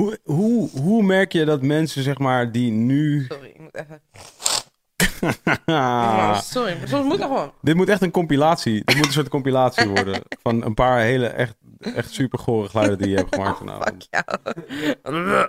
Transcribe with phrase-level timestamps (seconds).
[0.00, 3.26] Hoe, hoe, hoe merk je dat mensen, zeg maar, die nu...
[3.28, 4.00] Sorry, ik moet even...
[5.66, 7.52] Oh, sorry, maar soms moet dat gewoon.
[7.60, 8.84] Dit moet echt een compilatie.
[8.84, 10.22] Dit moet een soort compilatie worden.
[10.42, 14.08] Van een paar hele, echt, echt super gore geluiden die je hebt gemaakt vanavond.
[14.10, 14.24] Fuck
[15.02, 15.46] jou.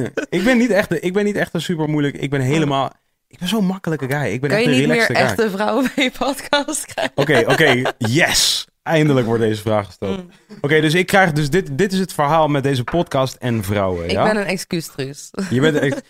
[0.38, 2.16] ik, ben niet echt, ik ben niet echt een super moeilijk...
[2.16, 2.92] Ik ben helemaal...
[3.28, 4.32] Ik ben zo'n makkelijke guy.
[4.32, 5.16] Ik ben Kan echt je een niet meer guy.
[5.16, 7.16] echte vrouwen bij je podcast krijgen?
[7.16, 8.66] Oké, oké, yes.
[8.82, 10.16] Eindelijk wordt deze vraag gesteld.
[10.16, 10.30] Mm.
[10.60, 14.04] Oké, dus ik krijg dus dit, dit is het verhaal met deze podcast en vrouwen.
[14.04, 14.24] Ik ja?
[14.24, 15.30] ben een excuustruus.
[15.50, 16.02] Je bent echt...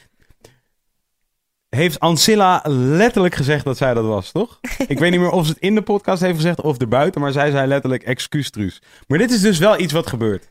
[1.68, 4.60] Heeft Ancilla letterlijk gezegd dat zij dat was, toch?
[4.86, 7.32] Ik weet niet meer of ze het in de podcast heeft gezegd of erbuiten, maar
[7.32, 8.82] zij zei letterlijk excuustruus.
[9.06, 10.48] Maar dit is dus wel iets wat gebeurt,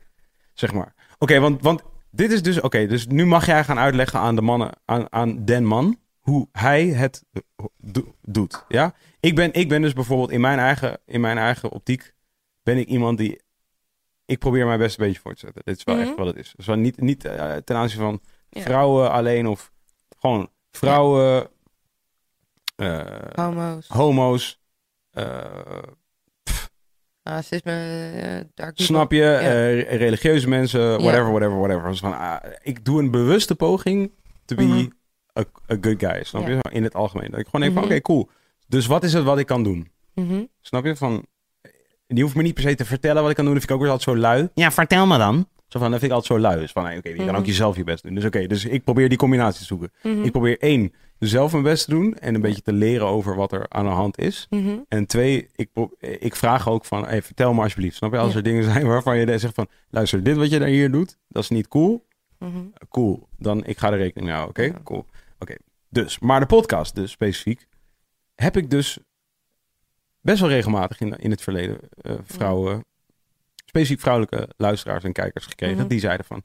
[0.53, 0.93] zeg maar.
[1.17, 2.61] Oké, want, want dit is dus...
[2.61, 6.47] Oké, dus nu mag jij gaan uitleggen aan de mannen, aan, aan den man, hoe
[6.51, 7.23] hij het
[7.77, 8.93] do- doet, ja?
[9.27, 12.13] Ik ben, ik ben dus bijvoorbeeld in mijn, eigen, in mijn eigen optiek,
[12.63, 13.41] ben ik iemand die...
[14.25, 15.61] Ik probeer mijn best een beetje voor te zetten.
[15.65, 16.07] Dit is wel Mhm.
[16.07, 16.53] echt wat het is.
[16.55, 18.61] Dus wel niet, niet eh, ten aanzien van Ja.
[18.61, 19.71] vrouwen alleen of
[20.19, 21.47] gewoon vrouwen,
[22.75, 23.05] eh,
[23.35, 24.59] Homo's, homo's,
[25.11, 25.43] eh,
[27.23, 28.83] racisme, people.
[28.83, 29.39] snap je, Ja.
[29.97, 31.89] religieuze mensen, whatever, whatever, whatever.
[31.89, 34.11] Dus van, ah, ik doe een bewuste poging
[34.45, 34.87] to be Mhm.
[35.39, 36.59] a, a good guy, snap je?
[36.71, 37.31] In het algemeen.
[37.31, 37.91] Dat ik gewoon denk van, Mhm.
[37.93, 38.29] oké, cool.
[38.67, 39.91] Dus wat is het wat ik kan doen?
[40.13, 40.43] Mhm.
[40.61, 40.95] Snap je?
[40.95, 41.25] Van,
[42.07, 43.53] die hoeft me niet per se te vertellen wat ik kan doen.
[43.53, 44.49] Dat vind ik ook weer altijd zo lui.
[44.53, 45.47] Ja, vertel me dan.
[45.67, 46.59] Zo van, dat vind ik altijd zo lui.
[46.59, 47.35] Dus van, hey, oké, je kan Mhm.
[47.35, 48.13] ook jezelf je best doen.
[48.15, 49.91] Dus oké, dus ik probeer die combinatie te zoeken.
[50.03, 50.23] Mhm.
[50.23, 53.51] Ik probeer één, zelf mijn best te doen en een beetje te leren over wat
[53.51, 54.47] er aan de hand is.
[54.87, 57.95] En twee, ik, pro- ik vraag ook van, hey, vertel me alsjeblieft.
[57.95, 58.17] Snap je?
[58.17, 58.37] Als Ja.
[58.37, 61.43] er dingen zijn waarvan je zegt van, luister, dit wat je daar hier doet, dat
[61.43, 62.05] is niet cool.
[62.89, 64.75] Cool, dan ik ga er rekening mee houden, oké?
[64.77, 64.81] Ja.
[64.83, 65.05] Cool.
[65.39, 65.55] Oké,
[65.89, 67.67] dus, maar de podcast dus specifiek,
[68.37, 68.97] heb ik dus
[70.21, 72.85] best wel regelmatig in, in het verleden eh, vrouwen,
[73.65, 75.87] specifiek vrouwelijke luisteraars en kijkers gekregen, Mhm.
[75.87, 76.43] die zeiden van,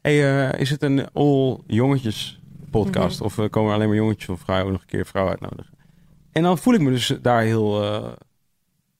[0.00, 2.40] hey, eh, is het een all jongetjes
[2.70, 3.16] podcast?
[3.16, 3.24] Mhm.
[3.24, 5.72] Of eh, komen er alleen maar jongetjes of vrouwen nog een keer vrouwen uitnodigen?
[6.32, 7.82] En dan voel ik me dus daar heel,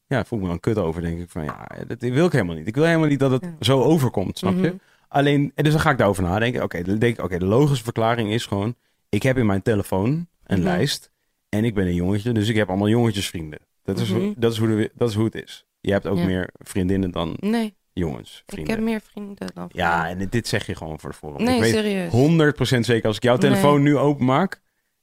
[0.06, 2.54] ja, voel ik me dan kut over, denk ik van, ja, dat wil ik helemaal
[2.54, 2.66] niet.
[2.66, 3.54] Ik wil helemaal niet dat het Ja.
[3.60, 4.58] zo overkomt, snap je?
[4.68, 4.74] Mhm.
[5.08, 6.62] Alleen, en dus dan ga ik daarover nadenken.
[6.62, 8.74] Oké, dan denk ik, oké, de logische verklaring is gewoon...
[9.08, 10.10] Ik heb in mijn telefoon
[10.44, 10.62] een Mhm.
[10.68, 11.10] lijst
[11.54, 13.58] en ik ben een jongetje, dus ik heb allemaal jongetjesvrienden.
[13.82, 14.32] Dat is, hoe- Mhm.
[14.36, 15.66] dat is, hoe, de, dat is hoe het is.
[15.80, 16.24] Je hebt ook Ja.
[16.24, 18.42] meer vriendinnen dan Nee, jongens.
[18.46, 21.42] ik heb meer vrienden dan Ja, en dit zeg je gewoon voor de vorm.
[21.44, 22.10] Nee, ik weet serieus.
[22.12, 23.06] 100% zeker.
[23.06, 23.50] Als ik jouw Nee.
[23.50, 24.60] telefoon nu openmaak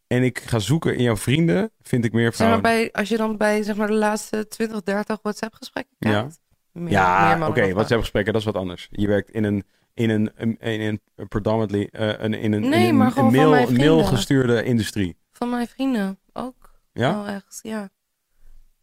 [0.08, 2.62] en ik ga zoeken in jouw vrienden, vind ik meer Zeg vrouwen.
[2.62, 6.12] maar bij, als je dan bij zeg maar, de laatste 20, 30 WhatsApp-gesprekken Ja.
[6.22, 6.40] kijkt.
[6.72, 8.00] Meer, meer ja, oké, dan wat vrouwen.
[8.00, 8.88] gesprekken, dat is wat anders.
[8.92, 9.64] Je werkt in een,
[9.94, 13.50] in een, in een, in een predominantly, eh, een, in een, Nee, in een, mail,
[13.50, 13.86] mijn vrienden.
[13.96, 15.18] mailgestuurde industrie.
[15.32, 16.20] Van mijn vrienden.
[16.94, 17.14] Ja?
[17.24, 17.90] Wel echt, ja.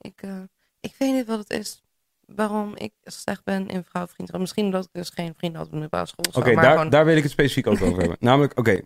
[0.00, 0.40] Ik, eh,
[0.80, 1.82] ik weet niet wat het is.
[2.26, 4.40] Waarom ik slecht ben in vrouwvriendschap.
[4.40, 6.42] Misschien omdat ik dus geen vrienden had op de basisschool.
[6.42, 8.16] Oké, daar, gewoon- daar wil ik het specifiek ook over hebben.
[8.28, 8.80] Namelijk, oké.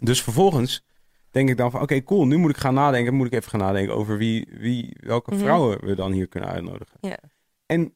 [0.00, 0.84] Dus vervolgens
[1.30, 2.26] denk ik dan van, oké, cool.
[2.26, 3.14] Nu moet ik gaan nadenken.
[3.14, 5.40] Moet ik even gaan nadenken over wie, wie welke Mhm.
[5.40, 6.96] vrouwen we dan hier kunnen uitnodigen.
[7.00, 7.18] Ja.
[7.66, 7.92] En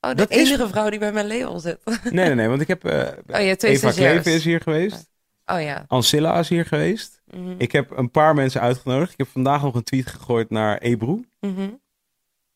[0.00, 1.80] Oh, de dat is- enige vrouw die bij mijn label zit.
[1.84, 3.90] nee, nee, nee, want ik heb eh, Oh ja, twee Eva.
[3.90, 5.10] Kleven is hier geweest.
[5.46, 5.84] Oh ja.
[5.86, 7.17] Ancilla is hier geweest.
[7.58, 9.12] Ik heb een paar mensen uitgenodigd.
[9.12, 11.20] Ik heb vandaag nog een tweet gegooid naar Ebro.
[11.40, 11.80] Mm.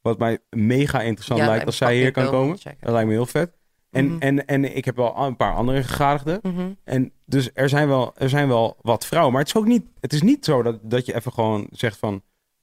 [0.00, 2.58] Wat mij mega interessant lijkt als zij hier kan komen.
[2.80, 3.60] Dat lijkt me heel vet.
[3.90, 6.40] En, en, en ik heb wel een paar andere gegadigden.
[6.84, 9.32] En dus er zijn, wel, er zijn wel wat vrouwen.
[9.32, 11.98] Maar het is ook niet, het is niet zo dat, dat je even gewoon zegt
[11.98, 12.22] van...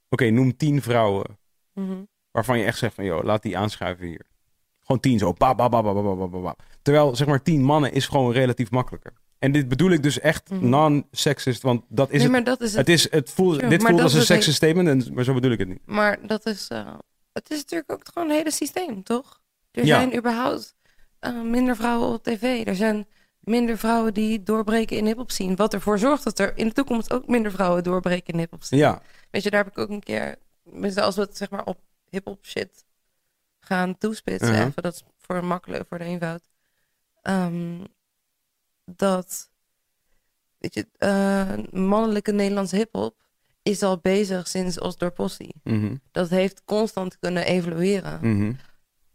[0.09, 1.37] Oké, noem tien vrouwen.
[2.31, 3.05] Waarvan je echt zegt van...
[3.05, 4.25] joh, laat die aanschuiven hier.
[4.81, 5.33] Gewoon tien zo.
[5.33, 9.13] Ba, ba, ba, Terwijl zeg maar tien mannen is gewoon relatief makkelijker.
[9.39, 10.69] En dit bedoel ik dus echt Mhm.
[10.69, 11.61] non-sexist.
[11.61, 12.31] Want dat is nee, het.
[12.31, 12.77] maar dat is het.
[12.79, 14.87] Het is, het voelt, dit voelt als een het sexist statement.
[14.87, 15.79] En, maar zo bedoel ik het niet.
[15.85, 16.93] Maar dat is, eh,
[17.33, 19.41] het is natuurlijk ook gewoon het hele systeem, toch?
[19.71, 19.95] Er Ja.
[19.99, 20.75] zijn überhaupt
[21.19, 22.67] eh, minder vrouwen op tv.
[22.67, 23.07] Er zijn
[23.39, 25.55] minder vrouwen die doorbreken in hip-hop zien.
[25.55, 28.79] Wat ervoor zorgt dat er in de toekomst ook minder vrouwen doorbreken in hip-hop zien.
[28.79, 29.01] Ja,
[29.31, 30.35] Weet je, daar heb ik ook een keer.
[30.95, 32.85] Als we het zeg maar op hip-hop shit
[33.59, 34.67] gaan toespitsen, Mhm.
[34.67, 36.41] even, dat is voor makkelijk, voor de eenvoud.
[37.21, 37.83] Ehm,
[38.95, 39.49] dat,
[40.57, 43.15] weet je, eh, mannelijke Nederlandse hip-hop
[43.61, 45.55] is al bezig sinds Osdorp Possie.
[45.63, 48.19] mhm, Dat heeft constant kunnen evolueren.
[48.21, 48.53] mhm,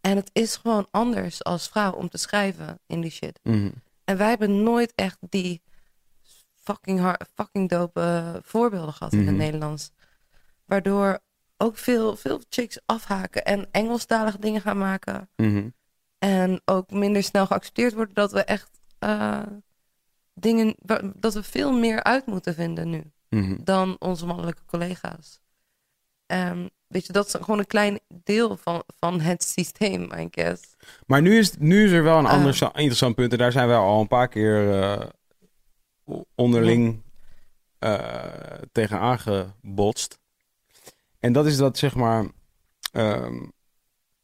[0.01, 3.41] En het is gewoon anders als vrouw om te schrijven in die shit.
[3.43, 3.71] mhm.
[4.05, 5.63] En wij hebben nooit echt die
[6.55, 9.91] fucking, hard, fucking dope eh, voorbeelden gehad in het Nederlands.
[10.65, 11.19] Waardoor
[11.57, 15.29] ook veel, veel chicks afhaken en Engelstalige dingen gaan maken.
[16.19, 18.71] En ook minder snel geaccepteerd worden dat we echt
[19.05, 19.43] eh,
[20.35, 20.75] dingen,
[21.17, 23.57] dat we veel meer uit moeten vinden nu mhm.
[23.65, 25.41] dan onze mannelijke collega's.
[26.27, 30.63] Ehm, weet je, dat is gewoon een klein deel van, van het systeem, I guess.
[31.07, 32.33] Maar nu is, nu is er wel een Ah.
[32.33, 33.33] ander interessant punt.
[33.33, 35.07] En daar zijn wij al een paar keer eh,
[36.35, 37.03] onderling
[37.79, 38.33] eh
[38.73, 40.19] tegen aangebotst.
[41.19, 42.27] En dat is dat, zeg maar,
[42.93, 43.43] ehm,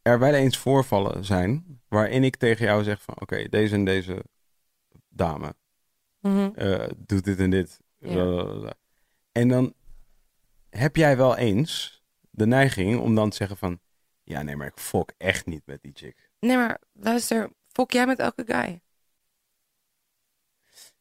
[0.03, 4.25] er wel eens voorvallen zijn waarin ik tegen jou zeg van, oké, deze en deze
[5.11, 5.55] dame
[6.21, 6.51] Mhm.
[6.55, 7.81] eh, doet dit en dit.
[7.99, 8.73] Ja.
[9.33, 9.75] En dan
[10.71, 13.81] heb jij wel eens de neiging om dan te zeggen van,
[14.23, 16.31] ja, nee, maar ik fok echt niet met die chick.
[16.41, 18.81] Nee, maar luister, fok jij met elke guy?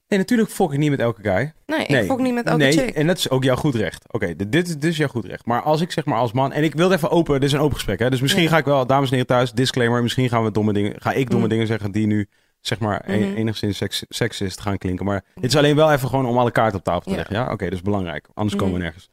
[0.07, 1.53] Nee, natuurlijk fok ik niet met elke guy.
[1.65, 2.89] Nee, Nee, ik fok niet met elke nee, chick.
[2.95, 4.13] en dat is ook jouw goed recht.
[4.13, 5.45] Oké, dit, dit, is- dit is jouw goed recht.
[5.45, 6.51] Maar als ik zeg maar als man...
[6.51, 7.33] En ik wil het even open...
[7.39, 8.09] Dit is een open gesprek, hè.
[8.09, 8.49] Dus misschien Ja.
[8.49, 8.85] ga ik wel...
[8.87, 10.01] Dames en heren thuis, disclaimer.
[10.01, 11.01] Misschien gaan we domme dingen...
[11.01, 11.49] Ga ik domme Mm.
[11.51, 12.29] dingen zeggen die nu...
[12.61, 13.35] Zeg maar e- Mhm.
[13.35, 15.05] enigszins seks, seksist gaan klinken.
[15.05, 17.15] Maar dit is alleen wel even gewoon om alle kaarten op tafel te Ja.
[17.15, 17.35] leggen.
[17.35, 18.27] Ja, oké, dat is belangrijk.
[18.33, 18.87] Anders komen we Mhm.
[18.89, 19.09] nergens.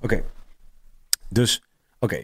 [0.00, 0.22] Oké.
[1.28, 1.62] Dus,
[1.98, 2.22] oké.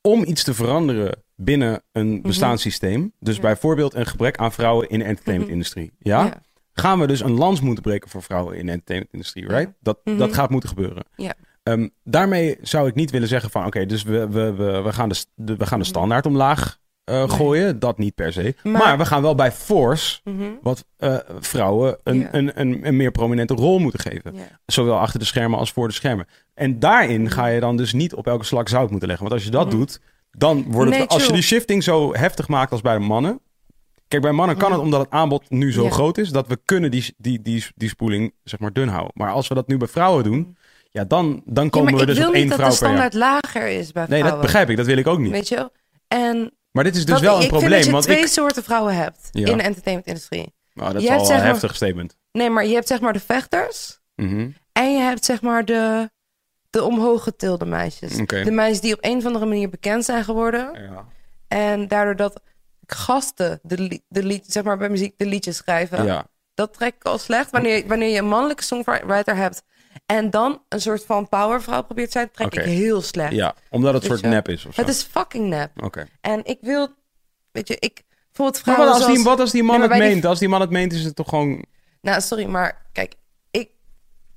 [0.00, 3.12] Om iets te veranderen binnen een bestaanssysteem...
[3.20, 3.40] Dus Ja.
[3.42, 5.92] bijvoorbeeld een gebrek aan vrouwen in de entertainmentindustrie.
[5.98, 6.24] Ja?
[6.24, 6.44] Ja.
[6.78, 9.72] gaan we dus een lans moeten breken voor vrouwen in de entertainmentindustrie, right?
[9.80, 10.16] Dat, Mhm.
[10.16, 11.04] dat gaat moeten gebeuren.
[11.16, 11.34] Ja.
[11.62, 15.08] Ehm, daarmee zou ik niet willen zeggen van, oké, dus we, we, we, we, gaan
[15.08, 17.28] de, we gaan de standaard omlaag Nee.
[17.28, 17.78] gooien.
[17.78, 18.54] Dat niet per se.
[18.62, 20.42] Maar, Maar- we gaan wel bij force Mhm.
[20.62, 24.34] wat eh, vrouwen een, een, een, een meer prominente rol moeten geven.
[24.66, 26.26] Zowel achter de schermen als voor de schermen.
[26.54, 27.30] En daarin Mhm.
[27.32, 29.26] ga je dan dus niet op elke slag zout moeten leggen.
[29.28, 29.76] Want als je dat Mhm.
[29.76, 30.00] doet,
[30.30, 30.98] dan wordt het...
[30.98, 33.40] Nee, als je die shifting zo heftig maakt als bij de mannen...
[34.08, 36.30] Kijk, bij mannen kan het omdat het aanbod nu zo groot is...
[36.30, 39.10] dat we kunnen die, die, die, die spoeling zeg maar dun houden.
[39.14, 40.56] Maar als we dat nu bij vrouwen doen...
[40.90, 42.78] ja, dan, dan Ja, komen we ik dus wil op niet één dat vrouw de
[42.78, 42.96] per jaar.
[43.10, 44.30] standaard lager is bij Nee, vrouwen.
[44.32, 44.76] dat begrijp ik.
[44.76, 45.30] Dat wil ik ook niet.
[45.30, 45.70] Weet je wel?
[46.08, 47.70] En Maar dit is dus wel een ik probleem.
[47.70, 48.26] vind dat je want twee ik...
[48.26, 49.46] soorten vrouwen hebt Ja.
[49.46, 50.54] in de entertainmentindustrie.
[50.74, 52.16] Nou, dat je is hebt al een maar- heftig statement.
[52.32, 54.00] Nee, maar je hebt zeg maar de vechters.
[54.14, 54.48] Mhm.
[54.72, 56.10] En je hebt zeg maar de,
[56.70, 58.16] de omhoog getilde meisjes.
[58.26, 60.70] De meisjes die op een of andere manier bekend zijn geworden.
[60.82, 61.04] Ja.
[61.48, 62.40] En daardoor dat
[62.86, 66.04] gasten de, de lied, zeg maar bij muziek de liedjes schrijven.
[66.04, 66.26] ja.
[66.54, 67.50] Dat trek ik al slecht.
[67.50, 69.62] Wanneer, wanneer je een mannelijke songwriter hebt
[70.06, 73.32] en dan een soort van powervrouw probeert te zijn, trek ik heel slecht.
[73.32, 74.80] ja, omdat het soort nep is of zo.
[74.80, 75.82] Het is fucking nep.
[75.82, 76.06] Oké.
[76.20, 76.88] En ik wil,
[77.52, 79.88] weet je, ik bijvoorbeeld Maar vrouwen wat als, die, zoals- wat als die man Nee,
[79.88, 80.24] maar het die- meent?
[80.26, 81.64] Als die man het meent, is het toch gewoon...
[82.00, 83.14] Nou, sorry, maar kijk,
[83.50, 83.70] ik,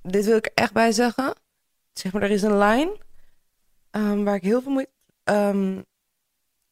[0.01, 1.33] dit wil ik er echt bij zeggen.
[1.94, 2.89] Zeg maar, er is een lijn
[3.92, 4.92] ehm, waar ik heel veel moeite...
[5.24, 5.77] ehm,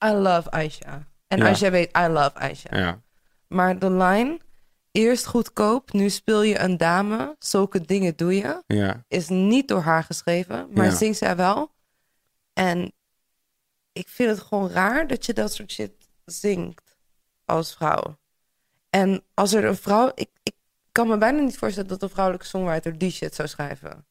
[0.05, 1.07] I love Aisha.
[1.27, 1.45] En Ja.
[1.45, 2.77] Aisha weet, I love Aisha.
[2.77, 3.01] Ja.
[3.47, 4.41] Maar de lijn,
[4.91, 9.03] eerst goedkoop, nu speel je een dame, zulke dingen doe je, Ja.
[9.07, 10.95] is niet door haar geschreven, maar Ja.
[10.95, 11.71] zingt zij wel.
[12.53, 12.91] En
[13.91, 15.91] ik vind het gewoon raar dat je dat soort shit
[16.25, 16.97] zingt
[17.45, 18.17] als vrouw.
[18.89, 20.53] En als er een vrouw, ik, ik
[20.91, 24.05] kan me bijna niet voorstellen dat een vrouwelijke songwriter die shit zou schrijven.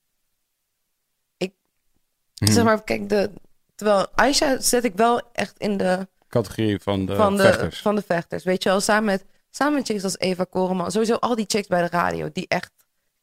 [2.38, 2.52] Mhm.
[2.52, 3.30] Zeg maar, kijk, de,
[3.74, 7.80] terwijl Aisha zet ik wel echt in de Categorie van de, van de vechters.
[7.82, 8.44] van de vechters.
[8.44, 9.24] Weet je wel, samen met,
[9.56, 10.90] samen met chicks als Eva Koreman.
[10.90, 12.72] Sowieso al die chicks bij de radio die echt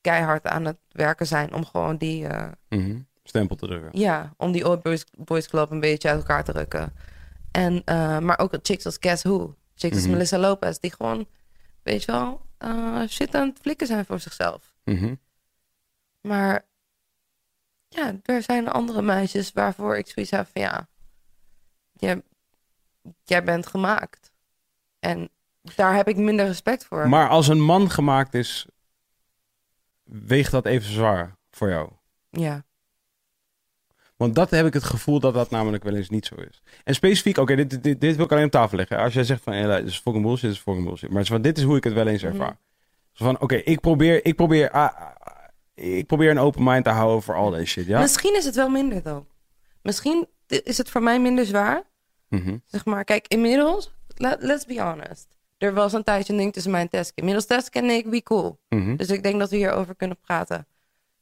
[0.01, 2.99] keihard aan het werken zijn om gewoon die, eh, Mhm.
[3.23, 3.99] Stempel te drukken.
[3.99, 6.93] ja, om die Old Boys, Boys Club een beetje uit elkaar te rukken.
[7.51, 9.55] En, eh, maar ook chicks als Guess Who.
[9.75, 10.11] Chicks als Mhm.
[10.13, 11.27] Melissa Lopez, die gewoon,
[11.83, 14.75] weet je wel, eh, shit aan het flikken zijn voor zichzelf.
[14.83, 15.15] Mhm.
[16.21, 16.65] Maar
[17.87, 20.87] ja, er zijn andere meisjes waarvoor ik zoiets heb van ja,
[21.93, 22.21] jij,
[23.23, 24.31] jij bent gemaakt.
[24.99, 25.29] En
[25.75, 27.09] daar heb ik minder respect voor.
[27.09, 28.65] Maar als een man gemaakt is,
[30.03, 31.89] weegt dat even zwaar voor jou?
[32.29, 32.63] Ja,
[34.15, 36.61] Want dat heb ik het gevoel dat dat namelijk wel eens niet zo is.
[36.83, 38.97] En specifiek, oké, dit, dit, dit wil ik alleen op tafel leggen.
[38.97, 41.09] Als jij zegt van, ja, dit is fucking bullshit, dit is fucking bullshit.
[41.09, 42.31] Maar van, dit is hoe ik het wel eens Mhm.
[42.31, 42.57] ervaar.
[43.13, 45.35] Van, oké, ik probeer, ik probeer, ah, ah,
[45.73, 47.99] ik probeer een open mind te houden voor al deze shit, ja?
[47.99, 49.25] misschien is het wel minder though.
[49.81, 51.83] Misschien is het voor mij minder zwaar.
[52.27, 52.57] Mhm.
[52.65, 55.27] Zeg maar, kijk, inmiddels, let, let's be honest.
[55.63, 57.11] Er was een tijdje een ding tussen mij en Teske.
[57.15, 58.59] Inmiddels Teske en ik, wie cool.
[58.69, 58.95] Mhm.
[58.95, 60.67] Dus ik denk dat we hierover kunnen praten.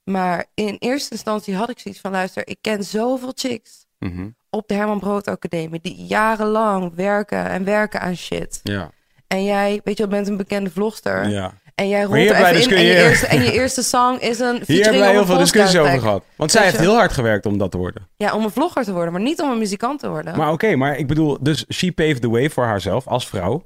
[0.04, 4.28] Maar in eerste instantie had ik zoiets van, luister, ik ken zoveel chicks Mhm.
[4.50, 8.60] op de Herman Brood Academie die jarenlang werken en werken aan shit.
[8.64, 8.92] Ja.
[9.28, 11.30] En jij, weet je wel, bent een bekende vlogster.
[11.30, 11.54] ja.
[11.76, 14.62] En jij rolt er even in en je, eerste, en je eerste song is een
[14.68, 16.24] Hier hebben wij heel veel discussies over gehad.
[16.36, 18.08] Want zij heeft heel hard gewerkt om dat te worden.
[18.18, 20.38] Ja, om een vlogger te worden, maar niet om een muzikant te worden.
[20.38, 23.64] Maar oké, maar ik bedoel, dus she paved the way voor haarzelf als vrouw.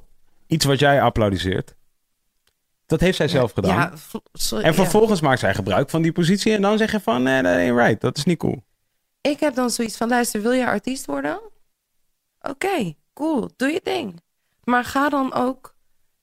[0.47, 1.75] Iets wat jij applaudisseert.
[2.85, 3.75] Dat heeft zij zelf gedaan.
[3.75, 6.53] Ja, sorry, en vervolgens maakt zij gebruik van die positie.
[6.53, 8.01] En dan zeg je van, nee, dat ain't right.
[8.01, 8.63] Dat is niet cool.
[9.21, 11.39] Ik heb dan zoiets van, luister, wil je artiest worden?
[12.41, 14.21] Oké, cool, doe je ding.
[14.63, 15.75] Maar ga dan ook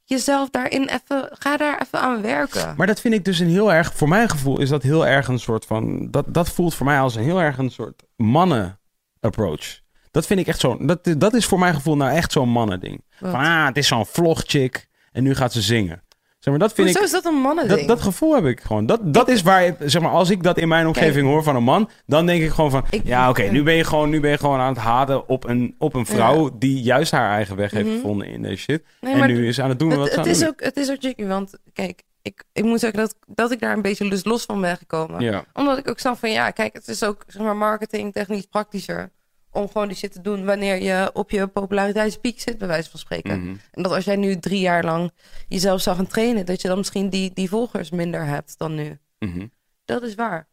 [0.05, 2.75] jezelf daarin even, ga daar even aan werken.
[2.77, 5.29] Maar dat vind ik dus een heel erg, voor mijn gevoel is dat heel erg
[5.29, 8.81] een soort van, dat, dat voelt voor mij als een heel erg een soort mannen
[9.21, 9.81] approach.
[10.13, 12.81] Dat vind ik echt zo, dat, dat is voor mijn gevoel nou echt zo'n mannen
[12.81, 13.05] ding.
[13.19, 13.31] Wat?
[13.31, 16.03] Van ah, het is zo'n vlogchick en nu gaat ze zingen.
[16.39, 17.79] Zeg maar, dat vind Hoezo ik, is dat een mannending?
[17.79, 18.87] dat, dat gevoel heb ik gewoon.
[18.87, 21.63] Dat, dat is waar, zeg maar, als ik dat in mijn omgeving hoor van een
[21.63, 24.31] man, dan denk ik gewoon van, Ik- ja oké, nu ben je gewoon, nu ben
[24.31, 27.71] je gewoon aan het haten op een, op een vrouw die juist haar eigen weg
[27.71, 27.95] heeft Mhm.
[27.95, 28.83] gevonden in deze shit.
[29.01, 30.91] Nee, en nu is aan het doen wat ze het, is doen ook, het is
[30.91, 34.45] ook tricky, want kijk, ik, ik moet zeggen dat, dat ik daar een beetje los
[34.45, 35.21] van ben gekomen.
[35.21, 35.45] Ja.
[35.55, 39.11] Omdat ik ook snap van, ja, kijk, het is ook zeg maar, marketing technisch praktischer
[39.53, 42.99] om gewoon die shit te doen wanneer je op je populariteitspiek zit, bij wijze van
[43.01, 43.41] spreken.
[43.41, 43.57] Mhm.
[43.71, 45.13] En dat als jij nu drie jaar lang
[45.49, 48.99] jezelf zou gaan trainen, dat je dan misschien die, die volgers minder hebt dan nu.
[49.19, 49.47] Mhm.
[49.85, 50.49] Dat is waar.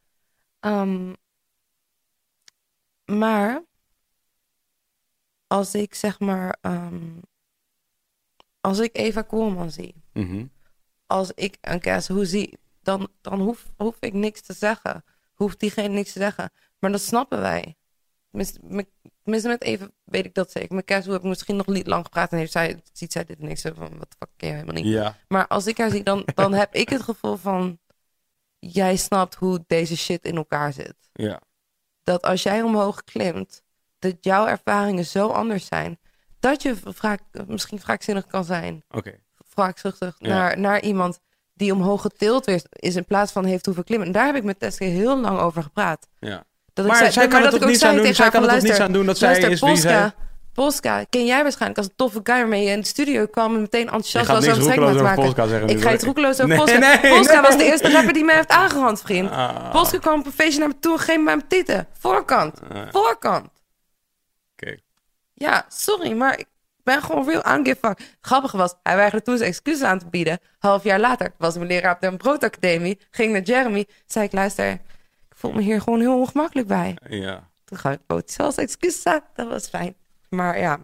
[0.59, 1.13] Ehm,
[3.05, 3.63] maar
[5.47, 7.17] als ik zeg maar, ehm,
[8.61, 10.45] als ik Eva Koolman zie, Mhm.
[11.05, 15.03] als ik een Kes hoe zie, dan, dan hoef, hoef ik niks te zeggen.
[15.33, 16.51] Hoeft diegene niks te zeggen.
[16.79, 17.77] Maar dat snappen wij.
[18.29, 20.75] Tenminste, met- Eva weet ik dat zeker.
[20.75, 23.23] Met Kes hoe heb ik misschien nog niet lang gepraat en heeft zij, ziet zij
[23.23, 24.85] dit niks van, wat fuck ken je helemaal niet.
[24.85, 25.15] Ja.
[25.27, 27.79] Maar als ik haar zie, dan, dan heb ik het gevoel van...
[28.59, 30.95] Jij snapt hoe deze shit in elkaar zit.
[31.13, 31.41] Ja.
[32.03, 33.63] Dat als jij omhoog klimt,
[33.99, 35.99] dat jouw ervaringen zo anders zijn...
[36.39, 38.83] dat je vaak, misschien wraakzinnig kan zijn.
[38.89, 39.19] Oké.
[39.53, 40.27] Wraakzuchtig Ja.
[40.27, 41.19] naar, naar iemand
[41.53, 42.95] die omhoog getild is...
[42.95, 44.07] in plaats van heeft hoeven klimmen.
[44.07, 46.07] En daar heb ik met Teske heel lang over gepraat.
[46.19, 46.45] Ja.
[46.83, 48.13] Dat Maar ik zei, zij kan ik ook niets aan doen?
[48.13, 50.13] Zij kan van, niets luister, aan doen dat zij is wie Polska,
[50.53, 53.55] Polska, ken jij waarschijnlijk als een toffe guy waarmee je in de studio kwam...
[53.55, 55.23] en meteen enthousiast was roekeloos te over maken.
[55.23, 55.69] Polska zeggen.
[55.69, 56.77] Ik ga het roekeloos over Polska.
[56.77, 57.41] nee, Polska nee.
[57.41, 59.31] was de eerste rapper die mij heeft aangerand, vriend.
[59.31, 59.71] Ah.
[59.71, 61.87] Polska kwam op een feestje naar me toe en geef me mijn tieten.
[61.99, 62.59] Voorkant.
[62.73, 62.81] Ah.
[62.91, 63.47] Voorkant.
[64.51, 64.77] Oké.
[65.33, 66.45] Ja, sorry, maar ik
[66.83, 67.41] ben gewoon real.
[67.63, 70.39] Het Grappige was, hij weigerde toen zijn excuses aan te bieden.
[70.59, 72.99] Half jaar later was mijn leraar op de Brood Academie.
[73.11, 73.85] Ging naar Jeremy.
[74.05, 74.79] Zei ik, luister,
[75.39, 76.97] voel me hier gewoon heel ongemakkelijk bij.
[77.09, 77.49] Ja.
[77.63, 79.03] Toen gaf ik bood zelfs excuses.
[79.35, 79.95] Dat was fijn.
[80.29, 80.79] Maar ja.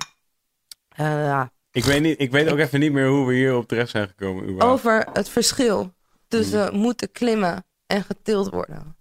[0.89, 1.51] Eh, ja.
[1.71, 4.43] Ik weet, niet, ik weet ook even niet meer hoe we hierop terecht zijn gekomen.
[4.43, 4.73] überhaupt.
[4.79, 5.93] Over het verschil
[6.27, 6.77] tussen Hmm.
[6.79, 8.95] moeten klimmen en getild worden.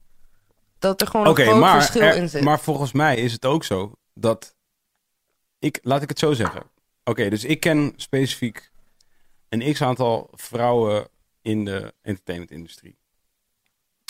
[0.78, 2.42] Dat er gewoon een groot maar, verschil er- in zit.
[2.42, 4.54] maar volgens mij is het ook zo dat
[5.58, 6.62] ik, laat ik het zo zeggen.
[7.04, 8.70] Oké, dus ik ken specifiek
[9.48, 11.08] een x aantal vrouwen
[11.42, 12.98] in de entertainmentindustrie.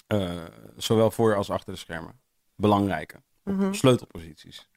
[0.06, 0.44] Eh,
[0.76, 2.20] zowel voor als achter de schermen.
[2.56, 3.22] Belangrijke.
[3.44, 3.72] Mhm.
[3.72, 4.68] Sleutelposities.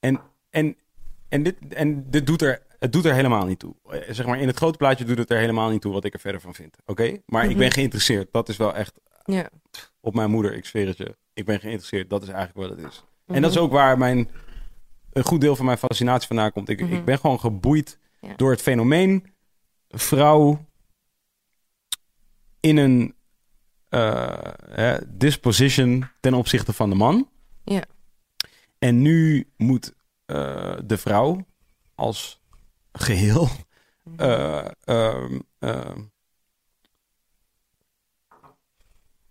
[0.00, 0.76] En, en,
[1.28, 3.74] en, dit, en dit doet er, het doet er helemaal niet toe.
[3.88, 6.14] Eh, Zeg maar, in het grote plaatje doet het er helemaal niet toe wat ik
[6.14, 6.76] er verder van vind.
[6.86, 7.16] Oké?
[7.26, 7.58] Maar ik Mhm.
[7.58, 8.32] ben geïnteresseerd.
[8.32, 9.48] Dat is wel echt Ja.
[10.00, 11.16] op mijn moeder, ik zweer het je.
[11.32, 13.04] Ik ben geïnteresseerd, dat is eigenlijk wat het is.
[13.26, 13.40] En Mhm.
[13.42, 14.30] dat is ook waar mijn,
[15.12, 16.68] een goed deel van mijn fascinatie vandaan komt.
[16.68, 16.92] Ik, Mhm.
[16.94, 18.34] ik ben gewoon geboeid Ja.
[18.36, 19.26] door het fenomeen
[19.88, 20.64] vrouw
[22.60, 23.14] in een
[23.88, 27.28] eh, disposition ten opzichte van de man.
[27.64, 27.82] Ja.
[28.78, 29.94] En nu moet
[30.26, 31.46] eh, de vrouw
[31.94, 32.40] als
[32.92, 33.48] geheel
[34.02, 34.20] Mhm.
[34.20, 36.00] eh, ehm, ehm,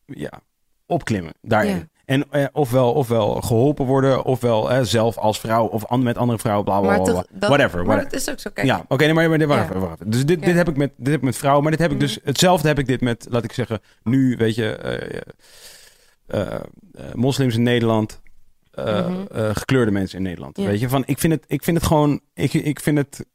[0.06, 0.42] ja,
[0.86, 1.76] opklimmen daarin.
[1.76, 1.88] Ja.
[2.06, 6.40] En eh, ofwel, ofwel geholpen worden, ofwel eh, zelf als vrouw of an- met andere
[6.40, 7.14] vrouwen, bla bla Maar, bla.
[7.14, 7.78] toch- dat, whatever.
[7.78, 8.12] maar whatever.
[8.12, 8.50] het is ook zo.
[8.54, 9.48] Kijk, Ja, oké, nee, maar, maar Ja.
[9.48, 9.70] wacht
[10.00, 10.10] even.
[10.12, 10.46] Dus dit, Ja.
[10.46, 12.06] dit, heb ik met, dit heb ik met vrouwen, maar dit heb ik Mhm.
[12.06, 12.20] dus...
[12.24, 14.76] Hetzelfde heb ik dit met, laat ik zeggen, nu, weet je...
[14.76, 15.22] eh,
[16.28, 16.60] eh,
[17.14, 18.22] moslims in Nederland,
[18.76, 19.26] Mhm.
[19.32, 20.58] eh, gekleurde mensen in Nederland.
[20.58, 20.66] Ja.
[20.66, 23.26] Weet je, van ik vind het, ik vind het gewoon, ik, ik vind het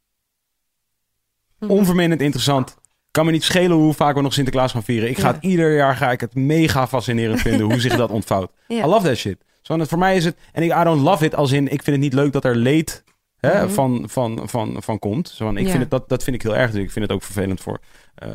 [1.59, 1.71] Mhm.
[1.71, 2.77] onverminderd interessant.
[3.11, 5.09] Kan me niet schelen hoe vaak we nog Sinterklaas gaan vieren.
[5.09, 8.51] Ik ga het ieder jaar ga ik het mega fascinerend vinden hoe zich dat ontvouwt.
[8.69, 9.37] I love that shit.
[9.61, 11.83] Zo, en voor mij is het, en ik I don't love it als in, ik
[11.83, 13.03] vind het niet leuk dat er leed
[13.37, 13.73] hè, Mhm.
[13.73, 15.29] van, van, van, van komt.
[15.29, 15.67] Zo, ik Ja.
[15.69, 16.71] vind het, dat, dat vind ik heel erg.
[16.71, 17.79] Dus ik vind het ook vervelend voor,
[18.15, 18.29] eh,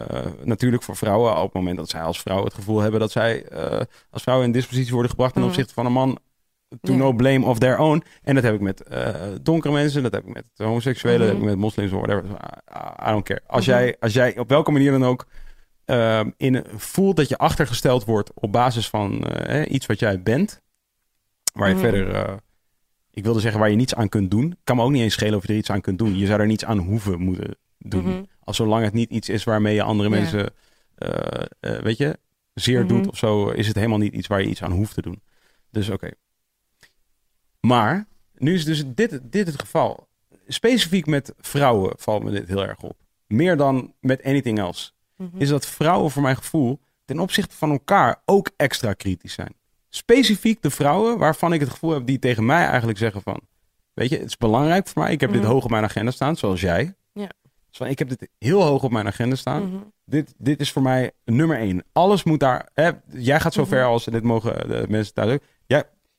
[0.44, 1.36] natuurlijk voor vrouwen.
[1.36, 3.80] Op het moment dat zij als vrouw het gevoel hebben dat zij eh,
[4.10, 5.50] als vrouw in dispositie worden gebracht ten Mhm.
[5.50, 6.18] opzichte van een man
[6.82, 6.98] to Ja.
[6.98, 8.02] no blame of their own.
[8.22, 11.36] En dat heb ik met eh, donkere mensen, dat heb ik met homoseksuelen, dat heb
[11.36, 11.50] ik Mhm.
[11.52, 12.24] met moslims, whatever.
[12.24, 13.40] I, I don't care.
[13.46, 13.76] Als, Mhm.
[13.76, 15.26] jij, als jij op welke manier dan ook
[15.84, 20.62] ehm, in, voelt dat je achtergesteld wordt op basis van eh, iets wat jij bent,
[21.52, 21.82] waar je Mhm.
[21.82, 22.34] verder, eh,
[23.10, 24.56] ik wilde zeggen waar je niets aan kunt doen.
[24.64, 26.16] Kan me ook niet eens schelen of je er iets aan kunt doen.
[26.18, 28.28] Je zou er niets aan hoeven moeten doen.
[28.40, 30.14] Als zolang het niet iets is waarmee je andere Ja.
[30.14, 30.50] mensen,
[31.82, 32.18] weet je,
[32.54, 35.02] zeer doet of zo, is het helemaal niet iets waar je iets aan hoeft te
[35.02, 35.22] doen.
[35.70, 36.10] Dus oké.
[37.66, 40.08] Maar, nu is dus dit, dit het geval.
[40.48, 42.96] Specifiek met vrouwen valt me dit heel erg op.
[43.26, 44.90] Meer dan met anything else.
[45.16, 45.28] Mhm.
[45.38, 49.54] Is dat vrouwen voor mijn gevoel ten opzichte van elkaar ook extra kritisch zijn.
[49.88, 53.40] Specifiek de vrouwen waarvan ik het gevoel heb die tegen mij eigenlijk zeggen van...
[53.92, 55.12] Weet je, het is belangrijk voor mij.
[55.12, 55.50] Ik heb dit Mhm.
[55.50, 56.94] hoog op mijn agenda staan, zoals jij.
[57.12, 57.28] Ja.
[57.68, 59.76] Dus van, ik heb dit heel hoog op mijn agenda staan Mhm.
[60.04, 61.84] dit, dit is voor mij nummer één.
[61.92, 62.68] Alles moet daar.
[62.74, 64.04] Hè, jij gaat zo ver als.
[64.04, 65.40] Dit mogen de mensen ook.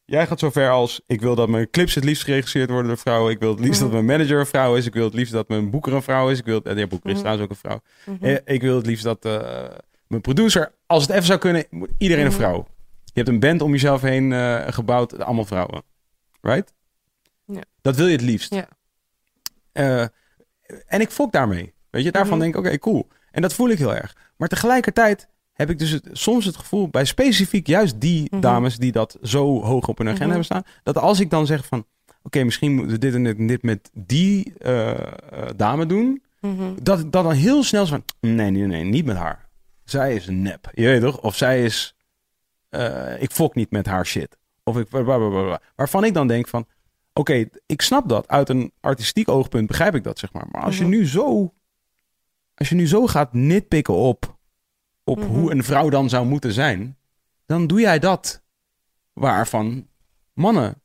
[0.10, 1.02] Jij, gaat zo ver als.
[1.08, 3.32] Ik wil dat mijn clips het liefst geregisseerd worden door vrouwen.
[3.32, 3.84] Ik wil het liefst Mhm.
[3.92, 4.86] dat mijn manager een vrouw is.
[4.86, 6.40] Ik wil het liefst dat mijn boeker een vrouw is.
[6.40, 6.64] Ik wil.
[6.64, 7.22] En ja, boeker is Mhm.
[7.24, 7.82] trouwens ook een vrouw.
[8.16, 8.26] Mhm.
[8.26, 9.68] Eh, Ik wil het liefst dat eh,
[10.08, 10.72] mijn producer.
[10.86, 11.66] Als het even zou kunnen.
[11.70, 12.68] moet Iedereen een vrouw.
[13.04, 15.20] Je hebt een band om jezelf heen eh, gebouwd.
[15.20, 15.84] Allemaal vrouwen.
[16.42, 16.74] Right?
[17.46, 17.62] Ja.
[17.82, 18.54] Dat wil je het liefst.
[18.54, 18.68] Ja.
[20.88, 21.74] En ik fok daarmee.
[21.90, 23.08] Weet je, daarvan denk ik, oké, cool.
[23.32, 24.16] En dat voel ik heel erg.
[24.38, 28.42] Maar tegelijkertijd heb ik dus het, soms het gevoel bij specifiek juist die Mhm.
[28.42, 30.34] dames die dat zo hoog op hun agenda Mhm.
[30.36, 31.86] hebben staan, dat als ik dan zeg van,
[32.24, 35.00] oké, misschien moeten we dit en dit, en dit met die eh, eh,
[35.56, 36.74] dame doen, Mhm.
[36.82, 39.50] dat dat dan heel snel is van, nee, nee, nee, niet met haar.
[39.84, 41.22] Zij is een nep, je weet toch?
[41.22, 41.96] Of zij is,
[42.70, 44.38] eh, ik fok niet met haar shit.
[44.64, 45.62] Of ik, blablabla.
[45.76, 46.66] waarvan ik dan denk van,
[47.14, 48.28] oké, ik snap dat.
[48.28, 50.48] Uit een artistiek oogpunt begrijp ik dat, zeg maar.
[50.52, 51.54] Maar als je nu zo,
[52.56, 54.37] als je nu zo gaat nitpikken op,
[55.08, 55.28] op Mhm.
[55.28, 56.98] hoe een vrouw dan zou moeten zijn,
[57.46, 58.42] dan doe jij dat
[59.14, 59.88] waarvan
[60.34, 60.82] mannen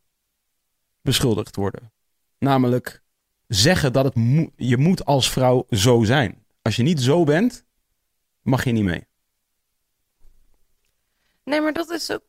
[1.00, 1.93] beschuldigd worden.
[2.38, 3.02] Namelijk
[3.47, 6.45] zeggen dat het mo- je moet als vrouw zo zijn.
[6.62, 7.64] Als je niet zo bent,
[8.43, 9.07] mag je niet mee.
[11.44, 12.23] Nee, maar dat is ook...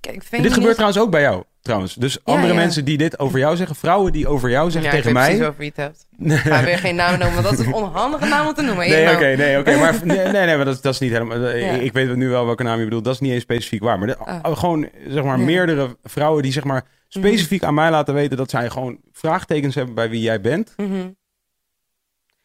[0.00, 1.94] Kijk, dit gebeurt trouwens ook bij jou, trouwens.
[1.94, 2.54] Dus andere ja.
[2.54, 5.26] mensen die dit over jou zeggen, vrouwen die over jou zeggen ja, tegen ik weet
[5.26, 5.36] mij.
[5.36, 6.06] precies over wie je het hebt.
[6.46, 8.88] Ik ga weer geen naam noemen, want dat is een onhandige naam om te noemen.
[8.88, 9.76] Nee, oké, nee, oké.
[9.76, 11.44] maar nee, nee, nee, maar dat, is- dat is niet helemaal.
[11.44, 11.72] eh, Ja.
[11.72, 13.04] Ik weet nu wel welke naam je bedoelt.
[13.04, 13.98] Dat is niet eens specifiek waar.
[13.98, 14.56] Maar de- Ah.
[14.58, 15.44] gewoon, zeg maar, Ja.
[15.44, 19.94] meerdere vrouwen die zeg maar specifiek aan mij laten weten dat zij gewoon vraagtekens hebben
[19.94, 20.72] bij wie jij bent.
[20.76, 21.10] Mhm.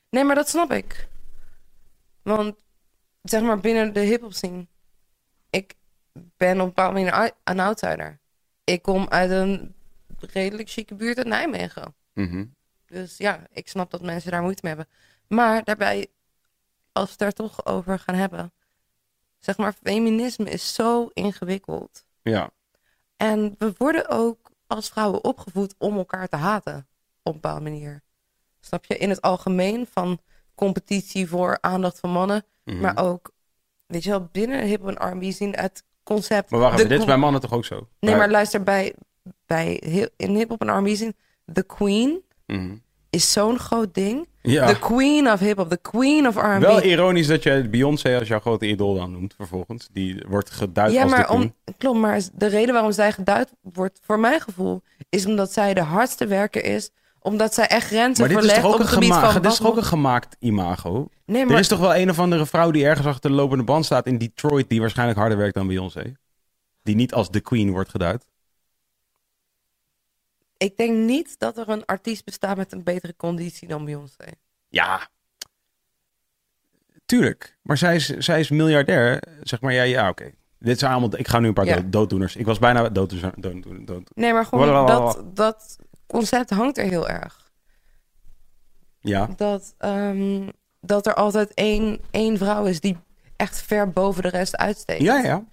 [0.10, 1.08] Nee, maar dat snap ik.
[2.23, 2.56] Want,
[3.21, 4.67] zeg maar, binnen de hip-hop scene.
[5.49, 5.73] Ik
[6.38, 8.19] ben op een bepaalde manier een outsider.
[8.65, 9.75] Ik kom uit een
[10.19, 11.95] redelijk chique buurt uit Nijmegen.
[12.13, 12.45] Mhm.
[12.86, 14.93] Dus ja, ik snap dat mensen daar moeite mee hebben.
[15.28, 16.08] Maar daarbij,
[16.91, 18.54] als we het daar toch over gaan hebben.
[19.39, 22.06] Zeg maar, feminisme is zo ingewikkeld.
[22.21, 22.51] Ja.
[23.17, 26.88] En we worden ook als vrouwen opgevoed om elkaar te haten.
[27.23, 28.04] Op een bepaalde manier.
[28.60, 28.97] Snap je?
[28.97, 30.19] In het algemeen van
[30.56, 32.45] competitie voor aandacht van mannen.
[32.63, 32.80] Mhm.
[32.80, 33.32] Maar ook,
[33.86, 36.50] weet je wel, binnen hip en R&B zien het concept.
[36.50, 37.76] Maar wacht de even, dit is bij mannen toch ook zo?
[37.76, 38.94] Nee, Bij- maar luister, bij,
[39.46, 39.74] bij
[40.18, 41.15] in hip en R&B zien,
[41.54, 42.76] the queen Mhm.
[43.10, 44.28] is zo'n groot ding.
[44.41, 44.68] Ja.
[44.68, 46.62] The queen of hip-hop, the queen of R&B.
[46.62, 49.89] Wel ironisch dat je Beyoncé als jouw grote idool dan noemt vervolgens.
[49.91, 51.39] Die wordt geduid ja, als de maar queen.
[51.41, 55.74] om, klopt, maar de reden waarom zij geduid wordt, voor mijn gevoel, is omdat zij
[55.74, 56.89] de hardste werker is.
[57.26, 59.42] Omdat zij echt grenzen Maar dit is verlegt toch ook op een, het gebied van...
[59.42, 61.10] dit is toch ook een gemaakt imago?
[61.26, 63.64] Nee, maar Er is toch wel een of andere vrouw die ergens achter de lopende
[63.64, 64.70] band staat in Detroit...
[64.70, 66.14] die waarschijnlijk harder werkt dan Beyoncé?
[66.84, 68.26] Die niet als de queen wordt geduid?
[70.58, 74.26] ik denk niet dat er een artiest bestaat met een betere conditie dan Beyoncé.
[74.70, 75.08] Ja.
[77.06, 77.58] Tuurlijk.
[77.62, 79.24] Maar zij is, zij is miljardair.
[79.42, 80.32] Zeg maar, ja, ja oké.
[80.60, 81.20] Dit zijn allemaal...
[81.20, 81.82] Ik ga nu een paar Ja.
[81.86, 82.36] dooddoeners.
[82.36, 83.34] Ik was bijna dooddoener.
[83.86, 87.44] dood, Nee, maar gewoon dat, dat concept hangt er heel erg.
[89.00, 89.30] Ja.
[89.38, 90.50] Dat, ehm,
[90.82, 92.98] dat er altijd één, één vrouw is die
[93.36, 95.02] echt ver boven de rest uitsteekt.
[95.02, 95.44] Ja, ja.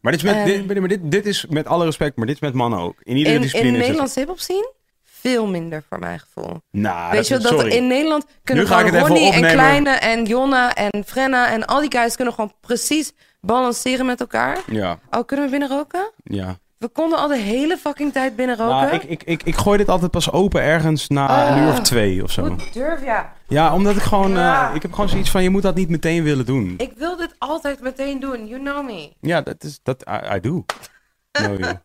[0.00, 2.40] Maar dit is, met, dit, maar dit, dit is met alle respect, maar dit is
[2.40, 2.94] met mannen ook.
[3.02, 4.68] In iedere In, in discipline is het- Nederlands hip-hop zien
[5.02, 6.60] veel minder voor mijn gevoel.
[6.70, 9.40] Nou, Weet je wel, dat in Nederland kunnen gewoon Ronnie en.
[9.40, 14.58] Kleine en Jonna en Frenna en al die guys kunnen gewoon precies balanceren met elkaar.
[14.70, 16.10] Ja, Oh, kunnen we binnen roken?
[16.24, 16.58] ja.
[16.78, 18.76] We konden al de hele fucking tijd binnen roken.
[18.76, 21.62] Nou, ik, ik, ik, ik gooi dit altijd pas open ergens na een Ah.
[21.62, 22.46] uur of twee of zo.
[22.48, 23.24] Hoe durf je?
[23.48, 24.30] Ja, omdat ik gewoon...
[24.30, 24.70] eh, Ja.
[24.72, 26.74] ik heb gewoon zoiets van, je moet dat niet meteen willen doen.
[26.78, 28.46] Ik wil dit altijd meteen doen.
[28.46, 29.12] You know me.
[29.20, 29.80] Ja, dat is...
[29.82, 30.64] Dat, I, I do.
[31.32, 31.76] Know you.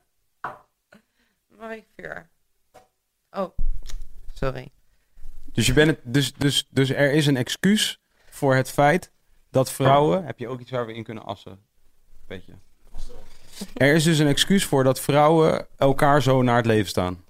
[1.75, 2.29] Ik vuur?
[3.31, 3.57] Oh,
[4.33, 4.69] sorry.
[5.53, 7.99] Dus, je bent het, dus, dus, dus er is een excuus
[8.29, 9.11] voor het feit
[9.49, 10.25] dat vrouwen...
[10.25, 11.59] Heb je ook iets waar we in kunnen assen?
[12.27, 12.53] Beetje.
[13.73, 17.23] Er is dus een excuus voor dat vrouwen elkaar zo naar het leven staan.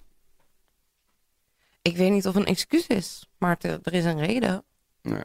[1.81, 4.63] Ik weet niet of een excuus is, maar te- er is een reden.
[5.01, 5.23] Ja.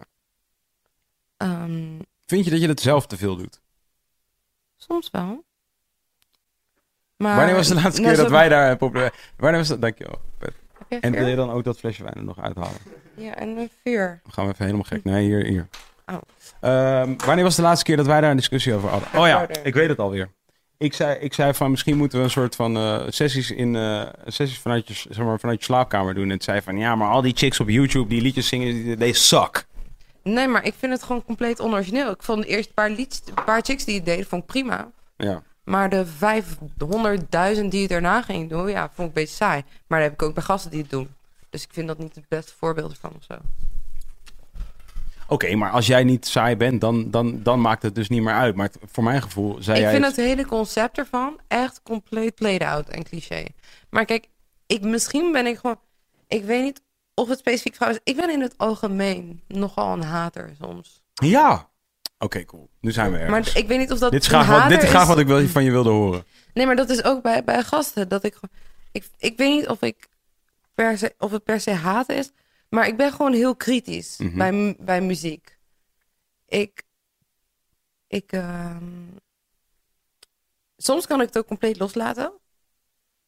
[1.37, 3.61] Ehm, Vind je dat je dat zelf te veel doet?
[4.77, 5.45] soms wel.
[7.17, 8.73] Maar, Wanneer was de laatste Nou, keer dat zo- wij daar...
[8.81, 8.95] Op,
[9.37, 9.81] wanneer was dat?
[9.81, 10.21] Dankjewel.
[10.89, 12.81] En wil je dan ook dat flesje wijn er nog uithalen?
[13.17, 14.21] Ja, en een vuur.
[14.23, 15.05] Dan gaan we even helemaal gek.
[15.05, 15.69] Nee, hier, hier.
[16.07, 16.17] Oh.
[16.61, 19.09] Ehm, wanneer was de laatste keer dat wij daar een discussie over hadden?
[19.21, 20.31] Oh ja, ik weet het alweer.
[20.79, 24.07] Ik zei, ik zei van misschien moeten we een soort van eh, sessies, in, eh,
[24.27, 26.25] sessies vanuit, je, zeg maar, vanuit je slaapkamer doen.
[26.25, 29.15] En het zei van ja, maar al die chicks op YouTube die liedjes zingen, die-
[29.15, 29.67] suck.
[30.23, 32.11] Nee, maar ik vind het gewoon compleet onorigineel.
[32.11, 34.91] Ik vond de eerste paar, liedjes, paar chicks die het deden, vond ik prima.
[35.17, 35.43] Ja.
[35.65, 39.63] Maar de 500.000 die het erna ging doen, ja, vond ik een beetje saai.
[39.87, 41.09] Maar daar heb ik ook bij gasten die het doen.
[41.51, 43.35] Dus ik vind dat niet het beste voorbeeld ervan of zo.
[45.29, 48.35] Oké, maar als jij niet saai bent, dan, dan, dan maakt het dus niet meer
[48.35, 48.55] uit.
[48.55, 49.93] Maar het- voor mijn gevoel zei ik jij...
[49.93, 53.45] vind het hele concept ervan echt compleet played out en cliché.
[53.91, 54.27] Maar kijk,
[54.67, 55.81] ik, misschien ben ik gewoon...
[56.29, 56.81] Ik weet niet
[57.15, 57.99] of het specifiek vrouw is.
[58.05, 61.03] Ik ben in het algemeen nogal een hater soms.
[61.15, 61.69] Ja.
[62.19, 62.69] Oké, cool.
[62.81, 63.47] Nu zijn we ergens.
[63.47, 65.09] Maar ik weet niet of dat dit is graag, wat, dit is graag is.
[65.09, 66.25] wat ik wil, van je wilde horen.
[66.55, 68.09] Nee, maar dat is ook bij, bij gasten.
[68.09, 68.39] Dat ik,
[68.93, 70.09] ik, ik weet niet of, ik
[70.75, 72.31] per se, of het per se haten is.
[72.69, 74.37] Maar ik ben gewoon heel kritisch Mhm.
[74.39, 75.59] bij, bij muziek.
[76.47, 76.83] Ik.
[78.07, 78.85] ik ehm,
[80.77, 82.33] soms kan ik het ook compleet loslaten.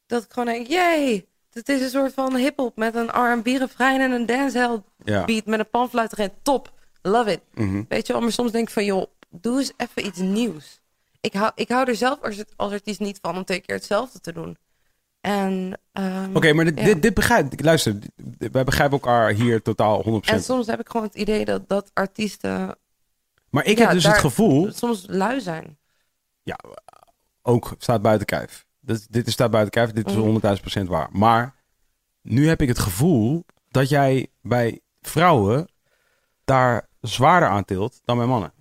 [0.06, 4.10] Dat ik gewoon denk: jee, dit is een soort van hip-hop met een RB-refrein en
[4.10, 5.24] een dancehall Ja.
[5.24, 6.30] beat met een panfluit erin.
[6.42, 6.72] Top,
[7.02, 7.40] love it.
[7.54, 7.82] Mhm.
[7.88, 10.80] Weet je wel, maar soms denk ik van, joh, doe eens even iets nieuws.
[11.20, 14.20] Ik hou, ik hou er zelf als, als artiest niet van om twee keer hetzelfde
[14.20, 14.56] te doen.
[15.20, 16.84] En, ehm, Oké, maar dit, Ja.
[16.84, 17.62] dit, dit begrijp ik.
[17.64, 17.96] Luister,
[18.38, 20.36] wij begrijpen elkaar hier totaal 100%.
[20.36, 22.76] en soms heb ik gewoon het idee dat, dat artiesten
[23.50, 25.78] maar ik ja, heb dus daar- het gevoel, soms lui zijn.
[26.42, 26.58] ja,
[27.42, 28.66] ook staat buiten kijf.
[28.80, 30.22] Dit, dit is staat buiten kijf, dit is Mhm.
[30.22, 31.08] 100.000 procent waar.
[31.12, 31.54] Maar
[32.22, 35.68] nu heb ik het gevoel dat jij bij vrouwen
[36.44, 38.52] daar zwaarder aan tilt dan bij mannen.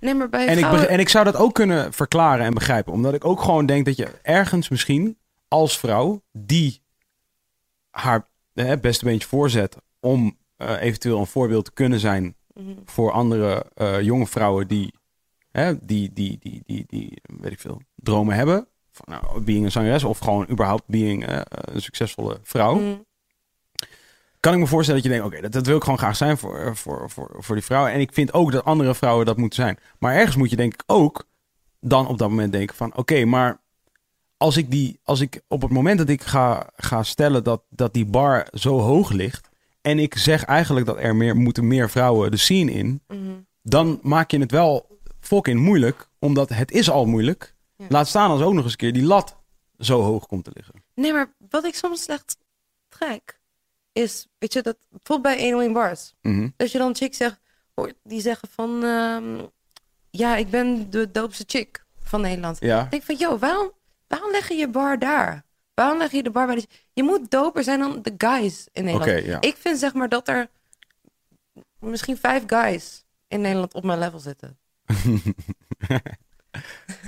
[0.00, 0.88] Nee, maar bij En ik, vrouwen...
[0.88, 2.92] en ik zou dat ook kunnen verklaren en begrijpen.
[2.92, 6.82] Omdat ik ook gewoon denk dat je ergens misschien als vrouw die
[7.90, 12.72] haar eh, beste beentje voorzet om eh, eventueel een voorbeeld te kunnen zijn Mhm.
[12.84, 14.94] voor andere eh, jonge vrouwen die,
[15.80, 18.68] die, die, die, die, die, weet ik veel, dromen hebben.
[18.90, 22.78] Van, nou, being een zangeres of gewoon überhaupt being eh, een succesvolle vrouw.
[22.78, 23.06] Mm.
[24.40, 26.38] Kan ik me voorstellen dat je denkt, oké, dat, dat wil ik gewoon graag zijn
[26.38, 27.92] voor, voor, voor, voor die vrouwen.
[27.92, 29.78] En ik vind ook dat andere vrouwen dat moeten zijn.
[29.98, 31.26] Maar ergens moet je denk ik ook
[31.80, 33.60] dan op dat moment denken van, oké, maar
[34.36, 37.94] als ik die, als ik op het moment dat ik ga, ga stellen dat, dat
[37.94, 39.48] die bar zo hoog ligt
[39.80, 43.18] en ik zeg eigenlijk dat er meer moeten meer vrouwen de scene in, Mhm.
[43.62, 47.54] dan maak je het wel fucking moeilijk, omdat het is al moeilijk.
[47.76, 47.86] Ja.
[47.88, 49.36] Laat staan als ook nog eens een keer die lat
[49.78, 50.74] zo hoog komt te liggen.
[50.94, 52.36] Nee, maar wat ik soms slecht
[52.88, 53.37] trek,
[53.98, 56.14] is, weet je, dat bijvoorbeeld bij 101 Bars.
[56.22, 56.48] Mhm.
[56.56, 57.40] Dat je dan chicks zegt,
[58.02, 59.44] die zeggen van, ehm,
[60.10, 62.56] ja, ik ben de doopste chick van Nederland.
[62.60, 62.84] Ja.
[62.84, 63.72] Ik denk van, joh, waarom,
[64.06, 65.44] waarom leg je je bar daar?
[65.74, 66.66] Waarom leg je de bar bij.
[66.92, 69.24] Je moet doper zijn dan de guys in Nederland.
[69.24, 69.40] Ja.
[69.40, 70.48] Ik vind zeg maar dat er
[71.78, 74.58] misschien vijf guys in Nederland op mijn level zitten.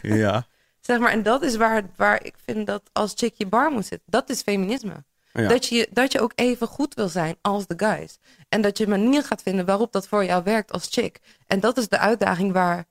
[0.02, 0.46] ja.
[0.80, 3.86] Zeg maar, en dat is waar, waar ik vind dat als chick je bar moet
[3.86, 4.06] zitten.
[4.10, 5.04] Dat is feminisme.
[5.32, 5.48] Ja.
[5.48, 8.18] Dat, je, dat je ook even goed wil zijn als de guys.
[8.48, 11.20] En dat je een manier gaat vinden waarop dat voor jou werkt als chick.
[11.46, 12.84] En dat is de uitdaging waar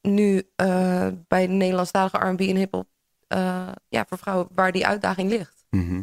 [0.00, 2.86] nu eh, bij de Nederlandstalige R&B en hiphop...
[3.28, 5.64] eh ja, voor vrouwen, waar die uitdaging ligt.
[5.70, 6.02] Mhm.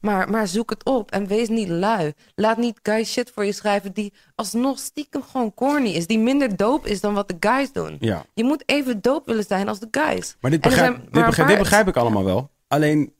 [0.00, 2.12] Maar, maar zoek het op en wees niet lui.
[2.34, 6.06] Laat niet guys shit voor je schrijven die alsnog stiekem gewoon corny is.
[6.06, 7.96] Die minder dope is dan wat de guys doen.
[8.00, 8.24] ja.
[8.34, 10.36] Je moet even dope willen zijn als de guys.
[10.40, 12.50] Maar dit begrijp, zijn dit, begrijp, dit begrijp ik allemaal wel.
[12.68, 13.12] Alleen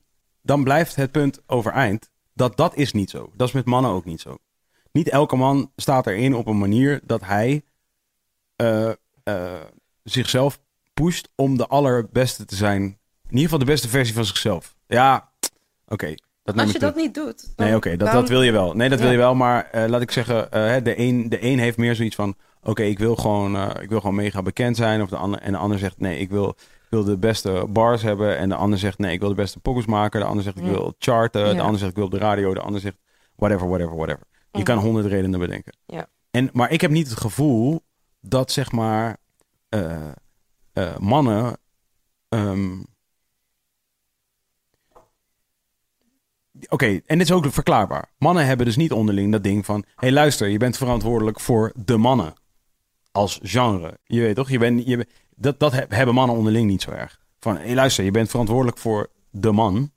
[0.43, 3.31] dan blijft het punt overeind dat dat is niet zo.
[3.37, 4.39] Dat is met mannen ook niet zo.
[4.93, 7.63] Niet elke man staat erin op een manier dat hij
[8.57, 8.91] eh,
[9.23, 9.61] eh,
[10.03, 10.61] zichzelf
[10.95, 12.83] pusht om de allerbeste te zijn.
[12.83, 14.77] In ieder geval de beste versie van zichzelf.
[14.87, 15.33] Ja,
[15.87, 16.15] oké.
[16.45, 17.53] Als je dat niet doet.
[17.57, 18.75] Nee, oké, dat, dat wil je wel.
[18.75, 19.35] Nee, dat wil je wel.
[19.35, 20.51] Maar eh, laat ik zeggen,
[20.85, 22.35] de, een, de een heeft meer zoiets van...
[22.63, 25.03] Oké, ik wil gewoon, ik wil gewoon mega bekend zijn.
[25.03, 26.57] Of de ander, en de ander zegt, nee, ik wil,
[26.91, 28.39] wil de beste bars hebben.
[28.39, 30.21] En de ander zegt, nee, ik wil de beste pokkers maken.
[30.21, 31.57] De ander zegt, ik wil charten.
[31.57, 32.55] De ander zegt, ik wil op de radio.
[32.55, 32.97] De ander zegt,
[33.37, 34.27] whatever, whatever, whatever.
[34.53, 35.77] Je kan honderd redenen bedenken.
[35.87, 36.07] Ja.
[36.31, 37.81] En, maar ik heb niet het gevoel
[38.21, 39.17] dat, zeg maar,
[39.69, 40.09] eh,
[40.73, 41.57] eh, mannen...
[42.29, 42.79] ehm,
[46.69, 48.13] Oké, en dit is ook verklaarbaar.
[48.19, 49.81] Mannen hebben dus niet onderling dat ding van...
[49.87, 52.35] Hé, hey, luister, je bent verantwoordelijk voor de mannen.
[53.13, 53.99] Als genre.
[54.05, 54.51] Je weet toch?
[54.51, 55.07] Je bent, je,
[55.41, 57.19] dat, dat hebben mannen onderling niet zo erg.
[57.41, 59.91] Van, hé, hey, luister, je bent verantwoordelijk voor de man.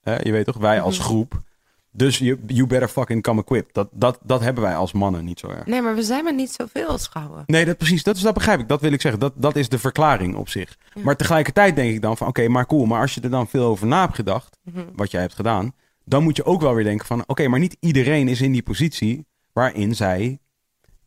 [0.00, 0.56] Hè, je weet toch?
[0.56, 1.06] Wij als Mhm.
[1.06, 1.42] groep.
[1.90, 3.74] Dus you, you better fucking come equipped.
[3.74, 5.66] Dat, dat, dat hebben wij als mannen niet zo erg.
[5.66, 7.42] Nee, maar we zijn maar niet zoveel als vrouwen.
[7.46, 8.02] Nee, dat precies.
[8.02, 8.68] Dat, is, dat begrijp ik.
[8.68, 9.20] Dat wil ik zeggen.
[9.20, 10.76] Dat, dat is de verklaring op zich.
[10.94, 11.02] Ja.
[11.02, 12.26] Maar tegelijkertijd denk ik dan van...
[12.26, 12.84] Oké, maar cool.
[12.86, 14.58] Maar als je er dan veel over na hebt gedacht...
[14.62, 14.84] Mhm.
[14.94, 15.72] wat jij hebt gedaan...
[16.04, 17.22] dan moet je ook wel weer denken van...
[17.26, 19.26] Oké, maar niet iedereen is in die positie...
[19.52, 20.38] waarin zij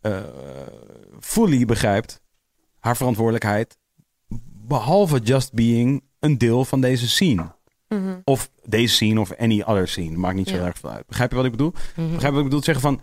[0.02, 0.20] eh
[1.20, 2.21] fully begrijpt...
[2.82, 3.78] haar verantwoordelijkheid...
[4.68, 7.56] behalve just being een deel van deze scene.
[7.88, 8.20] Mhm.
[8.24, 10.18] Of deze scene of any other scene.
[10.18, 10.66] Maakt niet zo Ja.
[10.66, 11.08] erg veel uit.
[11.08, 11.72] Begrijp je wat ik bedoel?
[11.96, 12.12] Mhm.
[12.12, 12.64] Begrijp je wat ik bedoel?
[12.64, 13.02] Zeggen van...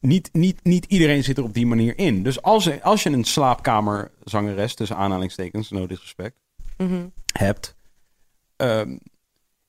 [0.00, 2.22] Niet, niet, niet iedereen zit er op die manier in.
[2.22, 4.74] Dus als, als je een slaapkamerzangeres...
[4.74, 6.36] tussen aanhalingstekens, no disrespect...
[6.76, 7.06] Mhm.
[7.32, 7.76] hebt...
[8.56, 8.96] ehm,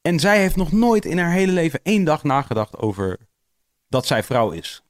[0.01, 3.17] en zij heeft nog nooit in haar hele leven één dag nagedacht over...
[3.87, 4.83] dat zij vrouw is.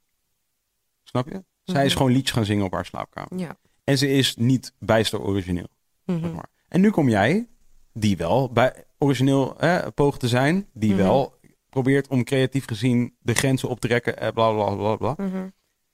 [1.04, 1.44] Snap je?
[1.64, 1.98] Zij is Mhm.
[1.98, 3.38] gewoon liedjes gaan zingen op haar slaapkamer.
[3.40, 3.58] Ja.
[3.90, 5.68] En ze is niet bijster origineel.
[6.06, 6.20] Mhm.
[6.20, 6.50] zeg maar.
[6.68, 7.48] En nu kom jij,
[7.94, 11.02] die wel bij origineel hè, poogt te zijn, die Mhm.
[11.02, 15.14] wel probeert om creatief gezien de grenzen op te rekken, eh, bla bla bla bla.
[15.26, 15.48] Mhm.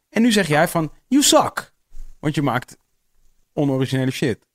[0.09, 1.73] En nu zeg jij van, you suck.
[2.19, 2.77] Want je maakt
[3.53, 4.45] onoriginele shit.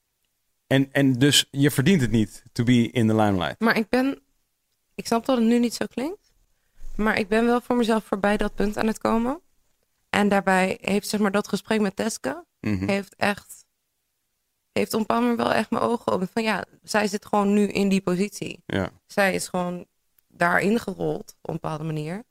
[0.67, 3.61] En, en dus je verdient het niet to be in the limelight.
[3.61, 4.23] Maar ik ben...
[4.95, 6.33] Ik snap dat het nu niet zo klinkt.
[6.97, 9.41] Maar ik ben wel voor mezelf voorbij dat punt aan het komen.
[10.11, 12.45] En daarbij heeft zeg maar dat gesprek met Teske...
[12.61, 12.89] Mhm.
[12.89, 13.59] heeft echt...
[14.73, 16.29] Heeft op een wel echt mijn ogen open.
[16.29, 18.63] Van ja, zij zit gewoon nu in die positie.
[18.67, 18.91] Ja.
[19.07, 19.87] Zij is gewoon
[20.29, 22.25] daarin gerold op een bepaalde manier.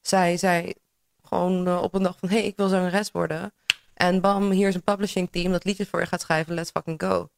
[0.00, 0.74] Zij zei
[1.22, 2.28] gewoon eh, op een dag van...
[2.28, 3.52] hé, hey, ik wil zangeres worden.
[3.94, 6.54] En bam, hier is een publishing team dat liedjes voor je gaat schrijven.
[6.54, 7.30] Let's fucking go.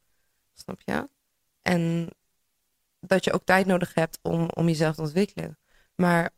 [0.53, 1.09] Snap je?
[1.61, 2.09] En
[2.99, 5.57] dat je ook tijd nodig hebt om, om jezelf te ontwikkelen.
[5.95, 6.29] Maar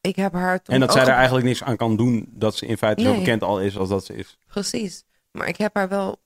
[0.00, 2.66] ik heb haar toen En dat zij ge- eigenlijk niks aan kan doen dat ze
[2.66, 4.38] in feite zo bekend al is als dat ze is.
[4.46, 5.04] Precies.
[5.30, 6.22] Maar ik heb haar wel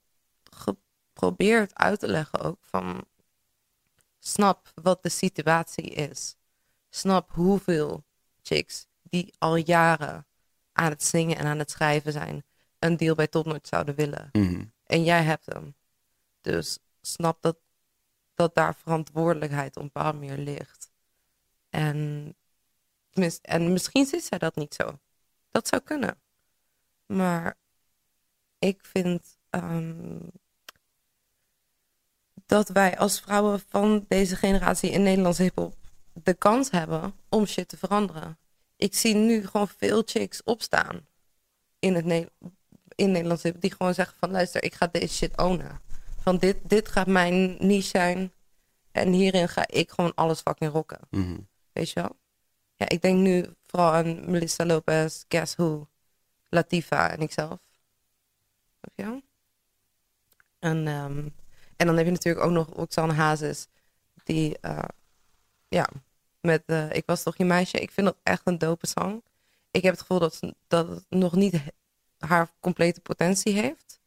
[0.50, 3.04] geprobeerd uit te leggen ook van...
[4.18, 6.36] Snap wat de situatie is.
[6.90, 8.04] Snap hoeveel
[8.42, 10.26] chicks die al jaren
[10.72, 12.44] aan het zingen en aan het schrijven zijn...
[12.78, 14.28] een deal bij Topnotch zouden willen.
[14.32, 14.64] Mhm.
[14.84, 15.74] En jij hebt hem.
[16.40, 17.56] Dus snap dat,
[18.34, 20.90] dat daar verantwoordelijkheid op een bepaalde manier ligt.
[21.70, 22.34] En,
[23.42, 24.98] en misschien ziet zij dat niet zo.
[25.50, 26.18] Dat zou kunnen.
[27.06, 27.56] Maar
[28.58, 30.18] ik vind ehm,
[32.46, 35.74] dat wij als vrouwen van deze generatie in Nederlandse hiphop
[36.12, 38.38] de kans hebben om shit te veranderen.
[38.76, 41.06] Ik zie nu gewoon veel chicks opstaan
[41.78, 42.30] in het Ne-
[42.94, 45.80] in Nederland zitten die gewoon zeggen van luister, ik ga deze shit ownen.
[46.20, 48.32] Van dit, dit gaat mijn niche zijn
[48.92, 51.00] en hierin ga ik gewoon alles fucking rocken.
[51.10, 51.38] Mhm.
[51.72, 52.16] Weet je wel?
[52.88, 55.88] Ik denk nu vooral aan Melissa Lopez, Guess Who,
[56.48, 57.58] Latifa en ikzelf.
[58.94, 59.22] Wel?
[60.58, 61.28] En, ehm,
[61.76, 63.66] en dan heb je natuurlijk ook nog Roxanne Hazes,
[64.24, 64.88] die, eh,
[65.68, 65.88] ja,
[66.40, 67.78] met eh, Ik was toch je meisje.
[67.80, 69.22] Ik vind dat echt een dope song.
[69.70, 71.60] Ik heb het gevoel dat, dat het nog niet
[72.18, 74.00] haar complete potentie heeft.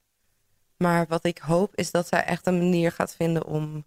[0.78, 3.86] Maar wat ik hoop is dat zij echt een manier gaat vinden om,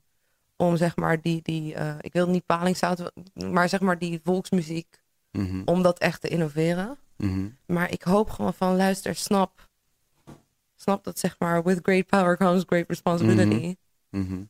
[0.61, 4.99] om zeg maar die, die eh, ik wil niet palingzout, maar zeg maar die volksmuziek,
[5.33, 5.63] Mhm.
[5.65, 6.99] om dat echt te innoveren.
[7.17, 7.49] Mhm.
[7.67, 9.69] Maar ik hoop gewoon van, luister, snap,
[10.77, 13.77] snap dat zeg maar, with great power comes great responsibility.
[14.11, 14.43] Mhm.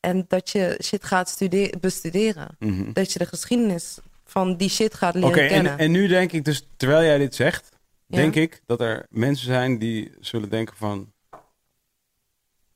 [0.00, 2.56] En dat je shit gaat stude- bestuderen.
[2.92, 5.78] Dat je de geschiedenis van die shit gaat leren Oké, en, kennen.
[5.78, 7.68] en nu denk ik dus, terwijl jij dit zegt,
[8.06, 8.16] Ja.
[8.16, 11.12] denk ik dat er mensen zijn die zullen denken van,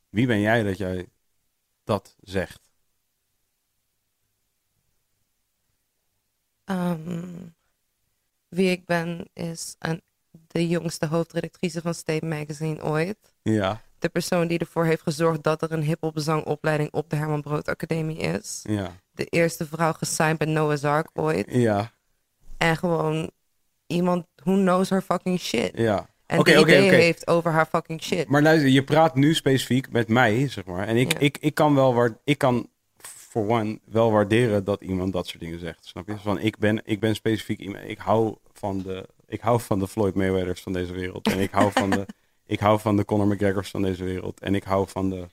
[0.08, 1.06] wie ben jij dat jij
[1.84, 2.70] dat zegt?
[6.72, 7.22] Ehm,
[8.48, 13.16] wie ik ben is een, de jongste hoofdredactrice van State Magazine ooit.
[13.42, 17.42] Ja, De persoon die ervoor heeft gezorgd dat er een hip-hop zangopleiding op de Herman
[17.42, 18.60] Brood Academie is.
[18.68, 21.46] ja, De eerste vrouw gesigned bij Noah's Ark ooit.
[21.50, 21.92] ja,
[22.58, 23.30] En gewoon
[23.86, 25.70] iemand who knows her fucking shit.
[25.74, 26.10] ja.
[26.26, 28.28] En Oké, die ideeën heeft over haar fucking shit.
[28.28, 30.86] Maar luister, je praat nu specifiek met mij, zeg maar.
[30.86, 31.18] En ik, Ja.
[31.18, 32.68] ik, ik kan wel, waar, ik kan
[33.32, 35.86] voor one wel waarderen dat iemand dat soort dingen zegt.
[35.86, 36.16] Snap je?
[36.18, 37.84] Van ik ben, ik ben specifiek iemand.
[37.88, 41.26] Ik hou van de, ik hou van de Floyd Mayweathers van deze wereld.
[41.30, 42.06] En ik hou van de,
[42.46, 44.40] ik hou van de Conor McGregors van deze wereld.
[44.40, 45.26] En ik hou van de,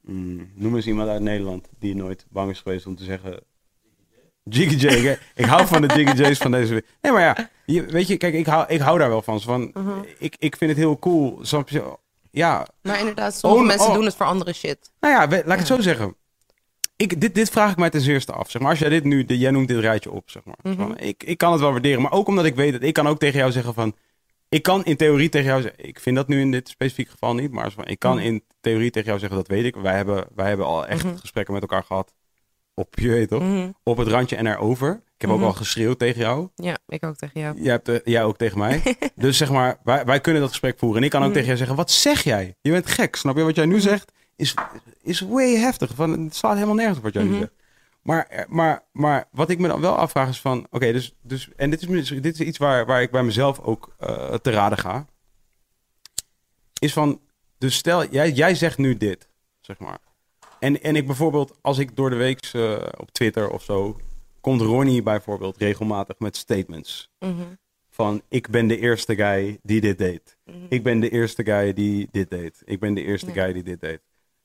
[0.00, 3.40] mm, noem eens iemand uit Nederland die nooit bang is geweest om te zeggen.
[4.44, 5.16] Jiggy J.
[5.34, 6.88] Ik hou van de Jiggy J's van deze wereld.
[7.00, 9.40] Nee, maar ja, je, weet je, kijk, ik hou, ik hou daar wel van.
[9.40, 9.90] Van, Mhm.
[10.18, 11.38] ik, ik vind het heel cool.
[11.42, 11.98] Snap je?
[12.30, 13.94] Ja, Maar inderdaad, sommige Oh, mensen oh.
[13.94, 14.90] doen het voor andere shit.
[15.00, 16.14] nou ja, we- laat ik het zo zeggen.
[17.02, 18.50] Ik, dit, dit vraag ik mij ten eerste af.
[18.50, 20.74] Zeg maar, als jij dit nu, de- jij noemt dit rijtje op, zeg maar.
[20.74, 20.92] Mhm.
[20.96, 23.18] Ik, ik kan het wel waarderen, maar ook omdat ik weet dat ik kan ook
[23.18, 23.94] tegen jou zeggen van...
[24.48, 27.34] Ik kan in theorie tegen jou zeggen, ik vind dat nu in dit specifieke geval
[27.34, 28.24] niet, maar ik kan Mhm.
[28.26, 29.76] in theorie tegen jou zeggen, dat weet ik.
[29.76, 31.16] Wij hebben, wij hebben al echt Mhm.
[31.16, 32.12] gesprekken met elkaar gehad
[32.74, 33.42] op, je weet toch,
[33.82, 35.02] op het randje en erover.
[35.14, 36.48] Ik heb ook al geschreeuwd tegen jou.
[36.54, 37.62] Ja, ik ook tegen jou.
[37.62, 38.82] Jij, hebt, eh, jij ook tegen mij.
[39.14, 40.98] dus zeg maar, wij, wij kunnen dat gesprek voeren.
[40.98, 42.54] En ik kan ook tegen jou zeggen, wat zeg jij?
[42.60, 43.42] Je bent gek, snap je?
[43.42, 44.12] Wat jij nu zegt
[44.42, 44.54] is,
[45.02, 45.94] is way heftig.
[45.94, 47.38] Van, het slaat helemaal nergens op wat jij nu Mhm.
[47.38, 47.52] zegt.
[48.02, 51.48] Maar, eh, maar, maar wat ik me dan wel afvraag is van, oké, dus, dus,
[51.56, 54.78] en dit is, dit is iets waar, waar ik bij mezelf ook eh, te raden
[54.78, 55.06] ga.
[56.78, 57.20] Is van,
[57.58, 59.28] dus stel, jij, jij zegt nu dit,
[59.60, 59.98] zeg maar.
[60.58, 64.00] En, en ik bijvoorbeeld, als ik door de week eh, op Twitter of zo,
[64.40, 67.42] komt Ronnie bijvoorbeeld regelmatig met statements Mhm.
[67.90, 70.36] van ik ben de eerste guy die dit deed.
[70.44, 70.56] Mhm.
[70.68, 72.62] Ik ben de eerste guy die dit deed.
[72.64, 73.32] Ik ben de eerste Ja.
[73.42, 74.00] guy die dit deed.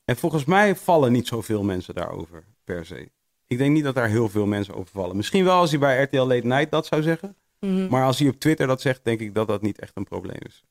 [0.08, 3.10] En volgens mij vallen niet zoveel mensen daarover, per se.
[3.46, 5.16] Ik denk niet dat daar heel veel mensen over vallen.
[5.16, 7.36] Misschien wel als hij bij RTL Late Night dat zou zeggen.
[7.60, 7.88] Mhm.
[7.88, 10.40] Maar als hij op Twitter dat zegt, denk ik dat dat niet echt een probleem
[10.46, 10.64] is.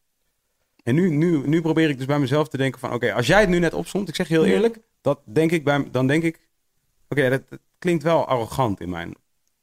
[0.84, 2.94] En nu, nu, nu probeer ik dus bij mezelf te denken van...
[2.94, 4.52] Oké, als jij het nu net opstond, ik zeg je heel Mhm.
[4.54, 4.80] eerlijk...
[5.02, 6.48] Dat denk ik bij, dan denk ik...
[7.10, 9.16] Oké, dat, dat klinkt wel arrogant in mijn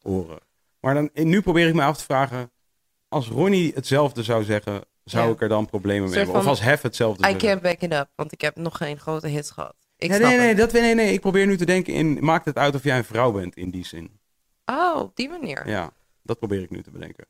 [0.03, 0.39] oren.
[0.81, 2.51] Maar dan, nu probeer ik me af te vragen...
[3.09, 4.85] Als Ronnie hetzelfde zou zeggen...
[5.05, 6.35] Zou ik er dan problemen mee hebben?
[6.35, 8.99] Of als Hef hetzelfde I zou can't back it up, want ik heb nog geen
[8.99, 9.75] grote hits gehad.
[9.97, 10.57] Ik nee, nee, het.
[10.57, 11.13] dat, nee, nee.
[11.13, 12.25] Ik probeer nu te denken in...
[12.25, 14.19] Maakt het uit of jij een vrouw bent in die zin?
[14.65, 15.69] Oh, op die manier.
[15.69, 17.27] Ja, dat probeer ik nu te bedenken.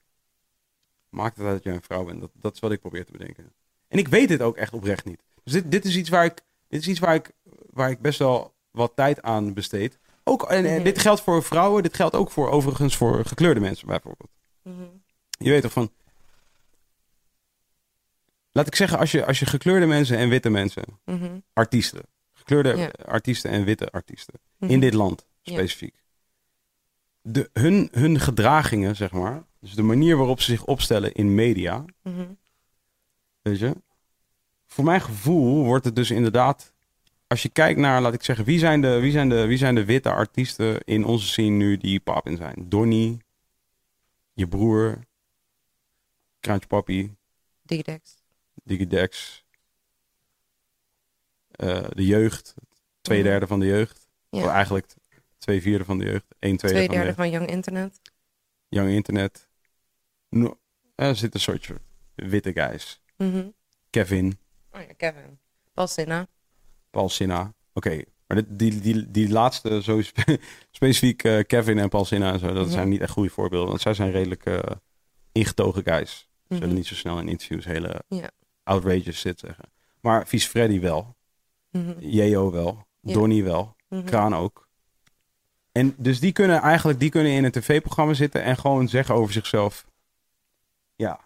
[1.08, 2.20] Maakt het uit dat jij een vrouw bent?
[2.20, 3.52] Dat, dat is wat ik probeer te bedenken.
[3.88, 5.22] En ik weet dit ook echt oprecht niet.
[5.44, 7.30] Dus dit, dit is iets, waar ik, dit is iets waar, ik,
[7.70, 9.98] waar ik best wel wat tijd aan besteed.
[10.24, 10.84] Ook, en, en Mhm.
[10.84, 14.30] dit geldt voor vrouwen, dit geldt ook voor overigens voor gekleurde mensen bijvoorbeeld.
[14.62, 14.82] Mhm.
[15.38, 15.90] Je weet toch van...
[18.56, 21.38] Laat ik zeggen, als je, als je gekleurde mensen en witte mensen, Mhm.
[21.52, 22.90] artiesten, gekleurde Ja.
[23.04, 24.70] artiesten en witte artiesten, Mhm.
[24.72, 25.52] in dit land Ja.
[25.52, 25.94] specifiek.
[27.20, 31.84] De, hun, hun gedragingen, zeg maar, dus de manier waarop ze zich opstellen in media,
[32.02, 32.26] Mhm.
[33.42, 33.74] weet je.
[34.66, 36.72] Voor mijn gevoel wordt het dus inderdaad,
[37.26, 39.74] als je kijkt naar, laat ik zeggen, wie zijn de, wie zijn de, wie zijn
[39.74, 42.68] de witte artiesten in onze scene nu die pap in zijn?
[42.68, 43.18] Donnie,
[44.32, 44.98] je broer,
[46.40, 47.14] Kraantje Papi,
[47.62, 48.13] Digidex.
[48.64, 49.44] Digidex,
[51.50, 52.54] eh, de jeugd,
[53.00, 53.28] twee Mhm.
[53.28, 54.08] derde van de jeugd.
[54.30, 54.40] Ja.
[54.40, 54.94] Of eigenlijk
[55.38, 58.00] twee vierde van de jeugd, één tweede Twee van de derde van Young Internet.
[58.68, 59.48] Young Internet.
[60.28, 60.58] No,
[60.94, 61.70] er zit een soort
[62.14, 63.00] witte guys.
[63.16, 63.48] Mhm.
[63.90, 64.38] Kevin,
[64.70, 65.38] Oh ja, Kevin.
[65.72, 66.26] Paul Sinna.
[66.90, 67.54] Paul Sinna.
[67.72, 70.38] Oké, maar dit, die, die, die laatste, zo spe-
[70.70, 72.72] specifiek eh, Kevin en Paul Sinna en zo, dat Mhm.
[72.74, 73.68] zijn niet echt goede voorbeelden.
[73.68, 74.58] Want zij zijn redelijk eh,
[75.32, 76.10] ingetogen guys.
[76.18, 76.58] Ze Mhm.
[76.60, 78.30] zullen niet zo snel in interviews hele Ja.
[78.64, 79.64] Outrageous shit zeggen.
[80.00, 81.16] Maar Vies Freddy wel.
[81.70, 81.94] Mhm.
[81.98, 82.86] Jeo wel.
[83.00, 83.12] Ja.
[83.12, 83.76] Donnie wel.
[83.88, 84.04] Mhm.
[84.04, 84.68] Kraan ook.
[85.72, 89.32] En dus die kunnen eigenlijk die kunnen in een tv-programma zitten en gewoon zeggen over
[89.32, 89.86] zichzelf:
[90.96, 91.20] Ja,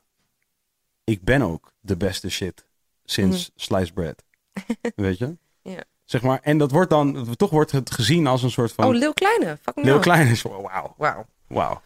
[1.04, 2.66] ik ben ook de beste shit
[3.04, 4.24] sinds sliced bread.
[4.94, 5.24] Weet je?
[5.26, 5.36] Mhm.
[5.74, 5.82] Ja.
[6.04, 8.84] Zeg maar, en dat wordt dan, toch wordt het gezien als een soort van.
[8.86, 9.56] Oh, Leeuw Kleine.
[9.62, 10.02] Fucking Heel hell.
[10.02, 11.26] klein is, wauw, Wauw.
[11.46, 11.82] wauw.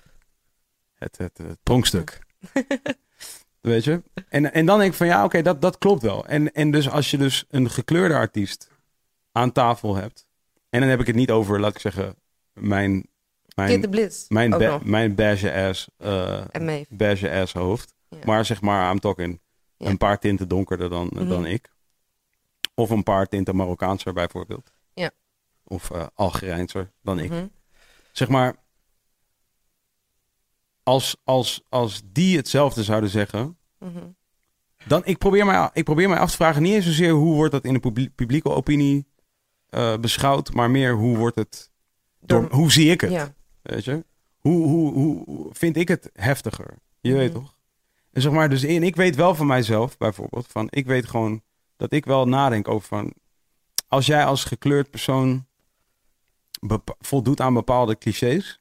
[0.95, 2.19] Het, het, het pronkstuk.
[3.63, 4.03] Weet je?
[4.29, 6.27] En, en dan denk ik van ja, oké, dat, dat klopt wel.
[6.27, 8.69] En, en dus als je dus een gekleurde artiest
[9.33, 10.27] aan tafel hebt.
[10.71, 12.15] En dan heb ik het niet over, laat ik zeggen,
[12.53, 13.07] mijn,
[13.55, 14.29] mijn, Blitz.
[14.29, 15.89] mijn, ba- mijn beige ass,
[16.51, 16.87] En Maeve.
[16.95, 17.95] beige ass hoofd.
[18.09, 18.19] Ja.
[18.25, 19.41] Maar zeg maar, I'm talking
[19.77, 19.87] Ja.
[19.89, 21.29] een paar tinten donkerder dan, Mhm.
[21.29, 21.71] dan ik.
[22.75, 24.73] Of een paar tinten Marokkaanser bijvoorbeeld.
[24.95, 25.11] Ja.
[25.65, 27.31] Of eh Algerijnser dan ik.
[27.31, 27.47] Mhm.
[28.13, 28.55] Zeg maar,
[30.83, 34.05] als, als, als die hetzelfde zouden zeggen, Mhm.
[34.87, 37.53] dan ik probeer, mij, ik probeer mij af te vragen, niet eens zozeer hoe wordt
[37.53, 39.07] dat in de publie- publieke opinie
[39.69, 41.71] eh, beschouwd, maar meer hoe wordt het,
[42.21, 43.35] door, Door- hoe zie ik het, Ja.
[43.63, 44.05] weet je?
[44.39, 46.75] Hoe, hoe, hoe, hoe vind ik het heftiger?
[47.01, 47.19] Je Mhm.
[47.19, 47.57] weet toch?
[48.13, 51.43] En zeg maar, dus en ik weet wel van mijzelf, bijvoorbeeld, van ik weet gewoon
[51.77, 53.13] dat ik wel nadenk over van,
[53.89, 55.47] als jij als gekleurd persoon
[56.99, 58.61] voldoet aan bepaalde clichés,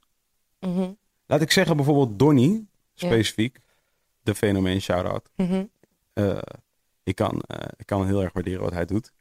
[0.60, 0.92] Mhm.
[1.32, 3.08] Laat ik zeggen bijvoorbeeld Donnie, Ja.
[3.08, 3.60] specifiek.
[4.22, 5.30] De fenomeen shout-out.
[5.36, 5.66] Mhm.
[6.14, 6.38] Eh,
[7.04, 9.12] ik, kan, eh, ik kan heel erg waarderen wat hij doet.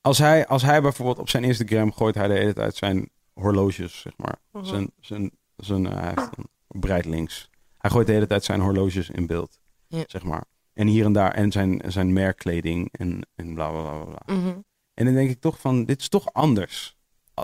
[0.00, 4.00] Als hij, als hij bijvoorbeeld op zijn Instagram gooit hij de hele tijd zijn horloges,
[4.00, 4.36] zeg maar.
[4.52, 4.64] Mhm.
[4.64, 7.50] Zijn, zijn, zijn, eh, hij heeft een breidlinks.
[7.78, 10.04] Hij gooit de hele tijd zijn horloges in beeld, Ja.
[10.06, 10.44] zeg maar.
[10.72, 14.34] En hier en daar, en zijn, zijn merkkleding en, en bla bla bla bla.
[14.34, 14.58] Mhm.
[14.94, 16.96] En dan denk ik toch van, dit is toch anders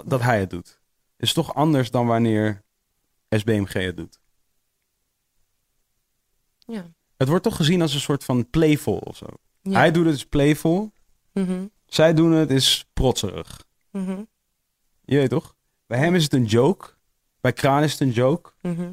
[0.04, 0.80] dat hij het doet.
[1.16, 2.62] Het is toch anders dan wanneer
[3.28, 4.20] SBMG het doet.
[6.72, 6.92] Ja.
[7.16, 9.26] Het wordt toch gezien als een soort van playful of zo.
[9.62, 9.72] Ja.
[9.78, 10.92] Hij doet het is playful.
[11.32, 11.66] Mhm.
[11.86, 13.64] Zij doen het is protserig.
[13.90, 14.22] Mhm.
[15.04, 15.56] Je weet toch?
[15.86, 16.90] Bij hem is het een joke.
[17.40, 18.52] Bij Kraan is het een joke.
[18.60, 18.92] Mhm.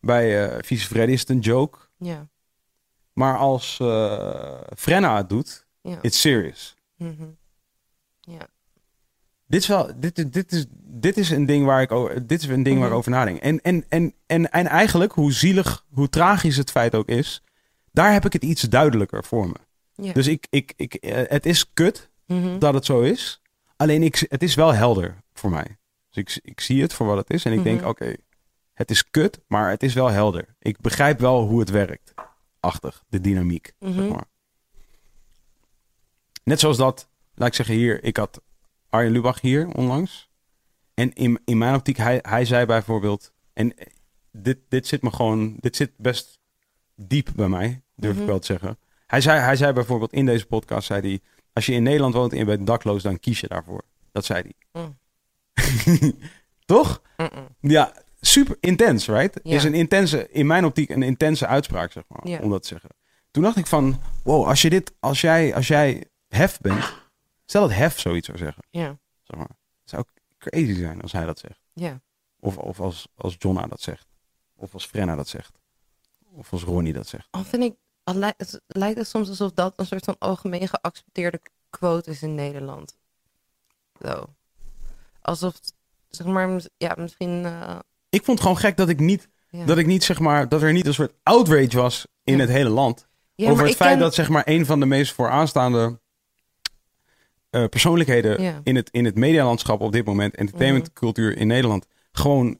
[0.00, 1.78] Bij eh Vieze Freddy is het een joke.
[1.98, 2.28] Ja.
[3.12, 5.98] Maar als eh Frenna het doet, Ja.
[6.02, 6.74] it's serious.
[6.96, 7.26] Mhm.
[8.20, 8.46] Ja.
[9.46, 12.42] Dit is wel, dit, is- dit, is, dit is een ding waar ik over, dit
[12.42, 12.98] is een ding waar ik Mhm.
[12.98, 13.38] over nadenk.
[13.38, 17.42] En, en, en, en, en eigenlijk, hoe zielig, hoe tragisch het feit ook is,
[17.92, 19.54] daar heb ik het iets duidelijker voor me.
[20.04, 20.12] Ja.
[20.12, 22.58] Dus ik, ik, ik, eh, het is kut Mhm.
[22.58, 23.40] dat het zo is.
[23.76, 25.78] Alleen ik, het is wel helder voor mij.
[26.10, 27.44] Dus ik, ik zie het voor wat het is.
[27.44, 27.88] En ik denk, Mhm.
[27.88, 28.14] oké,
[28.72, 30.54] het is kut, maar het is wel helder.
[30.58, 32.14] Ik begrijp wel hoe het werkt.
[32.60, 33.72] Achtig, de dynamiek.
[33.80, 34.24] Zeg maar.
[36.44, 38.40] Net zoals dat, laat ik zeggen hier, ik had
[38.94, 40.30] Arjen Lubach hier onlangs.
[40.94, 43.74] En in, in mijn optiek, hij, hij zei bijvoorbeeld, en
[44.32, 46.38] dit, dit zit me gewoon, dit zit best
[46.96, 48.26] diep bij mij, durf ik Mhm.
[48.28, 48.78] wel te zeggen.
[49.06, 51.20] Hij zei, hij zei bijvoorbeeld in deze podcast, zei hij,
[51.52, 53.82] als je in Nederland woont en je bent dakloos, dan kies je daarvoor.
[54.12, 54.82] Dat zei hij.
[54.82, 54.98] Mm.
[56.64, 57.02] Toch?
[57.60, 59.40] Ja, super intens, right?
[59.42, 59.54] Ja.
[59.56, 62.38] Is een intense, in mijn optiek een intense uitspraak, zeg maar, Ja.
[62.38, 62.90] om dat te zeggen.
[63.30, 67.02] Toen dacht ik van, wow, als je dit, als jij, als jij hef bent,
[67.54, 68.98] stel dat hef zoiets zou zeggen, Ja.
[69.22, 69.48] zeg maar.
[69.80, 70.04] Het zou
[70.38, 71.60] crazy zijn als hij dat zegt.
[71.72, 72.00] Ja.
[72.40, 74.06] Of, of als, als Jonna dat zegt.
[74.56, 75.58] Of als Frenna dat zegt.
[76.32, 77.28] Of als Ronnie dat zegt.
[77.30, 77.74] Al vind ik,
[78.04, 81.40] al het lijkt het soms alsof dat een soort van algemeen geaccepteerde
[81.70, 82.96] quote is in Nederland.
[84.00, 84.24] Zo.
[85.22, 85.54] Alsof,
[86.08, 87.44] zeg maar, ja, misschien.
[87.44, 87.78] eh,
[88.08, 89.64] Ik vond het gewoon gek dat ik niet, ja.
[89.64, 92.40] dat ik niet zeg maar, dat er niet een soort outrage was in Ja.
[92.40, 93.06] het hele land.
[93.34, 96.00] Ja, over het feit ken- dat zeg maar een van de meest vooraanstaande
[97.54, 102.58] eh, persoonlijkheden in, het, in het medialandschap op dit moment, entertainmentcultuur in Nederland, gewoon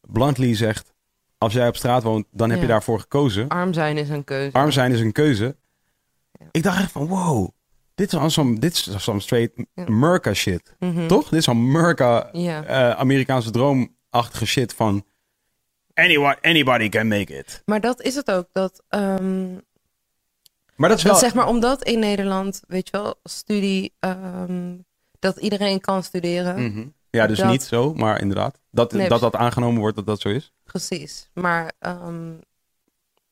[0.00, 0.92] bluntly zegt:
[1.38, 3.48] als jij op straat woont, dan heb je daarvoor gekozen.
[3.48, 4.56] arm zijn is een keuze.
[4.56, 5.56] Arm zijn is een keuze.
[6.32, 6.46] Ja.
[6.50, 7.48] Ik dacht echt van: wow,
[7.94, 9.84] dit is al some, dit is some straight Ja.
[9.86, 10.76] America shit.
[10.78, 11.06] Mhm.
[11.06, 11.28] Toch?
[11.28, 15.04] Dit is al America, eh, Amerikaanse droomachtige shit van
[15.94, 17.62] anyone, anybody can make it.
[17.64, 18.48] Maar dat is het ook.
[18.52, 19.56] Dat, ehm,
[20.80, 21.20] Maar dat is dat wel...
[21.20, 24.76] zeg maar omdat in Nederland, weet je wel, studie, ehm,
[25.18, 26.62] dat iedereen kan studeren.
[26.72, 26.86] Mhm.
[27.10, 28.58] Ja, dus Dat- niet zo, maar inderdaad.
[28.70, 30.52] Dat, Nee, dat dat aangenomen wordt dat dat zo is.
[30.64, 31.28] Precies.
[31.34, 32.32] Maar ehm,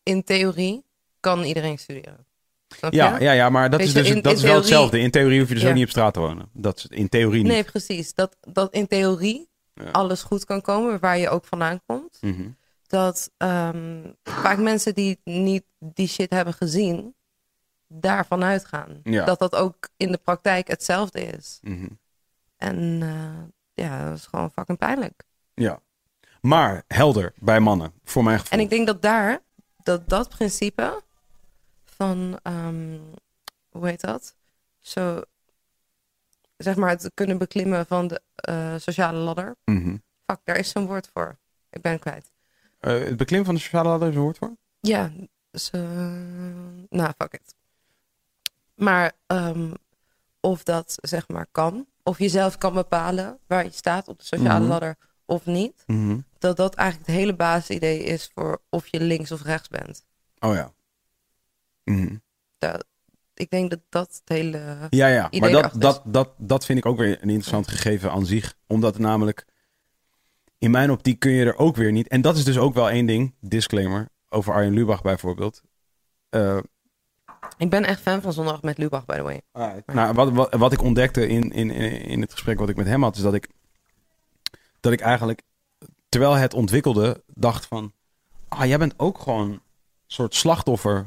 [0.03, 0.84] in theorie
[1.20, 2.26] kan iedereen studeren.
[2.68, 3.24] Snap Ja, je?
[3.24, 4.99] ja, ja, maar dat Weet is, dus, in- dat in is wel theorie- hetzelfde.
[5.01, 5.68] In theorie hoef je dus Ja.
[5.68, 6.49] ook niet op straat te wonen.
[6.53, 7.53] Dat is in theorie niet.
[7.53, 8.14] Nee, precies.
[8.14, 9.90] Dat, dat in theorie Ja.
[9.90, 12.18] alles goed kan komen, waar je ook vandaan komt.
[12.20, 12.49] Mhm.
[12.86, 17.14] Dat ehm, vaak mensen die niet die shit hebben gezien,
[17.89, 19.01] daarvan uitgaan.
[19.03, 19.24] Ja.
[19.24, 21.59] Dat dat ook in de praktijk hetzelfde is.
[21.62, 21.89] Mhm.
[22.57, 25.22] En eh, ja, dat is gewoon fucking pijnlijk.
[25.55, 25.80] Ja.
[26.41, 28.59] Maar helder bij mannen, voor mijn gevoel.
[28.59, 29.41] En ik denk dat daar,
[29.82, 31.03] dat dat principe
[31.84, 32.99] van, ehm,
[33.68, 34.36] hoe heet dat?
[34.80, 35.22] Zo,
[36.57, 39.57] zeg maar het kunnen beklimmen van de eh, sociale ladder.
[39.64, 39.97] Mhm.
[40.26, 41.39] Fuck, daar is zo'n woord voor.
[41.70, 42.30] Ik ben kwijt.
[42.78, 44.57] Eh, het beklimmen van de sociale ladder is een woord voor?
[44.80, 45.11] Ja,
[45.51, 45.70] dus,
[46.89, 47.55] nou, fuck it.
[48.78, 49.72] Maar ehm,
[50.40, 54.24] of dat zeg maar kan, of je zelf kan bepalen waar je staat op de
[54.24, 54.68] sociale Mhm.
[54.68, 56.18] ladder of niet, Mhm.
[56.38, 60.04] dat dat eigenlijk het hele basisidee is voor of je links of rechts bent.
[60.38, 60.72] Oh ja.
[61.84, 62.16] Mhm.
[62.58, 62.84] Dat,
[63.34, 64.86] ik denk dat dat het hele.
[64.90, 65.28] Ja, ja.
[65.38, 68.54] Maar dat, dat, dat, dat vind ik ook weer een interessant gegeven aan zich.
[68.66, 69.46] Omdat het namelijk...
[70.58, 72.08] In mijn optiek kun je er ook weer niet...
[72.08, 75.60] En dat is dus ook wel één ding, disclaimer, over Arjen Lubach bijvoorbeeld.
[76.28, 76.58] Eh,
[77.57, 79.40] Ik ben echt fan van Zondag met Lubach, by the way.
[79.86, 81.70] Nou, wat, wat, wat ik ontdekte in, in,
[82.01, 83.49] in het gesprek wat ik met hem had, is dat ik,
[84.80, 85.42] dat ik eigenlijk,
[86.09, 87.92] terwijl het ontwikkelde, dacht van,
[88.49, 89.61] ah, jij bent ook gewoon een
[90.07, 91.07] soort slachtoffer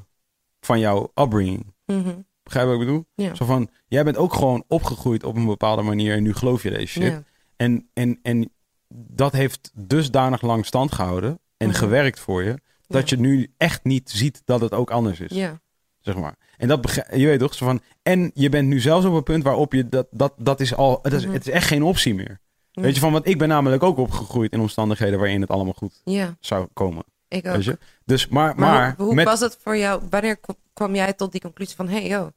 [0.62, 1.74] van jouw upbringing.
[1.86, 2.14] Mhm.
[2.44, 3.06] Begrijp je wat ik bedoel?
[3.16, 3.36] Ja.
[3.36, 6.70] Zo van, jij bent ook gewoon opgegroeid op een bepaalde manier en nu geloof je
[6.70, 7.04] deze shit.
[7.04, 7.24] Ja.
[7.56, 8.52] En, en, en
[8.94, 11.78] dat heeft dusdanig lang stand gehouden en Mhm.
[11.78, 13.16] gewerkt voor je, dat Ja.
[13.16, 15.60] je nu echt niet ziet dat het ook anders is Ja.
[16.02, 16.36] Zeg maar.
[16.58, 17.54] En dat begrijp je weet toch?
[17.54, 20.60] Zo van, en je bent nu zelfs op een punt waarop je dat, dat, dat
[20.60, 21.34] is al, het is, Mhm.
[21.34, 22.40] het is echt geen optie meer.
[22.72, 22.82] Ja.
[22.82, 26.02] Weet je van, want ik ben namelijk ook opgegroeid in omstandigheden waarin het allemaal goed
[26.04, 27.04] ja, zou komen.
[27.28, 27.54] ik ook.
[27.54, 27.78] Weet je?
[28.06, 30.02] Dus, maar, Maar, maar, hoe, hoe met, was het voor jou?
[30.10, 30.40] Wanneer
[30.74, 32.32] kwam jij tot die conclusie van, hey, yo,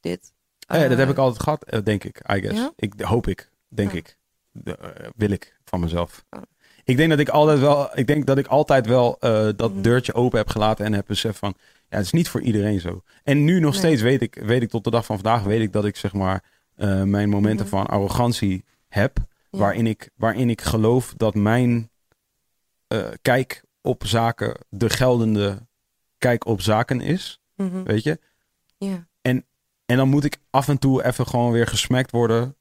[0.00, 0.32] dit.
[0.66, 2.58] eh, dat eh, heb ik altijd gehad, eh, denk ik, I guess.
[2.58, 2.72] Ja?
[2.76, 4.16] Ik hoop ik, denk ik.
[4.52, 4.78] De,
[5.16, 6.24] wil ik van mezelf.
[6.30, 6.42] Oh.
[6.86, 9.82] Ik denk dat ik altijd wel, ik denk dat ik altijd wel eh, dat Mhm.
[9.82, 11.54] deurtje open heb gelaten en heb beseft van,
[11.88, 13.02] ja, het is niet voor iedereen zo.
[13.22, 13.78] En nu nog Nee.
[13.80, 16.12] steeds weet ik, weet ik tot de dag van vandaag, weet ik dat ik zeg
[16.12, 16.44] maar
[16.76, 17.74] eh, mijn momenten Mhm.
[17.76, 19.16] van arrogantie heb,
[19.50, 19.58] Ja.
[19.58, 21.90] waarin, ik, waarin ik geloof dat mijn
[22.86, 25.66] eh, kijk op zaken de geldende
[26.18, 27.82] kijk op zaken is, Mhm.
[27.82, 28.18] weet je.
[28.78, 29.06] Ja.
[29.86, 32.56] En dan moet ik af en toe even gewoon weer gesmakt worden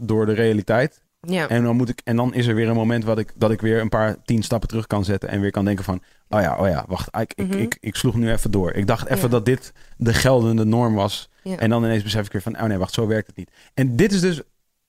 [0.00, 1.02] door de realiteit.
[1.20, 1.48] Ja.
[1.48, 3.60] En dan, moet ik, en dan is er weer een moment wat ik, dat ik
[3.60, 5.28] weer een paar tien stappen terug kan zetten.
[5.28, 7.16] En weer kan denken van, oh ja, oh ja, wacht.
[7.16, 7.58] Ik, ik, Mhm.
[7.58, 8.72] ik, ik sloeg nu even door.
[8.72, 9.28] Ik dacht even Ja.
[9.28, 11.28] dat dit de geldende norm was.
[11.42, 11.56] Ja.
[11.58, 13.50] En dan ineens besef ik weer van, oh nee, wacht, zo werkt het niet.
[13.74, 14.40] En dit is dus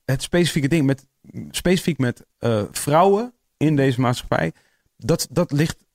[0.06, 0.86] het specifieke ding.
[0.86, 1.06] Met,
[1.52, 4.52] specifiek met eh, vrouwen in deze maatschappij.
[4.98, 5.86] Dat, dat ligt,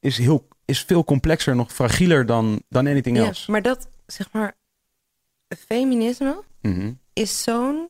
[0.00, 3.50] is, heel, is veel complexer, nog fragieler dan, dan anything Ja, else.
[3.50, 4.54] maar dat, zeg maar,
[5.58, 6.92] feminisme Mhm.
[7.12, 7.88] is zo'n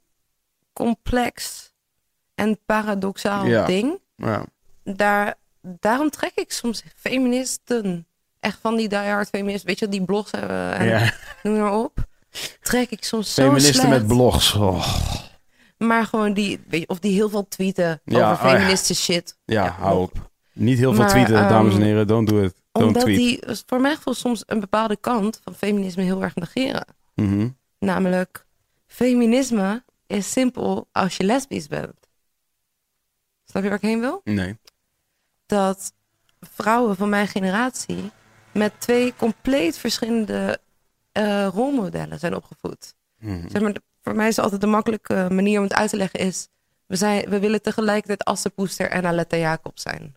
[0.73, 1.65] complex
[2.37, 3.67] en paradoxaal Ja.
[3.67, 3.99] ding.
[4.17, 4.45] ja.
[4.85, 8.07] Daar, daarom trek ik soms feministen,
[8.41, 11.13] echt van die diehard feministen, weet je, die blogs hebben en ja.
[11.43, 12.05] noem maar op.
[12.61, 13.89] Trek ik soms zo Feministen slecht.
[13.89, 14.55] met blogs.
[14.55, 14.97] Oh.
[15.79, 19.37] Maar gewoon die, weet je, of die heel veel tweeten Ja, over oh feministische shit.
[19.45, 20.31] Ja, hou op.
[20.53, 22.07] Niet heel veel Maar, tweeten, ehm, dames en heren.
[22.07, 22.55] Don't do it.
[22.73, 23.17] Don't Omdat tweet.
[23.17, 26.85] die voor mijn gevoel soms een bepaalde kant van feminisme heel erg negeren.
[27.15, 27.49] Mhm.
[27.79, 28.47] Namelijk,
[28.87, 31.95] feminisme is simpel als je lesbisch bent.
[33.57, 34.21] Snap je waar ik heen wil?
[34.25, 34.59] Nee.
[35.47, 35.93] Dat
[36.41, 38.11] vrouwen van mijn generatie
[38.53, 40.59] met twee compleet verschillende
[41.13, 42.95] eh, rolmodellen zijn opgevoed.
[43.19, 43.49] Mhm.
[43.49, 46.49] Zeg maar, voor mij is altijd de makkelijke manier om het uit te leggen is...
[46.87, 50.17] We, zijn, we willen tegelijkertijd Assepoester en Aletta Jacob zijn.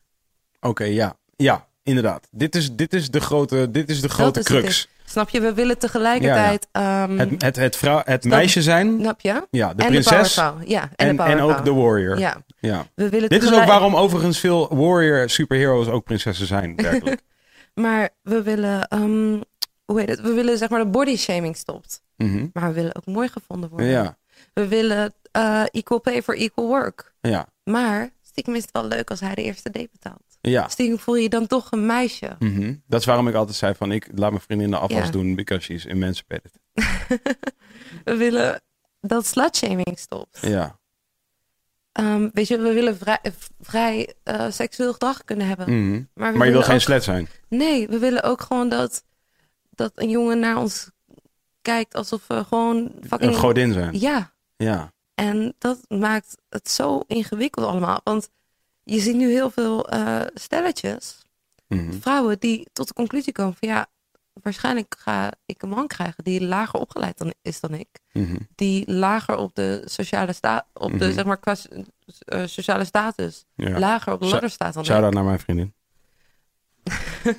[0.60, 1.18] Oké, ja.
[1.36, 2.28] Ja, inderdaad.
[2.32, 4.88] Dit is, dit is de grote, dit is de grote crux.
[5.10, 5.40] Snap je?
[5.42, 6.68] We willen tegelijkertijd...
[6.72, 9.48] ehm, Het, het, het, vrouw, het Snap- meisje zijn, snap je?
[9.52, 10.52] ja, de en prinses de.
[10.66, 12.20] Ja, en, en, de en ook de warrior.
[12.20, 12.44] Ja.
[12.60, 17.22] Ja, we willen Dit is ook waarom overigens veel warrior superheroes ook prinsessen zijn, werkelijk.
[17.74, 19.40] Maar we willen, ehm,
[19.86, 20.22] hoe heet het?
[20.22, 22.02] We willen zeg maar de body shaming stopt.
[22.18, 22.48] Mhm.
[22.54, 23.88] Maar we willen ook mooi gevonden worden.
[23.88, 24.18] Ja,
[24.54, 27.14] We willen eh, equal pay for equal work.
[27.22, 30.29] ja, Maar stiekem is het wel leuk als hij de eerste date betaalt.
[30.42, 30.68] Ja.
[30.68, 32.36] Stiekem voel je je dan toch een meisje.
[32.40, 32.76] Mhm.
[32.88, 35.12] Dat is waarom ik altijd zei van, ik laat mijn vriendin de afwas Ja.
[35.12, 36.52] doen because she's emancipated.
[38.04, 38.62] We willen
[39.02, 40.38] dat slutshaming stopt.
[40.42, 40.78] Ja.
[41.92, 43.20] Ehm, weet je, we willen vrij,
[43.62, 45.86] vrij eh, seksueel gedrag kunnen hebben.
[45.88, 46.04] Mhm.
[46.14, 47.28] Maar, je wil geen ook- slet zijn.
[47.48, 49.04] Nee, we willen ook gewoon dat,
[49.70, 50.90] dat een jongen naar ons
[51.62, 53.32] kijkt alsof we gewoon fucking...
[53.32, 54.00] Een godin zijn.
[54.00, 54.94] Ja, Ja.
[55.16, 58.02] En dat maakt het zo ingewikkeld allemaal.
[58.04, 58.30] Want
[58.94, 61.18] je ziet nu heel veel eh, stelletjes,
[61.68, 61.92] Mhm.
[62.00, 63.88] vrouwen die tot de conclusie komen van ja,
[64.34, 67.88] waarschijnlijk ga ik een man krijgen die lager opgeleid dan, is dan ik.
[68.14, 68.36] Mhm.
[68.56, 71.14] Die lager op de sociale staat, op de Mhm.
[71.14, 71.56] zeg maar qua
[72.26, 73.80] eh, sociale status, Ja.
[73.80, 74.90] lager op de ladder staat dan ik.
[74.90, 75.74] Shout-out naar mijn vriendin.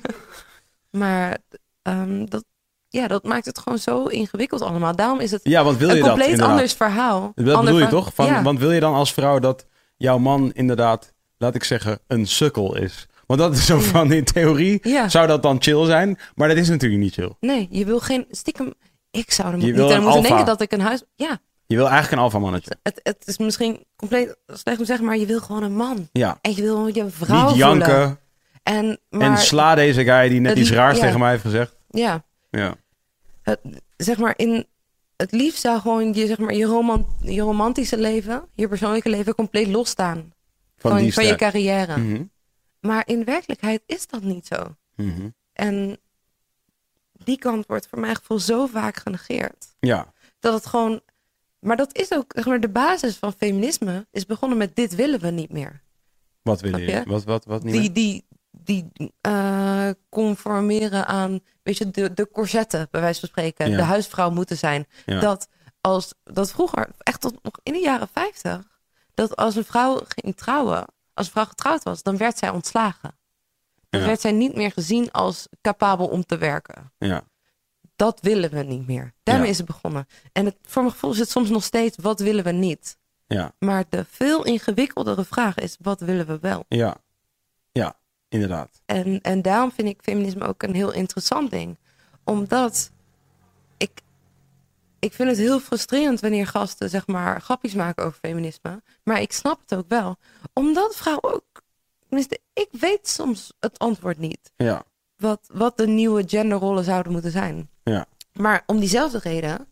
[0.89, 1.37] Maar
[1.81, 2.45] ehm, dat,
[2.89, 4.95] ja, dat maakt het gewoon zo ingewikkeld allemaal.
[4.95, 7.31] Daarom is het Ja, want wil een je dat compleet anders verhaal.
[7.35, 8.13] Dat bedoel je toch?
[8.13, 8.41] Van, ja.
[8.43, 9.65] Want wil je dan als vrouw dat
[9.97, 13.07] jouw man inderdaad, laat ik zeggen, een sukkel is?
[13.25, 15.09] Want dat is zo van, in theorie Ja.
[15.09, 17.31] zou dat dan chill zijn, maar dat is natuurlijk niet chill.
[17.39, 18.73] Nee, je wil geen stiekem.
[19.11, 21.03] Ik zou er Je niet aan moeten denken dat ik een huis.
[21.15, 22.75] Ja, Je wil eigenlijk een alfa mannetje.
[22.83, 26.09] het, het is misschien compleet slecht om te zeggen, maar je wil gewoon een man.
[26.11, 26.37] Ja.
[26.41, 28.19] En je wil je vrouw niet janken voelen.
[28.63, 31.03] En, maar, en sla deze guy die net het iets raars ja.
[31.03, 31.75] tegen mij heeft gezegd.
[31.89, 32.75] Ja, Ja.
[33.41, 33.59] het,
[33.97, 34.65] zeg maar in
[35.17, 39.35] het liefst zou gewoon je, zeg maar, je, roman, je romantische leven, je persoonlijke leven
[39.35, 40.33] compleet losstaan
[40.81, 41.97] Van, van, die van je carrière.
[41.97, 42.23] Mhm.
[42.79, 44.75] Maar in werkelijkheid is dat niet zo.
[44.95, 45.29] Mhm.
[45.53, 45.99] En
[47.11, 49.75] die kant wordt voor mijn gevoel zo vaak genegeerd.
[49.79, 50.13] Ja.
[50.39, 51.01] dat het gewoon.
[51.59, 54.07] Maar dat is ook zeg maar, de basis van feminisme.
[54.11, 55.81] Is begonnen met dit willen we niet meer.
[56.41, 56.91] Wat wil je?
[56.91, 57.03] je?
[57.05, 57.93] Wat, wat, wat niet Die, meer?
[57.93, 63.69] die, die eh, conformeren aan, weet je, de, de corsetten, bij wijze van spreken.
[63.69, 63.77] Ja.
[63.77, 64.87] De huisvrouw moeten zijn.
[65.05, 65.19] Ja.
[65.19, 65.47] Dat
[65.81, 68.70] als dat vroeger, echt tot nog in de jaren 50,
[69.13, 73.19] dat als een vrouw ging trouwen, als een vrouw getrouwd was, dan werd zij ontslagen.
[73.89, 74.07] Dan Ja.
[74.07, 76.91] werd zij niet meer gezien als capabel om te werken.
[76.97, 77.23] Ja.
[77.95, 79.13] Dat willen we niet meer.
[79.23, 79.51] Daarmee Ja.
[79.51, 80.07] is het begonnen.
[80.31, 82.97] En het, voor mijn gevoel is het soms nog steeds, wat willen we niet?
[83.27, 83.53] Ja.
[83.59, 86.65] Maar de veel ingewikkeldere vraag is, wat willen we wel?
[86.67, 86.95] Ja.
[87.71, 87.95] Ja.
[88.29, 88.81] Inderdaad.
[88.85, 91.77] En, en daarom vind ik feminisme ook een heel interessant ding.
[92.23, 92.91] Omdat
[93.77, 93.91] ik,
[95.01, 98.81] ik vind het heel frustrerend wanneer gasten zeg maar grapjes maken over feminisme.
[99.03, 100.15] Maar ik snap het ook wel.
[100.53, 101.61] Omdat vrouwen ook,
[102.07, 104.51] tenminste, ik weet soms het antwoord niet.
[104.55, 104.83] Ja.
[105.17, 107.69] Wat, wat de nieuwe genderrollen zouden moeten zijn.
[107.83, 108.05] Ja.
[108.33, 109.67] Maar om diezelfde reden,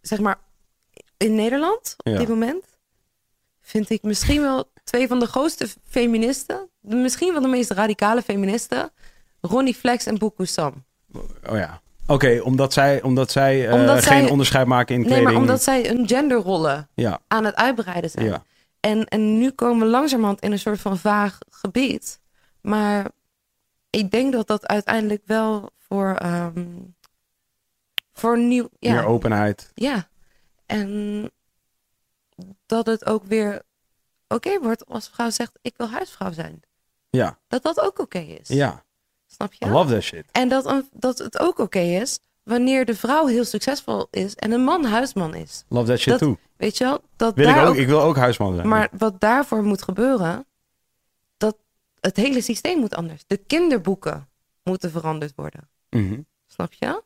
[0.00, 0.38] zeg maar,
[1.16, 2.18] in Nederland op Ja.
[2.18, 2.64] dit moment,
[3.60, 8.90] vind ik misschien wel twee van de grootste feministen, misschien wel de meest radicale feministen,
[9.40, 10.84] Ronnie Flex en Boekoe Sam.
[11.12, 11.80] Oh ja.
[12.12, 15.30] Oké, omdat zij, omdat zij, eh, Omdat geen zij- onderscheid maken in Nee, kleding.
[15.30, 17.20] maar omdat zij hun genderrollen Ja.
[17.28, 18.26] aan het uitbreiden zijn.
[18.26, 18.42] Ja.
[18.80, 22.20] En, en nu komen we langzamerhand in een soort van vaag gebied.
[22.60, 23.10] Maar
[23.90, 26.66] ik denk dat dat uiteindelijk wel voor, ehm
[28.12, 28.68] voor nieuw...
[28.78, 29.70] Ja, Meer openheid.
[29.74, 30.08] Ja,
[30.66, 31.30] en
[32.66, 33.62] dat het ook weer
[34.28, 36.60] oké wordt als vrouw zegt: Ik wil huisvrouw zijn.
[37.10, 38.48] Ja, Dat dat ook oké is.
[38.48, 38.84] ja.
[39.42, 39.66] Snap je?
[39.66, 40.24] I love that shit.
[40.32, 44.52] En dat, een, dat het ook oké is wanneer de vrouw heel succesvol is en
[44.52, 45.64] een man huisman is.
[45.68, 46.36] Love that shit Dat- too.
[46.56, 47.00] Weet je wel?
[47.16, 48.68] Dat Wil ik, daar ook, ook- ik wil ook huisman zijn.
[48.68, 50.46] Maar wat daarvoor moet gebeuren,
[51.36, 51.56] dat
[52.00, 53.24] het hele systeem moet anders.
[53.26, 54.28] De kinderboeken
[54.64, 55.68] moeten veranderd worden.
[55.90, 56.20] Mhm.
[56.46, 57.02] Snap je?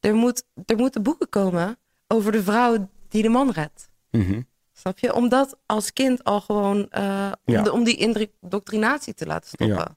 [0.00, 1.78] Er, moet, er moeten boeken komen
[2.08, 3.88] over de vrouw die de man redt.
[4.10, 4.40] Mhm.
[4.72, 5.14] Snap je?
[5.14, 7.62] Om dat als kind al gewoon, eh, om, Ja.
[7.62, 9.96] de- om die indoctrinatie te laten stoppen.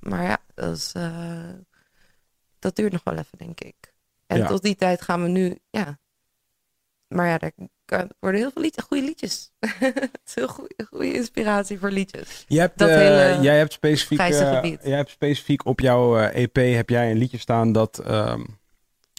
[0.00, 1.52] Maar ja, dat, is, eh,
[2.58, 3.94] dat duurt nog wel even, denk ik.
[4.26, 4.46] En Ja.
[4.46, 5.98] tot die tijd gaan we nu, ja.
[7.08, 7.52] Maar ja, er
[8.20, 9.50] worden heel veel liedjes, goede liedjes.
[9.60, 12.44] Het is heel goede, goede inspiratie voor liedjes.
[12.48, 16.56] Je hebt, Dat eh, hele jij hebt specifiek, eh, jij hebt specifiek op jouw EP
[16.56, 18.44] heb jij een liedje staan dat ehm,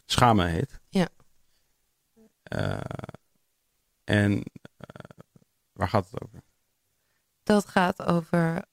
[0.05, 0.79] Schamen heet.
[0.89, 1.07] Ja.
[4.03, 4.43] En
[5.73, 6.41] waar gaat het over?
[7.43, 8.65] Dat gaat over,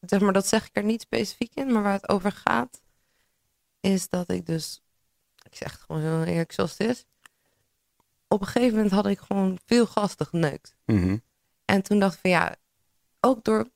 [0.00, 2.82] zeg maar, dat zeg ik er niet specifiek in, maar waar het over gaat,
[3.80, 4.82] is dat ik dus,
[5.42, 7.04] ik zeg het gewoon heel eerlijk zoals het is.
[8.28, 10.76] Op een gegeven moment had ik gewoon veel gasten geneukt.
[10.84, 11.16] Mhm.
[11.64, 12.56] En toen dacht ik van ja,
[13.20, 13.70] ook door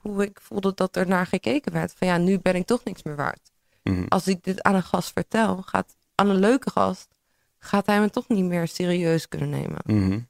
[0.00, 3.02] hoe ik voelde dat er naar gekeken werd, van ja, nu ben ik toch niks
[3.02, 3.52] meer waard.
[3.82, 4.04] Mhm.
[4.08, 7.14] Als ik dit aan een gast vertel, gaat aan een leuke gast,
[7.58, 9.80] gaat hij me toch niet meer serieus kunnen nemen.
[9.84, 10.20] Mhm.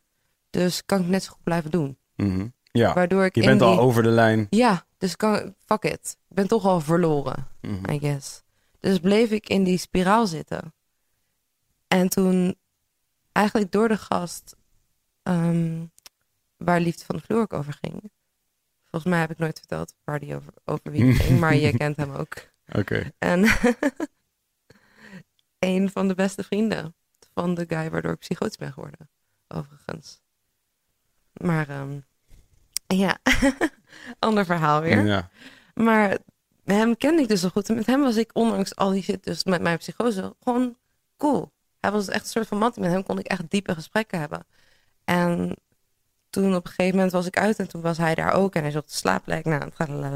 [0.50, 1.98] Dus kan ik net zo goed blijven doen.
[2.76, 3.68] Ja, Waardoor ik je bent die...
[3.68, 4.46] al over de lijn.
[4.50, 6.16] Ja, dus kan, fuck it.
[6.28, 7.90] Ik ben toch al verloren, Mhm.
[7.90, 8.42] I guess.
[8.80, 10.74] Dus bleef ik in die spiraal zitten.
[11.88, 12.56] En toen,
[13.32, 14.56] eigenlijk door de gast
[15.22, 15.84] ehm,
[16.56, 18.10] waar Liefde van de Vloer ook over ging.
[18.90, 21.96] Volgens mij heb ik nooit verteld waar die over, over wie ging, maar je kent
[21.96, 22.34] hem ook.
[22.72, 23.12] Oké.
[23.18, 23.44] En
[25.58, 26.94] een van de beste vrienden
[27.34, 29.10] van de guy waardoor ik psychotisch ben geworden,
[29.48, 30.20] overigens.
[31.32, 31.98] Maar ehm,
[32.86, 33.18] ja,
[34.18, 35.04] ander verhaal weer.
[35.04, 35.30] Ja.
[35.74, 36.18] Maar
[36.64, 37.68] hem kende ik dus zo goed.
[37.68, 40.76] En met hem was ik, ondanks al die shit, dus met mijn psychose, gewoon
[41.16, 41.52] cool.
[41.80, 42.72] Hij was echt een soort van man.
[42.76, 44.46] Met hem kon ik echt diepe gesprekken hebben.
[45.04, 45.56] En
[46.30, 48.54] toen op een gegeven moment was ik uit en toen was hij daar ook.
[48.54, 49.44] En hij zocht de slaapplek.
[49.44, 49.70] Nou,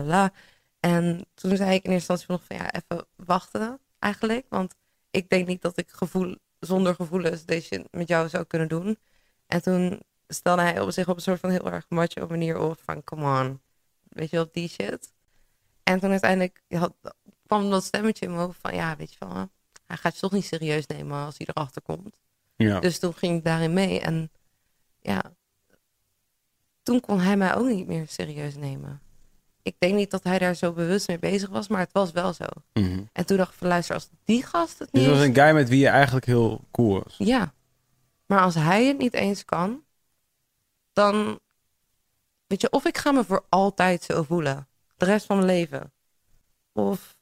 [0.04, 0.32] la.
[0.80, 4.46] En toen zei ik in eerste instantie nog van ja, even wachten eigenlijk.
[4.48, 4.74] Want
[5.10, 8.98] ik denk niet dat ik gevoel, zonder gevoelens deze met jou zou kunnen doen.
[9.46, 10.02] En toen
[10.34, 13.40] stelde hij op zich op een soort van heel erg macho manier op van come
[13.40, 13.60] on.
[14.08, 15.12] Weet je wel, die shit.
[15.82, 16.94] En toen uiteindelijk had,
[17.46, 19.48] kwam dat stemmetje in me hoofd van ja, weet je wel,
[19.86, 22.20] hij gaat je toch niet serieus nemen als hij erachter komt.
[22.56, 22.80] Ja.
[22.80, 24.00] Dus toen ging ik daarin mee.
[24.00, 24.30] En
[25.00, 25.22] ja,
[26.82, 29.00] toen kon hij mij ook niet meer serieus nemen.
[29.62, 32.32] Ik denk niet dat hij daar zo bewust mee bezig was, maar het was wel
[32.32, 32.44] zo.
[32.72, 33.02] Mhm.
[33.12, 35.34] En toen dacht ik van luister, als die gast het Dus niet dat was een
[35.34, 37.14] guy met wie je eigenlijk heel cool was.
[37.18, 37.54] Ja.
[38.26, 39.82] Maar als hij het niet eens kan,
[40.93, 41.41] dan
[42.47, 44.68] weet je, of ik ga me voor altijd zo voelen.
[44.97, 45.93] De rest van mijn leven.
[46.72, 47.16] Of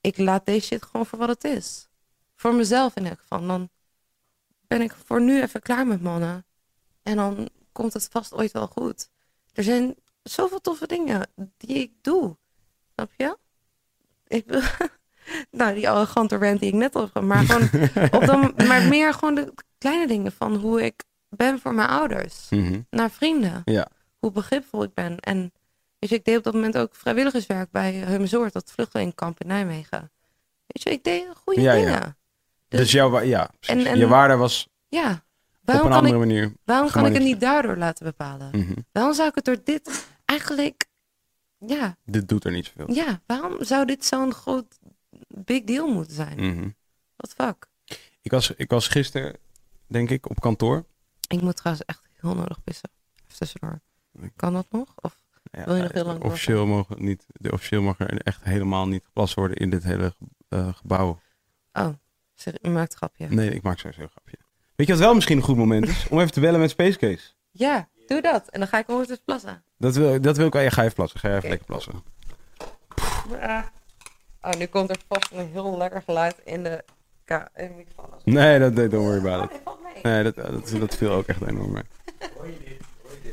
[0.00, 1.88] ik laat deze shit gewoon voor wat het is.
[2.34, 3.46] Voor mezelf in elk geval.
[3.46, 3.70] Dan
[4.66, 6.44] ben ik voor nu even klaar met mannen.
[7.02, 9.10] En dan komt het vast ooit wel goed.
[9.52, 12.36] Er zijn zoveel toffe dingen die ik doe.
[12.94, 13.38] Snap je?
[14.26, 14.60] Ik wil...
[15.50, 17.22] Nou, die arrogante rant die ik net al heb.
[17.22, 17.68] Maar, gewoon
[18.20, 21.04] op dan, maar meer gewoon de kleine dingen van hoe ik
[21.36, 22.46] ben voor mijn ouders.
[22.50, 22.80] Mhm.
[22.90, 23.62] Naar vrienden.
[23.64, 23.88] Ja.
[24.18, 25.18] Hoe begripvol ik ben.
[25.20, 25.52] En
[25.98, 30.10] weet je, ik deed op dat moment ook vrijwilligerswerk bij Humzoort, dat vluchtelingenkamp in Nijmegen.
[30.66, 31.84] Weet je, ik deed goede Ja, ja.
[31.84, 32.16] dingen.
[32.68, 33.50] Dus, Dus- jouw, ja.
[33.60, 35.10] En- en- je waarde was Ja.
[35.10, 35.18] op
[35.62, 36.52] Waarom, een kan andere ik, manier.
[36.64, 38.48] waarom kan ik het niet daardoor laten bepalen?
[38.52, 38.72] Mhm.
[38.92, 40.86] Waarom zou ik het door dit eigenlijk...
[41.66, 42.94] Ja, Dit doet er niet zoveel.
[42.94, 44.78] ja, waarom zou dit zo'n groot
[45.28, 46.36] big deal moeten zijn?
[46.40, 46.68] Mhm.
[47.16, 47.66] The fuck?
[48.22, 49.36] ik, was, ik was gisteren,
[49.86, 50.84] denk ik, op kantoor.
[51.32, 52.90] Ik moet trouwens echt heel nodig pissen.
[53.26, 53.80] Even tussendoor.
[54.36, 54.88] Kan dat nog?
[54.96, 58.44] Of Ja, Wil je nog heel lang officieel, mogen niet, de, officieel mag er echt
[58.44, 60.14] helemaal niet geplast worden in dit hele
[60.48, 61.20] eh, gebouw.
[61.72, 61.88] Oh,
[62.34, 63.26] zeg, u maakt een grapje.
[63.28, 64.36] Nee, ik maak sowieso een grapje.
[64.74, 66.08] Weet je wat wel misschien een goed moment is?
[66.08, 67.30] Om even te bellen met Space Case.
[67.50, 68.48] Ja, doe dat.
[68.48, 69.64] En dan ga ik ondertussen plassen.
[69.78, 70.62] Dat wil, dat wil ik wel.
[70.62, 71.20] Ja, ga even plassen.
[71.20, 72.02] Ga je even lekker plassen.
[74.42, 76.84] Oh, nu komt er vast een heel lekker geluid in de,
[77.26, 78.18] in de microfoon.
[78.24, 79.71] Nee, dat don't worry about Oh, it.
[80.02, 81.82] Nee, dat, dat, dat viel ook echt enorm mee.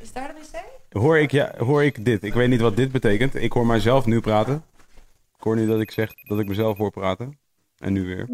[0.01, 1.01] Is daar de wc?
[1.01, 2.23] Hoor ik, ja, hoor ik dit?
[2.23, 3.35] Ik weet niet wat dit betekent.
[3.35, 4.63] Ik hoor mijzelf nu praten.
[5.37, 7.39] Ik hoor nu dat ik zeg dat ik mezelf hoor praten.
[7.77, 8.27] En nu weer.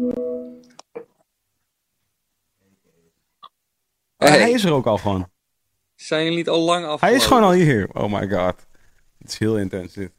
[4.16, 4.38] Hey.
[4.38, 5.28] Hij is er ook al gewoon.
[5.94, 7.00] Zijn jullie niet al lang af?
[7.00, 7.88] Hij is gewoon al hier.
[7.92, 8.66] Oh my god.
[9.18, 10.12] Het is heel intens dit.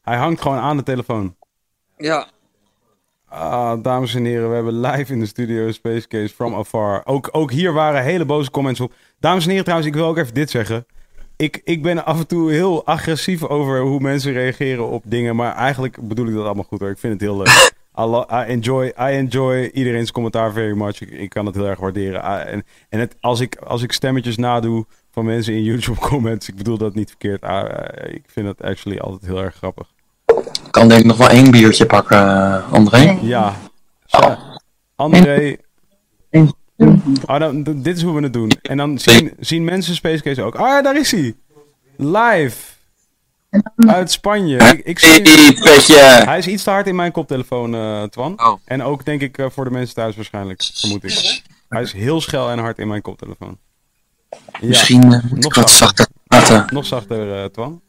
[0.00, 1.36] Hij hangt gewoon aan de telefoon.
[1.96, 2.30] Ja,
[3.28, 7.02] Ah, dames en heren, we hebben live in de studio Space Case from afar.
[7.04, 8.92] Ook, ook hier waren hele boze comments op.
[9.20, 10.86] Dames en heren, trouwens, ik wil ook even dit zeggen.
[11.36, 15.36] Ik, ik ben af en toe heel agressief over hoe mensen reageren op dingen.
[15.36, 16.90] Maar eigenlijk bedoel ik dat allemaal goed hoor.
[16.90, 17.72] Ik vind het heel leuk.
[18.30, 21.00] I, enjoy, I enjoy iedereen's commentaar very much.
[21.00, 22.22] Ik, ik kan het heel erg waarderen.
[22.22, 26.48] Ah, en en het, als, ik, als ik stemmetjes nadoe van mensen in YouTube comments,
[26.48, 27.42] ik bedoel dat niet verkeerd.
[27.42, 29.88] Ah, eh, ik vind dat actually altijd heel erg grappig.
[30.78, 33.18] Ik kan denk ik nog wel één biertje pakken, eh, André.
[33.20, 33.56] Ja.
[34.06, 34.36] Zo.
[34.96, 35.56] André.
[37.24, 38.50] Ah, dan, dit is hoe we het doen.
[38.62, 40.54] En dan zien, zien mensen Space Case ook.
[40.54, 41.34] Ah, ja, daar is hij.
[41.96, 42.56] Live.
[43.76, 44.56] Uit Spanje.
[44.56, 45.22] Ik, ik zie...
[45.22, 45.94] Hey, petje!
[46.24, 48.32] Hij is iets te hard in mijn koptelefoon, eh, Twan.
[48.36, 48.60] Oh.
[48.64, 51.42] En ook denk ik eh, voor de mensen thuis waarschijnlijk, vermoed ik.
[51.68, 53.58] Hij is heel schel en hard in mijn koptelefoon.
[54.30, 55.76] Ja, Misschien nog wat zachter.
[55.76, 56.74] zachter praten.
[56.74, 57.80] nog zachter, eh, Twan.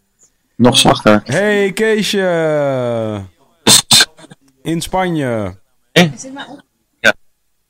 [0.60, 1.22] Nog zachter.
[1.26, 3.24] Hey, Keesje.
[4.62, 5.56] In Spanje.
[5.92, 7.16] Dat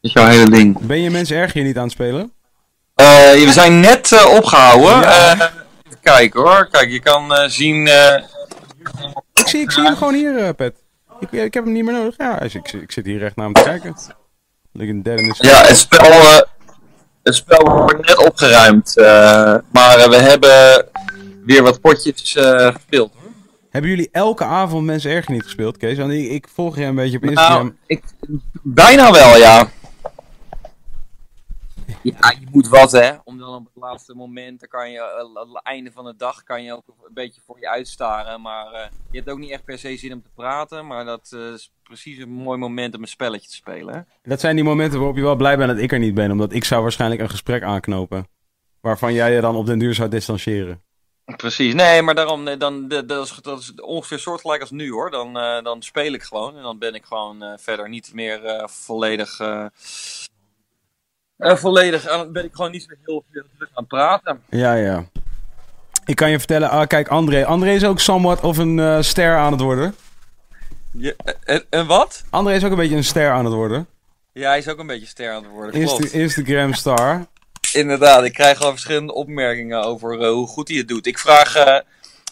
[0.01, 0.79] is jouw hele ding.
[0.79, 2.33] Ben je mensen erg hier niet aan het spelen?
[2.95, 4.99] Eh, we zijn net eh, opgehouden.
[5.01, 5.31] Ja.
[5.31, 5.39] Eh,
[5.87, 6.67] even kijken hoor.
[6.71, 7.87] Kijk, je kan zien.
[9.33, 10.75] Ik zie, ik zie hem gewoon hier, Pet.
[11.19, 12.13] Ik, ik heb hem niet meer nodig.
[12.17, 13.95] Ja, is- ik, ik zit hier recht naar hem te kijken.
[14.73, 16.11] Een in the Ja, het spel,
[17.23, 18.93] het spel wordt net opgeruimd.
[19.71, 20.85] maar we hebben
[21.45, 23.13] weer wat potjes eh, gespeeld.
[23.13, 23.31] hoor.
[23.69, 25.97] Hebben jullie elke avond mensen erg niet gespeeld, Kees?
[25.97, 27.65] Want ik, ik volg je een beetje op Instagram.
[27.65, 28.03] Nou, ik,
[28.63, 29.69] bijna wel, ja.
[32.01, 33.11] Ja, je moet wat, hè.
[33.23, 36.15] om dan op het laatste moment, dan kan je, eh, aan het einde van de
[36.17, 38.41] dag, kan je ook een beetje voor je uitstaren.
[38.41, 40.87] Maar eh, je hebt ook niet echt per se zin om te praten.
[40.87, 43.93] Maar dat is precies een mooi moment om een spelletje te spelen.
[43.93, 44.01] Hè?
[44.21, 46.31] Dat zijn die momenten waarop je wel blij bent dat ik er niet ben.
[46.31, 48.27] Omdat ik zou waarschijnlijk een gesprek aanknopen.
[48.81, 50.83] Waarvan jij je dan op den duur zou distancieren.
[51.37, 55.11] Precies, nee, maar daarom, dan, dat, is, dat is ongeveer soortgelijk als nu hoor.
[55.11, 58.45] Dan, eh, dan speel ik gewoon en dan ben ik gewoon eh, verder niet meer
[58.45, 59.37] eh, volledig.
[61.37, 64.43] volledig ben ik gewoon niet zo heel veel druk aan het praten.
[64.49, 65.05] Ja, ja.
[66.05, 67.45] Ik kan je vertellen, ah, kijk, André.
[67.45, 69.95] André is ook somewhat of een ster aan het worden.
[70.91, 72.23] Je, en, en wat?
[72.29, 73.87] André is ook een beetje een ster aan het worden.
[74.33, 75.81] Ja, hij is ook een beetje ster aan het worden.
[75.81, 76.17] Insta.
[76.17, 77.27] Instagram star.
[77.73, 81.05] Inderdaad, ik krijg al verschillende opmerkingen over eh, hoe goed hij het doet.
[81.07, 81.75] Ik vraag eh,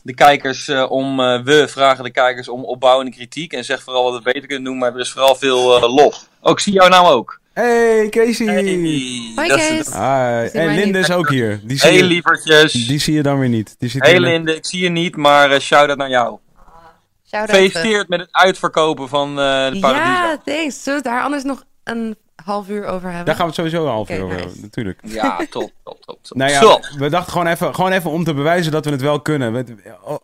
[0.04, 3.54] de kijkers eh, om, eh, we vragen de kijkers om opbouwende kritiek.
[3.54, 6.28] En zeg vooral wat we beter kunnen doen, maar er is vooral veel eh, lof.
[6.42, 7.40] Ook zie jou nou ook.
[7.54, 8.64] Hey, Casey.
[8.64, 9.88] Is Kees.
[9.94, 10.60] Hi.
[10.60, 11.60] En Linde is ook hier.
[11.64, 12.72] Die zie, Hey je, lievertjes.
[12.72, 13.76] die zie je dan weer niet.
[13.80, 16.38] Die zit Hey hier- Linde, ik zie je niet, maar uh, shout-out naar jou.
[17.28, 17.50] Shout-out.
[17.50, 20.12] Gefeliciteerd met het uitverkopen van eh de Paradiso.
[20.28, 20.84] Ja, thanks.
[20.84, 22.18] Zullen we daar anders nog een
[22.48, 23.26] half uur over hebben?
[23.26, 24.44] Daar gaan we het sowieso een half uur over nice.
[24.48, 25.00] hebben, natuurlijk.
[25.04, 26.20] Ja, top, top, top.
[26.22, 26.38] top.
[26.38, 26.80] Nou ja, Zo.
[26.98, 29.54] we dachten gewoon even, gewoon even om te bewijzen dat we het wel kunnen.
[29.54, 29.66] We-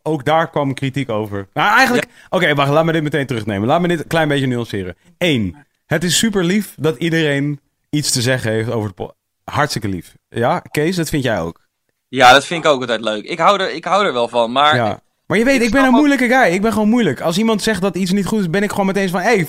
[0.03, 1.47] Ook daar kwam kritiek over.
[1.53, 2.07] Nou, eigenlijk...
[2.29, 3.67] Oké, wacht, laat me dit meteen terugnemen.
[3.67, 4.95] Laat me dit een klein beetje nuanceren.
[5.17, 5.55] Eén,
[5.85, 7.59] het is super lief dat iedereen
[7.89, 9.13] iets te zeggen heeft over de po-
[9.43, 10.15] Hartstikke lief.
[10.29, 11.59] Ja, Kees, dat vind jij ook.
[12.07, 13.23] Ja, dat vind ik ook altijd leuk.
[13.23, 14.99] Ik hou er, ik hou er wel van, maar Ja.
[15.27, 16.53] Maar je weet, ik ben snap een ook- moeilijke guy.
[16.53, 17.21] Ik ben gewoon moeilijk.
[17.21, 19.21] Als iemand zegt dat iets niet goed is, ben ik gewoon meteen van...
[19.21, 19.47] Hey,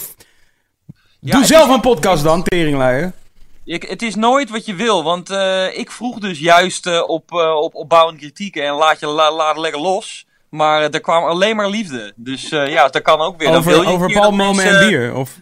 [1.24, 3.12] Ja, doe zelf is- een podcast dan, teringleier.
[3.64, 7.32] Ik, het is nooit wat je wil, want eh, ik vroeg dus juist eh, op,
[7.32, 10.26] eh op opbouwende kritieken en laat je la, laat lekker los.
[10.48, 12.12] Maar er kwam alleen maar liefde.
[12.16, 13.52] Dus ja, dat kan ook weer.
[13.52, 15.14] Dan wil Over, je een over mensen en bier.
[15.14, 15.38] Of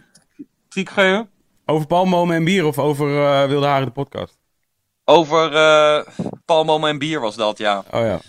[0.69, 1.29] kritiek geven.
[1.65, 2.65] over palmmomen en bier.
[2.65, 3.07] Of over
[3.47, 4.37] Wilde Haren de podcast.
[5.05, 5.51] Over
[6.45, 7.83] palmomen en bier was dat, ja.
[7.91, 8.19] Oh ja.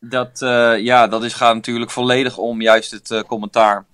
[0.00, 0.38] Dat,
[0.80, 3.84] ja, dat is, gaat natuurlijk volledig om juist het commentaar.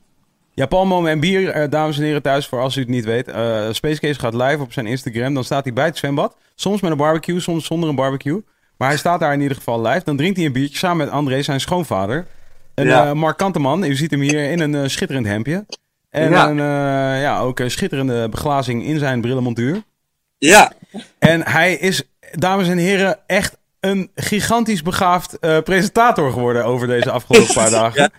[0.55, 3.29] Ja, palmmomen en bier, eh, dames en heren thuis, voor als u het niet weet.
[3.29, 5.35] eh Space Case gaat live op zijn Instagram.
[5.35, 6.37] Dan staat hij bij het zwembad.
[6.55, 8.45] Soms met een barbecue, soms zonder een barbecue.
[8.77, 10.05] Maar hij staat daar in ieder geval live.
[10.05, 12.27] Dan drinkt hij een biertje samen met André, zijn schoonvader.
[12.75, 13.07] Een Ja.
[13.07, 13.85] eh, markante man.
[13.85, 15.67] U ziet hem hier in een eh, schitterend hemdje.
[16.11, 16.49] En Ja.
[16.49, 19.83] een, eh, ja, ook een schitterende beglazing in zijn brillenmontuur.
[20.39, 20.73] Ja.
[21.19, 27.11] En hij is, dames en heren, echt een gigantisch begaafd eh, presentator geworden over deze
[27.11, 28.13] afgelopen paar dagen.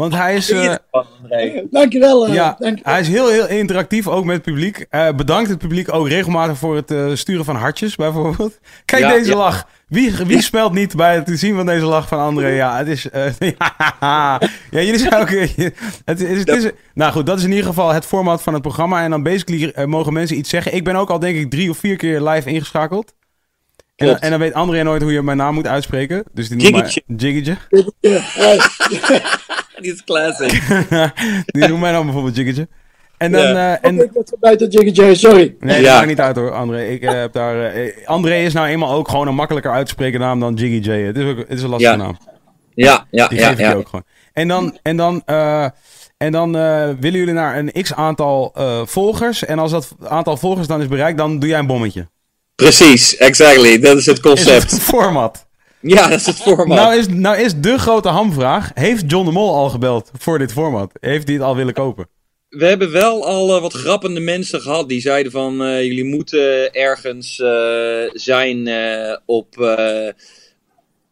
[0.00, 0.50] Want hij is...
[0.50, 0.74] eh,
[1.70, 2.26] Dankjewel.
[2.26, 4.86] eh, ja, dank- hij is heel, heel interactief, ook met het publiek.
[4.90, 8.58] Eh, bedankt het publiek ook regelmatig voor het eh, sturen van hartjes, bijvoorbeeld.
[8.84, 9.36] Kijk Ja, deze ja.
[9.36, 9.66] lach.
[9.88, 12.48] Wie, wie smelt niet bij het zien van deze lach van André?
[12.48, 13.10] Ja, het is...
[13.10, 13.24] eh,
[14.00, 14.38] ja,
[14.70, 15.28] jullie zijn ook...
[16.10, 18.62] het is, het is, nou goed, dat is in ieder geval het format van het
[18.62, 19.02] programma.
[19.02, 20.74] En dan basically mogen mensen iets zeggen.
[20.74, 23.12] Ik ben ook al denk ik drie of vier keer live ingeschakeld.
[24.00, 26.24] En, dan- en dan weet André nooit hoe je mijn naam moet uitspreken.
[26.32, 27.02] Dus die noemt mij Jiggetje.
[27.16, 27.56] Jiggetje.
[29.80, 30.62] Die is classic.
[31.46, 32.68] die noemt mij dan bijvoorbeeld Jiggetje.
[33.16, 33.40] En dan...
[33.42, 33.76] Ja.
[33.76, 35.54] eh, en, ik was buiten Jiggy J, sorry.
[35.60, 35.94] Nee, dat Ja.
[35.94, 36.86] maakt niet uit hoor, André.
[36.86, 37.64] Ik eh, heb daar.
[37.64, 40.90] eh, André is nou eenmaal ook gewoon een makkelijker uit te spreken naam dan Jiggy
[40.90, 40.92] J.
[41.06, 42.02] Het is, ook, het is een lastige Ja.
[42.02, 42.16] naam.
[42.74, 43.74] Ja, ja, Die ja, geef ik je ja.
[43.74, 44.04] ook gewoon.
[44.32, 45.66] En dan, en dan eh,
[46.16, 49.44] En dan eh, willen jullie naar een x aantal eh, volgers.
[49.44, 52.08] En als dat aantal volgers dan is bereikt, dan doe jij een bommetje.
[52.60, 53.78] Precies, exactly.
[53.78, 54.80] Dat is het Is het concept.
[54.82, 55.46] format.
[55.80, 56.76] Ja, dat is het format.
[56.76, 58.70] Nou is, nou is de grote hamvraag.
[58.74, 60.92] Heeft John de Mol al gebeld voor dit format?
[61.00, 62.08] Heeft hij het al willen kopen?
[62.48, 66.72] We hebben wel al eh, wat grappende mensen gehad die zeiden van eh, jullie moeten
[66.72, 70.08] ergens eh, zijn eh, op, eh,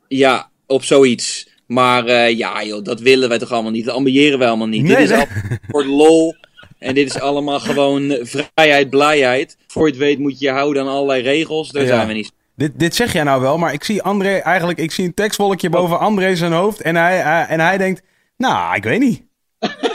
[0.09, 1.49] ja, op zoiets.
[1.67, 3.85] Maar eh, ja joh, dat willen wij toch allemaal niet.
[3.85, 4.83] Dat ambiëren wij allemaal niet.
[4.83, 5.19] Nee, dit is nee.
[5.19, 6.35] allemaal voor de lol.
[6.79, 9.57] En dit is allemaal gewoon vrijheid, blijheid.
[9.67, 11.71] Voor je het weet moet je je houden aan allerlei regels.
[11.71, 11.89] Daar Ja.
[11.89, 12.33] zijn we niet.
[12.57, 14.79] Dit, dit zeg jij nou wel, maar ik zie André eigenlijk...
[14.79, 16.81] Ik zie een tekstwolkje boven André zijn hoofd.
[16.81, 18.03] En hij, hij- en hij denkt...
[18.37, 19.23] Nou, ik weet niet.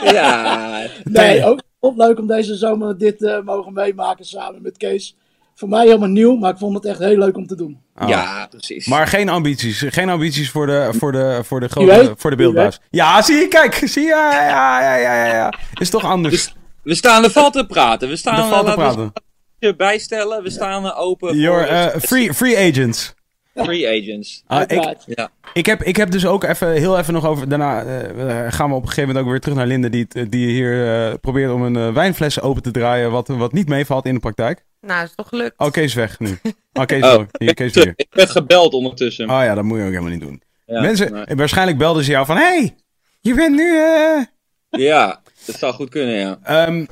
[0.04, 5.16] Ja, Nee, ook, ook leuk om deze zomer dit eh, mogen meemaken samen met Kees.
[5.54, 7.80] Voor mij helemaal nieuw, maar ik vond het echt heel leuk om te doen.
[8.02, 8.08] Oh.
[8.08, 8.86] ja, precies.
[8.86, 9.84] Maar geen ambities.
[9.88, 12.80] Geen ambities voor de, voor de, voor de, grote, voor de wie beeldbuis.
[12.90, 13.74] Ja, zie je, kijk.
[13.84, 15.52] Zie je, ja, ja, ja, ja, ja, ja.
[15.74, 16.54] Is toch anders.
[16.84, 18.08] We staan er valt te praten.
[18.08, 19.12] We staan Er valt te laten we praten.
[19.58, 20.42] je bijstellen.
[20.42, 23.14] We staan er open Your, voor eh, free, free agents.
[23.54, 24.42] free agents.
[24.46, 24.96] Ah, ik.
[25.06, 25.30] Ja.
[25.52, 27.48] ik, heb, ik heb dus ook even, heel even nog over...
[27.48, 29.88] Daarna eh, gaan we op een gegeven moment ook weer terug naar Linde...
[29.90, 33.10] die, die hier eh, probeert om een eh, wijnfles open te draaien...
[33.10, 34.64] Wat, wat niet meevalt in de praktijk.
[34.80, 35.54] Nou, is toch gelukt.
[35.58, 36.38] Oh, Kees is weg nu.
[36.72, 37.92] Oh, Kees, Oh, oh, hier, Kees weer.
[37.96, 39.30] Ik werd gebeld ondertussen.
[39.30, 40.42] Oh ja, dat moet je ook helemaal niet doen.
[40.66, 41.36] Ja, Mensen, nee.
[41.36, 42.36] waarschijnlijk belden ze jou van...
[42.36, 42.74] hey,
[43.20, 43.76] je bent nu...
[43.78, 44.22] eh,
[44.70, 46.38] Ja, dat zou goed kunnen, ja.
[46.42, 46.86] Ehm,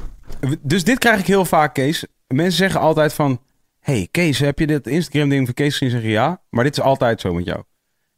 [0.61, 2.07] dus dit krijg ik heel vaak, Kees.
[2.27, 3.41] Mensen zeggen altijd van...
[3.81, 5.91] hey, Kees, heb je dit Instagram-ding van Kees gezien?
[5.91, 7.63] Zeggen ja, maar dit is altijd zo met jou.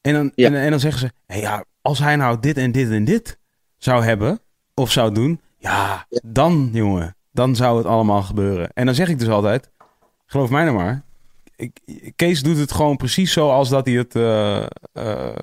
[0.00, 0.46] En dan, Ja.
[0.46, 1.10] en, en dan zeggen ze...
[1.26, 3.38] Hey, ja, als hij nou dit en dit en dit
[3.78, 4.40] zou hebben...
[4.74, 5.40] of zou doen...
[5.58, 7.16] ja, dan, jongen...
[7.32, 8.70] dan zou het allemaal gebeuren.
[8.72, 9.70] En dan zeg ik dus altijd...
[10.26, 11.02] geloof mij nou maar...
[11.56, 14.14] Ik, Kees doet het gewoon precies zo als dat hij het...
[14.16, 15.36] eh, eh,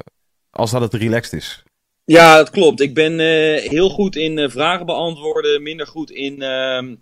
[0.49, 1.63] als dat het relaxed is.
[2.05, 2.81] Ja, dat klopt.
[2.81, 6.95] Ik ben eh, heel goed in eh, vragen beantwoorden, minder goed in ehm,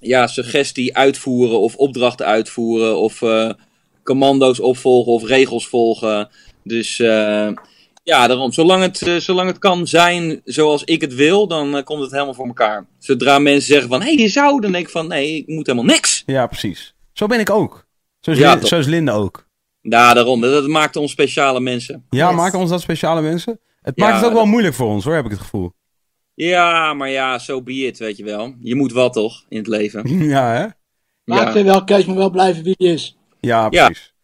[0.00, 3.50] ja, suggestie uitvoeren of opdrachten uitvoeren of eh,
[4.04, 6.28] commando's opvolgen of regels volgen.
[6.64, 7.48] Dus eh,
[8.02, 8.52] ja, daarom.
[8.52, 12.46] Zolang het, zolang het kan zijn zoals ik het wil, dan komt het helemaal voor
[12.46, 12.86] elkaar.
[12.98, 15.66] Zodra mensen zeggen van, hé, hey, je zou, dan denk ik van, nee, ik moet
[15.66, 16.22] helemaal niks.
[16.26, 16.94] Ja, precies.
[17.12, 17.86] Zo ben ik ook.
[18.20, 18.68] Zo is, Ja, Lin- toch.
[18.68, 19.46] zo is Linde ook.
[19.80, 20.40] Ja, daarom.
[20.40, 22.06] Dat, dat maakt ons speciale mensen.
[22.10, 22.36] Ja, Yes.
[22.36, 23.60] maken ons dat speciale mensen?
[23.86, 25.72] Het Ja, maakt het ook wel dat- moeilijk voor ons hoor, heb ik het gevoel.
[26.34, 28.54] Ja, maar ja, so be it, weet je wel.
[28.60, 30.08] Je moet wat toch, in het leven.
[30.36, 30.66] ja, hè?
[31.24, 33.16] Maar ik Ja, vind wel, Kees moet wel blijven wie hij is.
[33.40, 34.14] Ja, precies.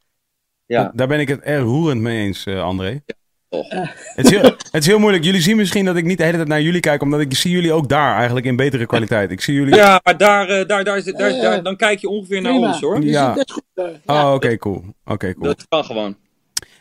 [0.67, 0.93] ja.
[0.95, 3.03] Daar ben ik het erg roerend mee eens, eh, André.
[3.49, 3.69] toch.
[4.15, 5.25] Het is, heel, het is heel moeilijk.
[5.25, 7.51] Jullie zien misschien dat ik niet de hele tijd naar jullie kijk, omdat ik zie
[7.51, 9.31] jullie ook daar eigenlijk in betere kwaliteit.
[9.31, 9.75] Ik zie jullie...
[9.75, 13.03] Ja, maar daar, eh, daar, daar, is- daar, dan kijk je ongeveer naar ons hoor.
[13.03, 13.37] Ja.
[13.37, 14.35] eh, Oh, ja.
[14.35, 14.85] oké, cool.
[15.05, 15.47] Oké, cool.
[15.47, 16.17] Dat kan gewoon.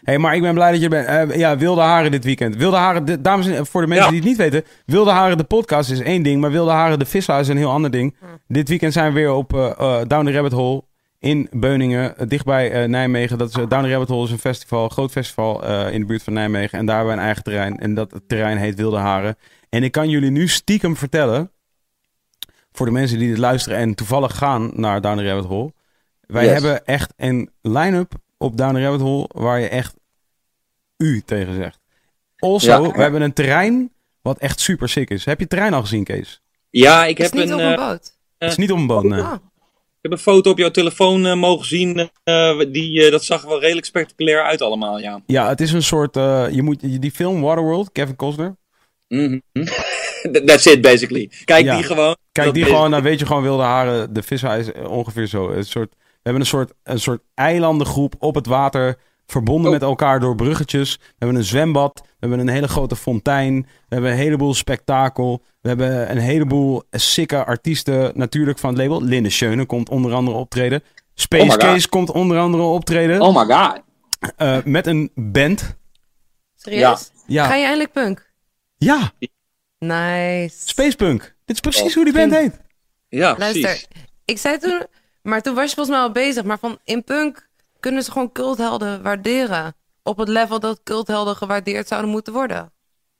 [0.03, 1.07] Hey, maar ik ben blij dat je bent.
[1.07, 2.55] Eh, ja, Wilde Haren dit weekend.
[2.55, 4.11] Wilde Haren, de- dames en heren, voor de mensen Ja.
[4.11, 4.63] die het niet weten.
[4.85, 7.71] Wilde Haren, de podcast is één ding, maar Wilde Haren, de vishuis is een heel
[7.71, 8.15] ander ding.
[8.47, 10.83] Dit weekend zijn we weer op eh, eh, Down the Rabbit Hole
[11.19, 13.37] in Beuningen, dichtbij Nijmegen.
[13.37, 16.05] Dat is, Down the Rabbit Hole is een festival, een groot festival eh, in de
[16.05, 16.79] buurt van Nijmegen.
[16.79, 17.77] En daar hebben we een eigen terrein.
[17.79, 19.35] En dat terrein heet Wilde Haren.
[19.69, 21.51] En ik kan jullie nu stiekem vertellen,
[22.71, 25.73] voor de mensen die dit luisteren en toevallig gaan naar Down the Rabbit Hole.
[26.21, 26.53] Wij Yes.
[26.53, 29.93] hebben echt een line-up op Down the Rabbit Hole waar je echt
[30.97, 31.79] u tegen zegt.
[32.37, 32.81] Also, Ja.
[32.91, 35.25] we hebben een terrein wat echt super sick is.
[35.25, 36.41] Heb je het terrein al gezien, Kees?
[36.69, 38.17] Ja, ik is heb niet een, op eh, een boot.
[38.37, 39.19] Het is niet op een boot, nee.
[39.21, 39.33] Oh.
[39.33, 39.39] ik
[40.01, 42.09] heb een foto op jouw telefoon eh, mogen zien.
[42.23, 45.21] eh, die, eh, dat zag er wel redelijk spectaculair uit allemaal, ja.
[45.25, 46.15] Ja, het is een soort...
[46.17, 48.55] eh, je moet, die film Waterworld, Kevin Costner.
[49.07, 49.39] Mhm.
[50.45, 51.31] That's it, basically.
[51.45, 51.75] Kijk Ja.
[51.75, 52.15] die gewoon.
[52.31, 54.13] Kijk, die is- gewoon, dan weet je gewoon wilde haren.
[54.13, 55.49] De vishuis is ongeveer zo.
[55.49, 58.97] Een soort, hebben een soort, een soort eilandengroep op het water.
[59.25, 59.71] Verbonden Oh.
[59.71, 60.95] met elkaar door bruggetjes.
[60.97, 62.01] We hebben een zwembad.
[62.03, 63.61] We hebben een hele grote fontein.
[63.61, 65.43] We hebben een heleboel spektakel.
[65.61, 68.11] We hebben een heleboel sikke artiesten.
[68.15, 69.01] Natuurlijk van het label.
[69.03, 70.83] Linde Schöne komt onder andere optreden.
[71.13, 71.55] Space Oh.
[71.57, 73.21] Case komt onder andere optreden.
[73.21, 73.81] Oh my god.
[74.37, 75.75] Eh, met een band.
[76.55, 77.11] Serieus?
[77.27, 77.45] Ja.
[77.47, 78.31] Ga je eindelijk punk?
[78.77, 79.11] Ja,
[79.79, 80.55] Nice.
[80.69, 81.35] Spacepunk.
[81.45, 81.93] Dit is precies Oh.
[81.93, 82.59] hoe die band heet.
[83.09, 83.87] Ja, Luister, precies.
[84.25, 84.85] ik zei toen...
[85.21, 86.43] Maar toen was je volgens mij al bezig.
[86.43, 87.47] Maar van in punk
[87.79, 89.75] kunnen ze gewoon culthelden waarderen.
[90.03, 92.71] Op het level dat culthelden gewaardeerd zouden moeten worden.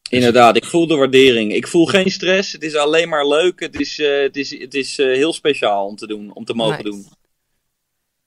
[0.09, 1.53] Inderdaad, ik voel de waardering.
[1.53, 2.51] Ik voel geen stress.
[2.51, 3.59] Het is alleen maar leuk.
[3.59, 6.53] Het is, eh, het is, het is eh, heel speciaal om te doen, om te
[6.53, 6.89] mogen Nice.
[6.89, 7.05] doen.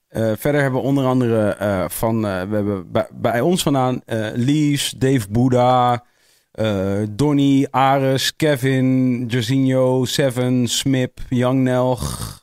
[0.07, 4.01] Eh, verder hebben we onder andere eh, van, eh, we hebben bij, bij ons vandaan
[4.05, 6.03] eh Lies, Dave Boeddha,
[6.51, 12.41] eh, Donny, Ares, Kevin, Jorginho, Seven, Smip, Young Nelg,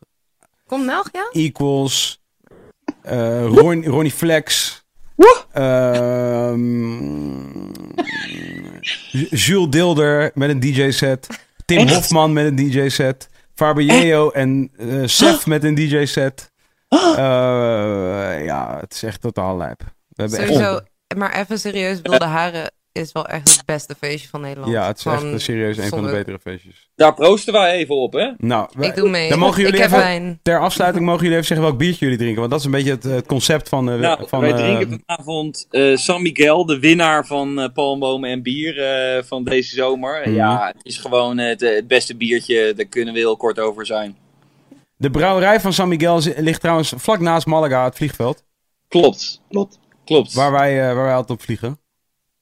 [0.73, 1.29] Komt ja?
[1.33, 2.23] Equals,
[3.03, 4.81] eh, Ron, Ronnie Flex,
[5.53, 6.61] ehm,
[9.11, 11.27] J- Jules Dilder met een DJ-set,
[11.65, 11.95] Tim Echt?
[11.95, 13.29] Hofman met een DJ-set.
[13.55, 16.51] Fabio en eh Sef met een DJ-set.
[16.89, 19.81] Eh, ja, het is echt totaal lijp.
[20.09, 20.81] We hebben echt- Sowieso,
[21.17, 24.73] maar even serieus, Wilde Haren is wel echt het beste feestje van Nederland.
[24.73, 26.89] Ja, het is echt serieus een van de betere feestjes.
[26.95, 28.31] Daar proosten wij even op, hè?
[28.39, 29.29] Nou, wij- Ik doe mee.
[29.29, 30.39] Dan mogen jullie ik heb even- wijn.
[30.43, 32.39] ter afsluiting mogen jullie even zeggen welk biertje jullie drinken.
[32.39, 33.91] Want dat is een beetje het, het concept van...
[33.91, 38.31] eh, Nou, van wij eh, drinken vanavond eh, San Miguel, de winnaar van eh, Palmbomen
[38.31, 40.21] en Bier eh, van deze zomer.
[40.25, 40.35] Mhm.
[40.35, 44.17] Ja, het is gewoon het, het beste biertje, daar kunnen we heel kort over zijn.
[44.97, 48.45] De brouwerij van San Miguel ligt trouwens vlak naast Malaga, het vliegveld.
[48.89, 49.79] Klopt, Klopt.
[50.05, 50.33] klopt.
[50.33, 51.81] Waar wij, eh, waar wij altijd op vliegen.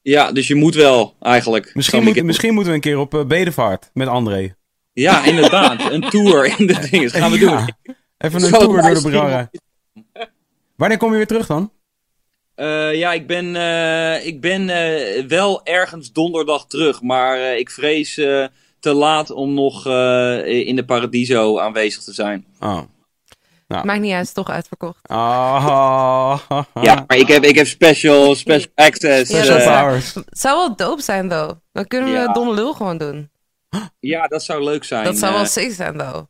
[0.01, 1.75] Ja, dus je moet wel, eigenlijk.
[1.75, 4.55] Misschien, moet, moeten we een keer op eh, bedevaart met André.
[4.93, 5.91] Ja, inderdaad.
[5.91, 7.11] een tour in de dingen.
[7.11, 7.57] Dat gaan we Ja.
[7.57, 7.93] doen.
[8.17, 9.49] Even een tour door de brouwerij.
[10.75, 11.71] Wanneer kom je weer terug dan?
[12.55, 14.65] Eh, ja, ik ben, eh, ik ben
[15.27, 18.13] wel ergens donderdag terug, maar ik vrees
[18.79, 19.85] te laat om nog
[20.45, 22.45] in de Paradiso aanwezig te zijn.
[22.59, 22.81] Oh.
[23.71, 25.07] Maakt niet uit, het is toch uitverkocht.
[25.07, 26.39] Ah.
[26.81, 29.29] Ja, maar ik heb, ik heb special, special access.
[29.31, 30.13] Special eh, powers.
[30.29, 31.51] Zou wel dope zijn, though.
[31.71, 32.33] Dan kunnen we Ja.
[32.33, 33.29] Don Lul gewoon doen.
[33.99, 35.03] ja, dat zou leuk zijn.
[35.03, 36.25] Dat zou eh, wel sick zijn, though.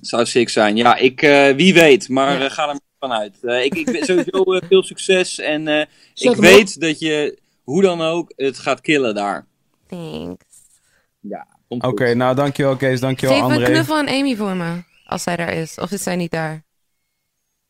[0.00, 0.76] Zou sick zijn.
[0.76, 2.44] Ja, ik, eh, wie weet, maar Ja.
[2.44, 3.38] eh, ga er maar vanuit.
[3.42, 8.00] Eh, ik, ik sowieso eh, veel succes en eh, ik weet dat je, hoe dan
[8.02, 9.46] ook, het gaat killen daar.
[9.88, 10.44] Thanks.
[11.20, 13.70] Ja, Oké, nou dankjewel Kees, dankjewel Geef een André.
[13.72, 14.82] knuffel aan Amy voor me.
[15.06, 15.78] Als zij daar is.
[15.78, 16.64] Of is zij niet daar?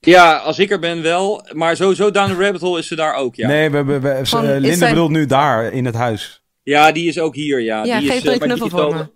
[0.01, 3.15] Ja, als ik er ben wel, maar sowieso Down the Rabbit Hole is ze daar
[3.15, 3.47] ook, ja.
[3.49, 6.43] Nee, we, we, we, Van, eh, zij- bedoelt nu daar, in het huis.
[6.63, 7.85] Ja, die is ook hier, ja.
[7.85, 9.09] Ja, die geef is, dan eh, een knuffel voor me.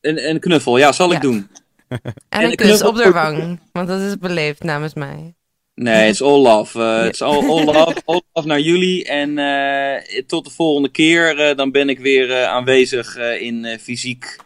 [0.00, 1.16] Een, een knuffel, ja, zal Ja.
[1.16, 1.48] ik doen.
[1.88, 3.60] En En een kus knuffel op de wang.
[3.72, 5.34] Want dat is beleefd namens mij.
[5.74, 6.80] Nee, het is all love.
[6.82, 8.02] Eh, Het is all, all love.
[8.04, 9.04] All love naar jullie.
[9.04, 11.38] En eh, tot de volgende keer.
[11.38, 14.36] eh, dan ben ik weer eh, aanwezig eh, in eh, fysiek,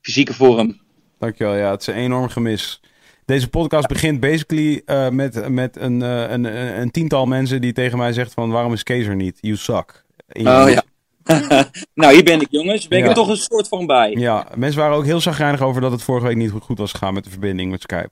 [0.00, 0.80] fysieke vorm.
[1.20, 2.80] Dankjewel, ja, het is een enorm gemis.
[3.24, 7.72] Deze podcast begint basically eh, met, met een, eh, een, een, een tiental mensen die
[7.72, 9.38] tegen mij zegt van waarom is Kees er niet?
[9.40, 10.04] You suck.
[10.28, 10.82] In Oh ja.
[11.94, 12.88] nou, hier ben ik jongens.
[12.88, 13.10] Ben ik Ja.
[13.10, 14.10] er toch een soort van bij.
[14.18, 17.14] Ja, mensen waren ook heel zagrijnig over dat het vorige week niet goed was gegaan
[17.14, 18.10] met de verbinding met Skype.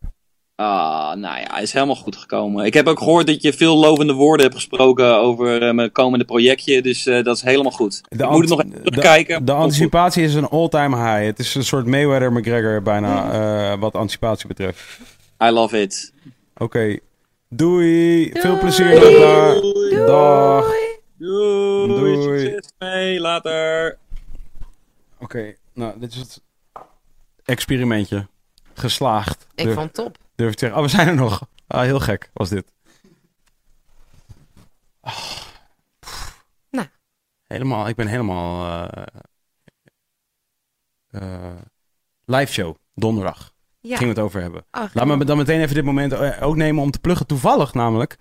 [0.60, 2.64] Ah, nou ja, is helemaal goed gekomen.
[2.64, 6.24] Ik heb ook gehoord dat je veel lovende woorden hebt gesproken over eh, mijn komende
[6.24, 6.82] projectje.
[6.82, 8.00] Dus eh, dat is helemaal goed.
[8.08, 9.44] De ik moet het nog even terugkijken.
[9.44, 9.60] De goed.
[9.60, 11.24] anticipatie is een all-time high.
[11.24, 14.98] Het is een soort Mayweather-McGregor bijna eh, wat anticipatie betreft.
[15.44, 16.12] I love it.
[16.56, 16.98] Oké,
[17.48, 18.30] doei.
[18.32, 18.58] Veel Doei.
[18.58, 20.06] plezier nog daar.
[20.06, 20.72] Dag.
[21.18, 21.86] Doei.
[21.86, 22.40] Doei.
[22.40, 23.20] Succes mee.
[23.20, 23.98] Later.
[25.18, 26.42] Oké, nou, dit is het
[27.44, 28.26] experimentje.
[28.78, 29.46] Geslaagd.
[29.54, 30.18] Ik Durf, vond het top.
[30.34, 30.78] durf ik te zeggen.
[30.78, 31.48] Oh, we zijn er nog.
[31.66, 32.72] Ah, heel gek was dit.
[36.70, 36.86] Nou.
[37.46, 38.66] Helemaal, ik ben helemaal...
[38.88, 39.02] eh
[41.08, 41.56] eh,
[42.24, 43.52] live show, donderdag.
[43.80, 43.96] Ja.
[43.96, 44.64] Gingen we het over hebben.
[44.70, 47.26] Ach, Laat me dan meteen even dit moment eh, ook nemen om te pluggen.
[47.26, 48.16] Toevallig namelijk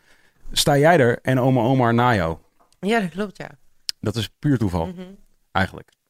[0.51, 2.37] sta jij er en oma Omar na jou.
[2.79, 3.49] Ja, dat klopt, ja.
[3.99, 5.01] Dat is puur toeval, Mhm.
[5.51, 5.89] eigenlijk.
[5.93, 6.01] Ja,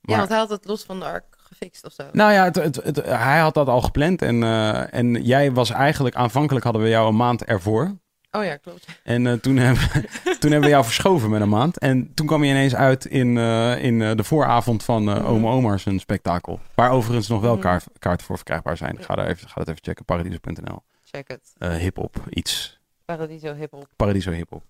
[0.00, 2.02] Maar- want hij had het los van de ark gefixt of zo.
[2.12, 4.22] Nou ja, het, het, het- hij had dat al gepland.
[4.22, 6.14] En, eh, en jij was eigenlijk...
[6.14, 7.96] Aanvankelijk hadden we jou een maand ervoor.
[8.30, 8.86] Oh ja, klopt.
[9.02, 9.82] En eh, toen, hebben,
[10.40, 11.78] toen hebben we jou verschoven met een maand.
[11.78, 15.26] En toen kwam je ineens uit in, eh, in de vooravond van eh Mhm.
[15.26, 16.60] Oma Omar's een spektakel.
[16.74, 17.62] Waar overigens nog wel Mhm.
[17.62, 18.98] kaart, kaarten voor verkrijgbaar zijn.
[19.02, 20.04] Ga, daar even, ga dat even checken.
[20.04, 20.82] Paradiso.nl.
[21.02, 21.52] Check het.
[21.80, 22.80] Hip-hop, iets.
[23.04, 24.62] Paradiso hip-hop Paradiso hip-hop.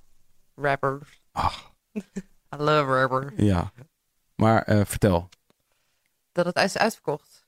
[0.54, 1.22] rappers.
[1.32, 1.72] Ach,
[2.54, 3.32] I love rapper.
[3.36, 3.72] ja.
[4.34, 5.28] Maar vertel.
[6.34, 7.42] Dat het is uitverkocht.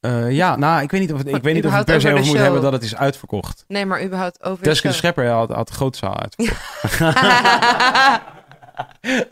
[0.00, 2.12] Eh, ja, nou, ik weet niet of het, ik weet niet of we per se
[2.12, 3.64] over moeten hebben dat het is uitverkocht.
[3.68, 4.94] Nee, maar überhaupt over Teske de.
[4.94, 6.90] Schepper had, had de grote zaal uitverkocht.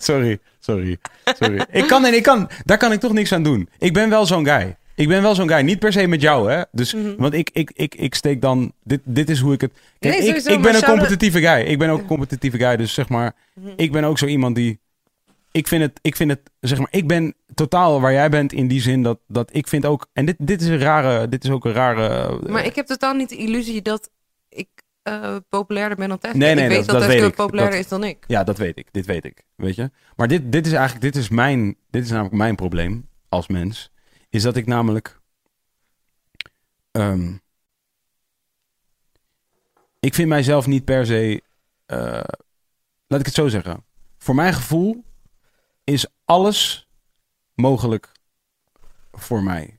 [0.09, 1.67] sorry, sorry, sorry.
[1.71, 3.69] Ik kan, en ik kan, daar kan ik toch niks aan doen.
[3.79, 4.77] Ik ben wel zo'n guy.
[4.95, 5.61] Ik ben wel zo'n guy.
[5.61, 6.63] Niet per se met jou, hè.
[6.73, 7.15] Dus, Mhm.
[7.17, 8.73] Want ik, ik, ik, ik steek dan...
[8.85, 9.73] Dit, dit is hoe ik het...
[9.99, 11.61] Kijk, Nee, ik, sowieso, ik ben een competitieve guy.
[11.61, 12.77] Ik ben ook een competitieve guy.
[12.77, 13.35] Dus zeg maar...
[13.55, 13.69] Mhm.
[13.77, 14.81] Ik ben ook zo iemand die...
[15.53, 15.99] Ik vind het...
[16.03, 16.41] Ik vind het...
[16.61, 16.89] Zeg maar...
[16.91, 19.19] Ik ben totaal waar jij bent in die zin dat...
[19.27, 20.07] Dat ik vind ook...
[20.13, 21.29] En dit, dit is een rare...
[21.29, 22.39] Dit is ook een rare...
[22.49, 24.11] Maar ik heb totaal niet de illusie dat
[24.49, 24.69] ik
[25.03, 26.37] eh, populairder ben dan Teske.
[26.37, 27.35] Nee, nee, ik weet dat- dat, dat ik.
[27.35, 28.25] populairder Dat- is dan ik.
[28.27, 28.89] Ja, dat weet ik.
[28.93, 29.43] Dit weet ik.
[29.55, 29.91] Weet je?
[30.17, 33.93] Maar dit, dit is eigenlijk, dit is mijn, dit is namelijk mijn probleem als mens.
[34.31, 35.21] Is dat ik namelijk,
[36.91, 37.33] ehm,
[40.01, 41.43] ik vind mijzelf niet per se,
[41.87, 41.99] eh,
[43.07, 43.85] laat ik het zo zeggen.
[44.19, 45.05] Voor mijn gevoel
[45.89, 46.89] is alles
[47.55, 48.13] mogelijk
[49.13, 49.79] voor mij.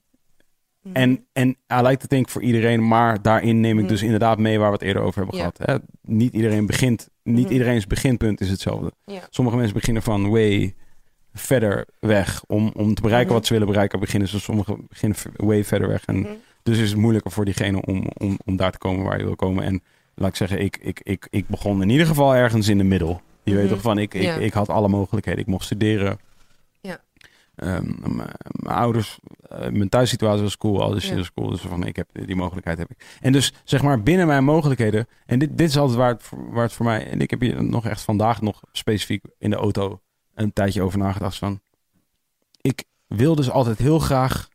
[0.82, 0.96] Mhm.
[0.96, 3.92] En, en I like to think voor iedereen, maar daarin neem ik Mhm.
[3.94, 5.58] dus inderdaad mee waar we het eerder over hebben gehad.
[5.58, 5.76] Hè?
[6.02, 7.54] Niet iedereen begint, niet Mhm.
[7.54, 8.92] iedereen's beginpunt is hetzelfde.
[9.30, 10.76] Sommige mensen beginnen van way
[11.34, 12.44] verder weg.
[12.48, 16.06] Om, om te bereiken wat ze willen bereiken, beginnen ze sommigen beginnen way verder weg.
[16.06, 16.32] En Mhm.
[16.64, 19.36] dus is het moeilijker voor diegene om, om, om daar te komen waar je wil
[19.36, 19.64] komen.
[19.64, 19.84] En
[20.16, 23.22] laat ik zeggen, ik, ik, ik, ik begon in ieder geval ergens in de middel.
[23.50, 23.74] Je weet Mhm.
[23.74, 24.36] toch van, ik, ik, Ja.
[24.36, 25.40] ik had alle mogelijkheden.
[25.40, 26.20] Ik mocht studeren.
[26.82, 27.02] Ja.
[27.56, 29.20] Ehm, mijn ouders,
[29.50, 31.16] eh, mijn thuissituatie was cool, alles Ja.
[31.16, 31.50] is cool.
[31.50, 33.18] Dus van, ik heb, die mogelijkheid heb ik.
[33.22, 35.08] En dus zeg maar binnen mijn mogelijkheden.
[35.26, 37.08] En dit, dit is altijd waar het, voor- waar het voor mij.
[37.10, 40.02] En ik heb hier nog echt vandaag nog specifiek in de auto
[40.34, 41.60] een tijdje over nagedacht van.
[42.62, 44.48] Ik wil dus altijd heel graag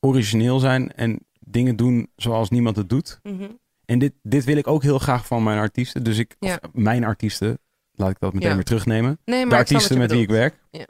[0.00, 3.20] origineel zijn en dingen doen zoals niemand het doet.
[3.22, 3.50] Mhm.
[3.84, 6.02] En dit, dit wil ik ook heel graag van mijn artiesten.
[6.04, 6.58] Dus ik, Ja.
[6.72, 7.58] mijn artiesten,
[7.94, 8.54] laat ik dat meteen Ja.
[8.54, 10.54] weer terugnemen Nee, de artiesten met wie ik werk.
[10.70, 10.86] Ja.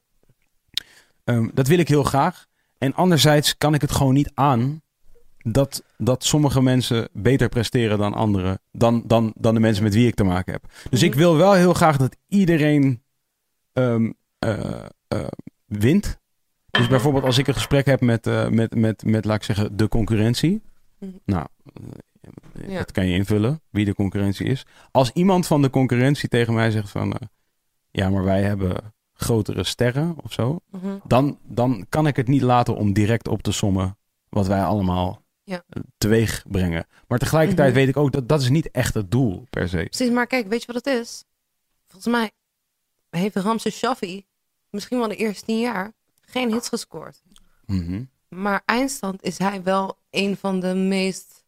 [1.25, 2.47] Ehm, dat wil ik heel graag.
[2.79, 4.83] En anderzijds kan ik het gewoon niet aan
[5.39, 8.61] dat, dat sommige mensen beter presteren dan anderen.
[8.73, 10.65] Dan, dan, dan de mensen met wie ik te maken heb.
[10.91, 11.09] Dus Mhm.
[11.11, 13.03] ik wil wel heel graag dat iedereen
[13.73, 15.27] ehm, eh, eh,
[15.67, 16.19] wint.
[16.71, 16.91] Dus Mhm.
[16.91, 19.89] bijvoorbeeld als ik een gesprek heb met, eh, met, met, met, laat ik zeggen, de
[19.89, 20.63] concurrentie.
[20.99, 21.11] Mhm.
[21.25, 21.47] Nou,
[22.67, 22.79] Ja.
[22.79, 24.67] dat kan je invullen, wie de concurrentie is.
[24.91, 27.13] Als iemand van de concurrentie tegen mij zegt van...
[27.13, 27.27] eh,
[27.91, 30.59] ja, maar wij hebben grotere sterren of zo.
[30.71, 30.97] Mhm.
[31.05, 33.99] Dan, dan kan ik het niet laten om direct op te sommen
[34.29, 35.63] wat wij allemaal Ja.
[35.69, 36.87] eh, teweeg brengen.
[37.09, 37.79] Maar tegelijkertijd Mhm.
[37.79, 39.77] weet ik ook dat dat is niet echt het doel per se.
[39.91, 41.25] Precies, maar kijk, weet je wat het is?
[41.89, 42.31] Volgens mij
[43.11, 44.27] heeft Ramses Shaffi
[44.71, 47.23] misschien wel de eerste tien jaar geen hits gescoord.
[47.67, 48.03] Mhm.
[48.29, 51.44] Maar eindstand is hij wel een van de meest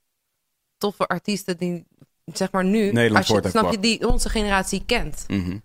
[0.78, 1.84] toffe artiesten die,
[2.24, 5.24] zeg maar nu, Nederland als je, ook snap je, die onze generatie kent.
[5.28, 5.58] Mhm.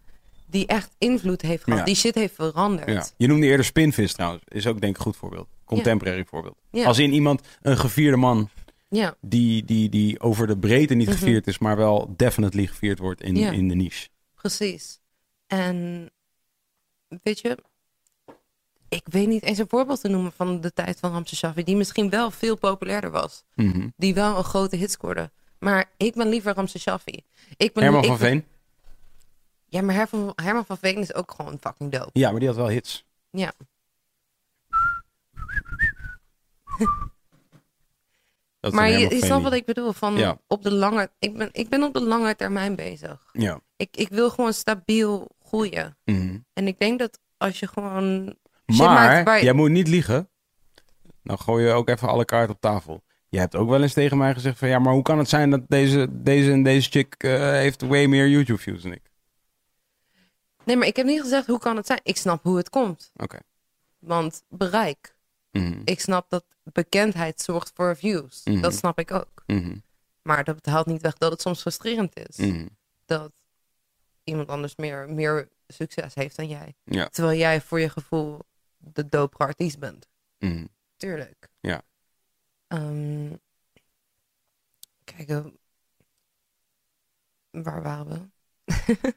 [0.48, 1.80] Die echt invloed heeft gehad.
[1.80, 1.86] Ja.
[1.86, 2.90] Die shit heeft veranderd.
[2.90, 3.06] Ja.
[3.18, 4.44] Je noemde eerder Spinvis trouwens.
[4.48, 5.48] Is ook denk ik een goed voorbeeld.
[5.66, 6.58] Contemporary voorbeeld.
[6.86, 8.50] Als in iemand, een gevierde man,
[8.90, 11.18] Ja, die, die, die over de breedte niet Mhm.
[11.18, 14.08] gevierd is, maar wel definitely gevierd wordt in, in de niche.
[14.36, 15.00] precies.
[15.48, 16.10] En
[17.24, 17.58] weet je,
[18.92, 21.76] ik weet niet eens een voorbeeld te noemen van de tijd van Ramses Shaffi, die
[21.76, 23.44] misschien wel veel populairder was.
[23.56, 23.88] Mhm.
[23.98, 25.32] Die wel een grote hit scoorde.
[25.60, 27.24] Maar ik ben liever Ramses Shaffi.
[27.58, 28.46] Ik ben, Herman ik van ben- Veen?
[29.66, 32.10] Ja, maar Herman, Herman van Veen is ook gewoon fucking dope.
[32.14, 33.06] Ja, maar die had wel hits.
[33.30, 33.54] Ja.
[38.72, 39.94] Maar je, je snapt wat ik bedoel.
[39.94, 40.38] Van Ja.
[40.48, 43.30] op de lange, ik, ben, ik ben op de lange termijn bezig.
[43.34, 43.60] Ja.
[43.76, 45.98] Ik, ik wil gewoon stabiel groeien.
[46.06, 46.38] Mhm.
[46.54, 48.36] En ik denk dat als je gewoon
[48.78, 50.30] Maar jij moet niet liegen.
[51.24, 53.04] Dan gooi je ook even alle kaarten op tafel.
[53.30, 55.50] Je hebt ook wel eens tegen mij gezegd van ja, maar hoe kan het zijn
[55.50, 59.02] dat deze, deze en deze chick eh, heeft way meer YouTube views dan ik?
[60.64, 62.00] Nee, maar ik heb niet gezegd hoe kan het zijn.
[62.04, 63.12] Ik snap hoe het komt.
[63.16, 63.40] Oké.
[64.00, 65.16] Want bereik.
[65.52, 65.82] Mhm.
[65.84, 68.42] Ik snap dat bekendheid zorgt voor views.
[68.44, 68.62] Mhm.
[68.62, 69.44] Dat snap ik ook.
[69.46, 69.76] Mhm.
[70.22, 72.52] Maar dat haalt niet weg dat het soms frustrerend is.
[73.06, 73.32] Dat
[74.24, 76.76] iemand anders meer, meer succes heeft dan jij.
[76.84, 77.08] Ja.
[77.08, 78.40] Terwijl jij voor je gevoel
[78.82, 80.08] de dopere artiest bent.
[80.40, 80.66] Mhm.
[80.98, 81.50] Tuurlijk.
[81.60, 81.82] Ja.
[82.68, 83.34] Ehm,
[85.04, 85.46] kijk, eh,
[87.52, 88.30] waar waren we?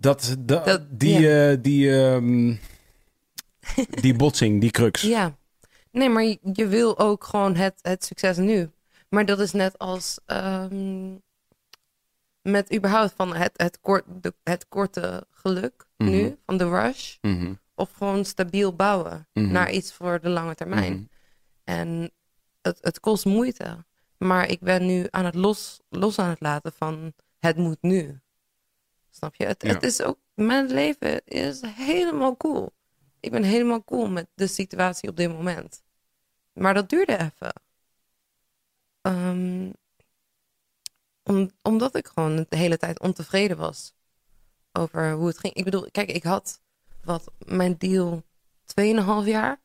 [0.00, 2.56] Dat, dat, Dat- die, eh, die, ehm,
[4.00, 5.02] die botsing, die crux.
[5.02, 5.36] Ja.
[5.90, 8.70] Nee, maar je, je wil ook gewoon het, het succes nu.
[9.08, 11.16] Maar dat is net als ehm,
[12.42, 16.10] met überhaupt van het, het, kort, de, het korte geluk Mhm.
[16.10, 17.16] nu, van de rush.
[17.20, 17.54] Mhm.
[17.78, 19.52] Of gewoon stabiel bouwen Mhm.
[19.52, 20.92] naar iets voor de lange termijn.
[20.92, 21.02] Mhm.
[21.64, 22.10] En
[22.60, 23.84] het, het kost moeite.
[24.16, 28.20] Maar ik ben nu aan het los, los aan het laten van het moet nu.
[29.10, 29.44] Snap je?
[29.46, 29.68] Het, Ja.
[29.72, 32.72] het is ook, mijn leven is helemaal cool.
[33.20, 35.82] Ik ben helemaal cool met de situatie op dit moment.
[36.52, 37.52] Maar dat duurde even.
[39.00, 39.70] Ehm,
[41.22, 43.94] om, omdat ik gewoon de hele tijd ontevreden was
[44.72, 45.54] over hoe het ging.
[45.54, 46.60] Ik bedoel, kijk, ik had
[47.08, 48.22] wat mijn deal
[48.64, 49.60] 2,5 jaar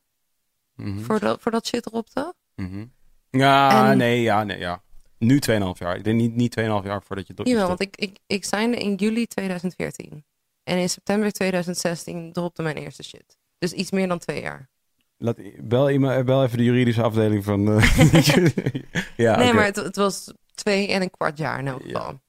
[0.76, 1.00] Mhm.
[1.00, 2.34] voordat, voordat shit eropte.
[2.56, 2.86] Mhm.
[3.30, 4.82] Ja, En- nee, ja, nee, ja.
[5.18, 5.96] Nu 2,5 jaar.
[5.98, 7.34] Ik denk niet, niet 2,5 jaar voordat je...
[7.44, 10.26] Jawel, want ik, ik, ik signde in juli 2014.
[10.64, 13.38] En in september 2016 dropte mijn eerste shit.
[13.58, 14.70] Dus iets meer dan twee jaar.
[15.18, 17.68] Laat, bel, iemand, bel even de juridische afdeling van...
[17.80, 17.98] eh,
[19.26, 22.22] ja, nee, maar het, het was twee en een kwart jaar in elk Ja.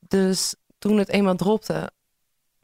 [0.00, 1.90] Dus toen het eenmaal dropte,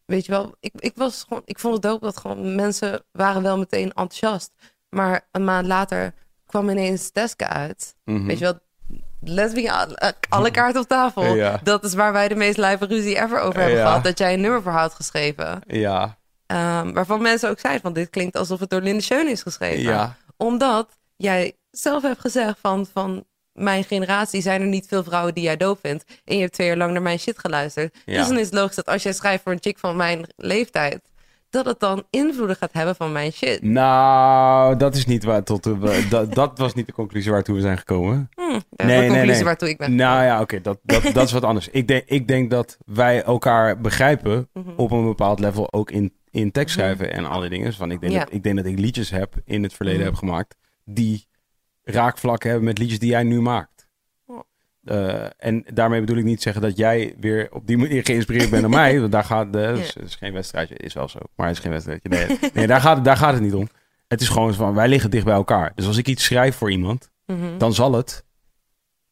[0.06, 3.42] weet je wel, ik, ik, was gewoon, ik vond het dope dat gewoon mensen waren
[3.42, 4.50] wel meteen enthousiast.
[4.88, 6.14] Maar een maand later
[6.46, 7.94] kwam ineens Teska uit.
[8.04, 8.26] Mhm.
[8.26, 8.58] Weet je wel,
[9.20, 11.34] let's be hon- alle kaarten op tafel.
[11.34, 11.60] Ja.
[11.62, 13.86] Dat is waar wij de meest lijve ruzie ever over hebben Ja.
[13.86, 14.04] gehad.
[14.04, 15.60] Dat jij een nummer voor had geschreven.
[15.66, 19.42] Ja, Ehm, waarvan mensen ook zeiden van dit klinkt alsof het door Linde Schöne is
[19.42, 19.82] geschreven.
[19.82, 20.16] ja.
[20.36, 25.44] Omdat jij zelf hebt gezegd van, van mijn generatie zijn er niet veel vrouwen die
[25.44, 26.04] jij doof vindt.
[26.24, 27.96] En je hebt twee jaar lang naar mijn shit geluisterd.
[28.06, 28.18] Ja.
[28.18, 31.00] Dus dan is het logisch dat als jij schrijft voor een chick van mijn leeftijd,
[31.50, 33.62] dat het dan invloeden gaat hebben van mijn shit.
[33.62, 37.60] Nou, dat is niet waar tot de, dat, dat was niet de conclusie waartoe we
[37.60, 38.28] zijn gekomen.
[38.34, 39.44] Hm, dat is Nee, de conclusie nee.
[39.44, 39.94] waartoe ik ben.
[39.94, 41.68] Nou ja, oké, dat, dat, dat is wat anders.
[41.68, 44.70] Ik denk, ik denk dat wij elkaar begrijpen Mhm.
[44.76, 47.72] op een bepaald level ook in, in tekst schrijven en al die dingen.
[47.72, 48.18] Van, ik, denk Ja.
[48.18, 50.08] dat, ik denk dat ik liedjes heb in het verleden Mhm.
[50.10, 51.26] heb gemaakt die
[51.82, 53.70] raakvlakken hebben met liedjes die jij nu maakt.
[54.84, 58.62] Eh, en daarmee bedoel ik niet zeggen dat jij weer op die manier geïnspireerd bent
[58.62, 58.98] door mij.
[59.00, 61.18] Want daar gaat de, is, is geen wedstrijdje, is wel zo.
[61.36, 62.08] Maar het is geen wedstrijdje.
[62.08, 63.68] Nee, nee daar, gaat, het- daar gaat het niet om.
[64.08, 65.72] Het is gewoon van, wij liggen dicht bij elkaar.
[65.74, 67.58] Dus als ik iets schrijf voor iemand, Mhm.
[67.58, 68.24] dan zal het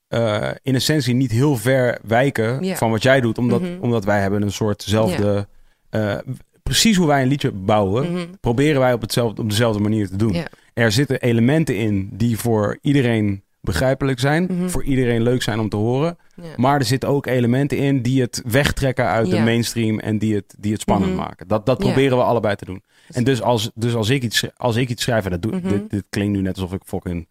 [0.09, 2.77] eh, in essentie niet heel ver wijken Ja.
[2.77, 3.39] van wat jij doet.
[3.39, 3.81] Omdat, Mhm.
[3.81, 5.49] omdat wij hebben een soortzelfde...
[5.91, 6.19] eh,
[6.63, 8.27] precies hoe wij een liedje bouwen, Mhm.
[8.41, 10.37] proberen wij op, hetzelfde, op dezelfde manier te doen.
[10.81, 14.45] Er zitten elementen in die voor iedereen begrijpelijk zijn.
[14.51, 14.69] Mhm.
[14.69, 16.17] Voor iedereen leuk zijn om te horen.
[16.35, 16.43] Ja.
[16.57, 20.55] Maar er zitten ook elementen in die het wegtrekken uit de mainstream en die het,
[20.59, 21.21] die het spannend Mhm.
[21.21, 21.49] maken.
[21.49, 21.85] Dat, dat Ja.
[21.85, 22.83] proberen we allebei te doen.
[23.09, 25.69] En dus als, dus als, ik, iets, als ik iets schrijf, en dat doe, Mhm.
[25.69, 27.29] dit, dit klinkt nu net alsof ik fucking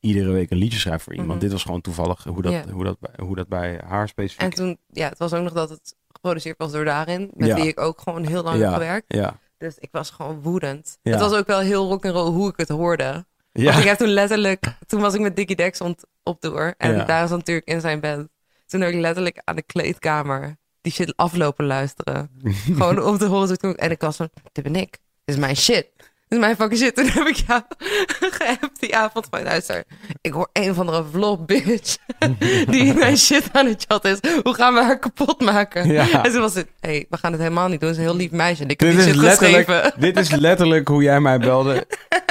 [0.00, 1.30] iedere week een liedje schrijf voor iemand.
[1.32, 1.40] Mhm.
[1.40, 4.42] Dit was gewoon toevallig hoe dat, hoe dat, bij- hoe dat bij haar specifiek...
[4.42, 7.54] En toen, ja, het was ook nog dat het geproduceerd was door daarin, met Ja.
[7.54, 8.64] wie ik ook gewoon heel lang Ja.
[8.64, 9.04] heb gewerkt.
[9.08, 9.38] ja.
[9.64, 10.98] Dus ik was gewoon woedend.
[11.02, 11.10] Ja.
[11.10, 13.04] Het was ook wel heel rock'n'roll hoe ik het hoorde.
[13.04, 13.78] Want Ja.
[13.78, 15.80] ik heb toen letterlijk, toen was ik met Dickie Dex
[16.22, 16.74] op tour.
[16.78, 17.04] En Ja.
[17.04, 18.28] daar was natuurlijk in zijn bed.
[18.66, 22.30] Toen heb ik letterlijk aan de kleedkamer die shit aflopen luisteren.
[22.76, 23.76] Gewoon om te horen.
[23.76, 24.90] En ik was van, dit ben ik.
[25.24, 25.86] Dit is mijn shit.
[26.28, 26.94] Is mijn fucking shit.
[26.94, 27.60] Toen heb ik jou
[28.38, 29.84] geappt die avond van luister.
[30.20, 31.96] Ik hoor een of andere vlog bitch.
[32.70, 34.18] die mijn shit aan het chat is.
[34.42, 35.88] Hoe gaan we haar kapot maken?
[35.88, 36.24] Ja.
[36.24, 37.94] En toen was het, hé, hey, we gaan het helemaal niet doen.
[37.94, 38.62] Ze is een heel lief meisje.
[38.62, 40.00] En ik heb Dit die is, shit letterlijk, geschreven.
[40.06, 41.86] dit is letterlijk hoe jij mij belde.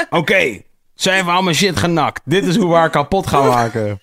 [0.09, 0.61] Oké,
[0.95, 2.21] zij hebben allemaal shit genakt.
[2.25, 4.01] Dit is hoe we haar kapot gaan maken.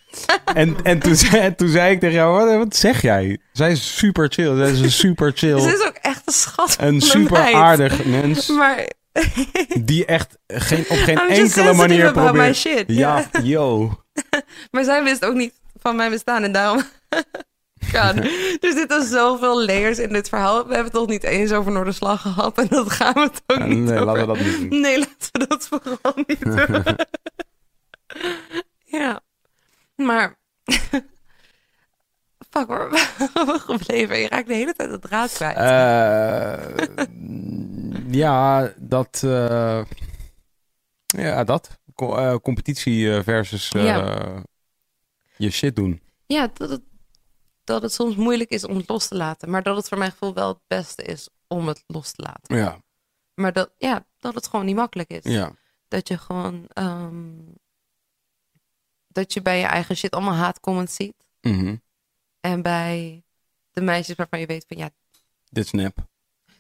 [0.55, 3.39] En, en toen, zei, toen zei ik tegen jou, wat, wat zeg jij?
[3.53, 4.57] Zij is super chill.
[4.57, 7.39] Zij is een super chill, Ze is ook echt een schat van een een super
[7.43, 7.55] meid.
[7.55, 8.49] aardig mens.
[8.49, 8.87] Maar
[9.85, 12.57] Die echt geen, op geen enkele manier probeert...
[12.57, 12.85] shit.
[12.87, 13.91] Ja, yo.
[14.71, 16.83] Maar zij wist ook niet van mijn bestaan en daarom...
[17.93, 18.17] God,
[18.61, 20.57] er zitten zoveel layers in dit verhaal.
[20.57, 22.59] We hebben het toch niet eens over Noorderslag gehad.
[22.59, 24.05] En dat gaan we het ook Ja, niet nee, over.
[24.07, 24.81] laten we dat niet doen.
[24.81, 26.97] Nee, laten we dat vooral niet doen.
[28.85, 29.21] ja.
[29.97, 30.39] Maar...
[32.51, 32.67] Fuck,
[33.35, 34.19] waar we gebleven?
[34.19, 35.57] Je raakt de hele tijd het draad kwijt.
[35.57, 36.87] Eh,
[38.23, 39.23] ja, dat...
[39.25, 39.85] eh,
[41.07, 41.79] ja, dat.
[41.95, 44.43] Co- eh, competitie versus Ja.
[45.37, 46.03] je shit doen.
[46.27, 46.83] Ja, dat het,
[47.65, 49.51] dat het soms moeilijk is om het los te laten.
[49.51, 52.57] Maar dat het voor mijn gevoel wel het beste is om het los te laten.
[52.57, 52.83] Ja,
[53.35, 55.33] Maar dat, ja, dat het gewoon niet makkelijk is.
[55.33, 55.53] ja.
[55.89, 56.65] Dat je gewoon...
[56.69, 57.33] ehm,
[59.09, 61.15] dat je bij je eigen shit allemaal haatcomments ziet.
[61.41, 61.77] Mhm.
[62.41, 63.23] En bij
[63.71, 64.77] de meisjes waarvan je weet van...
[64.77, 64.91] Ja,
[65.49, 65.97] Dit is nep.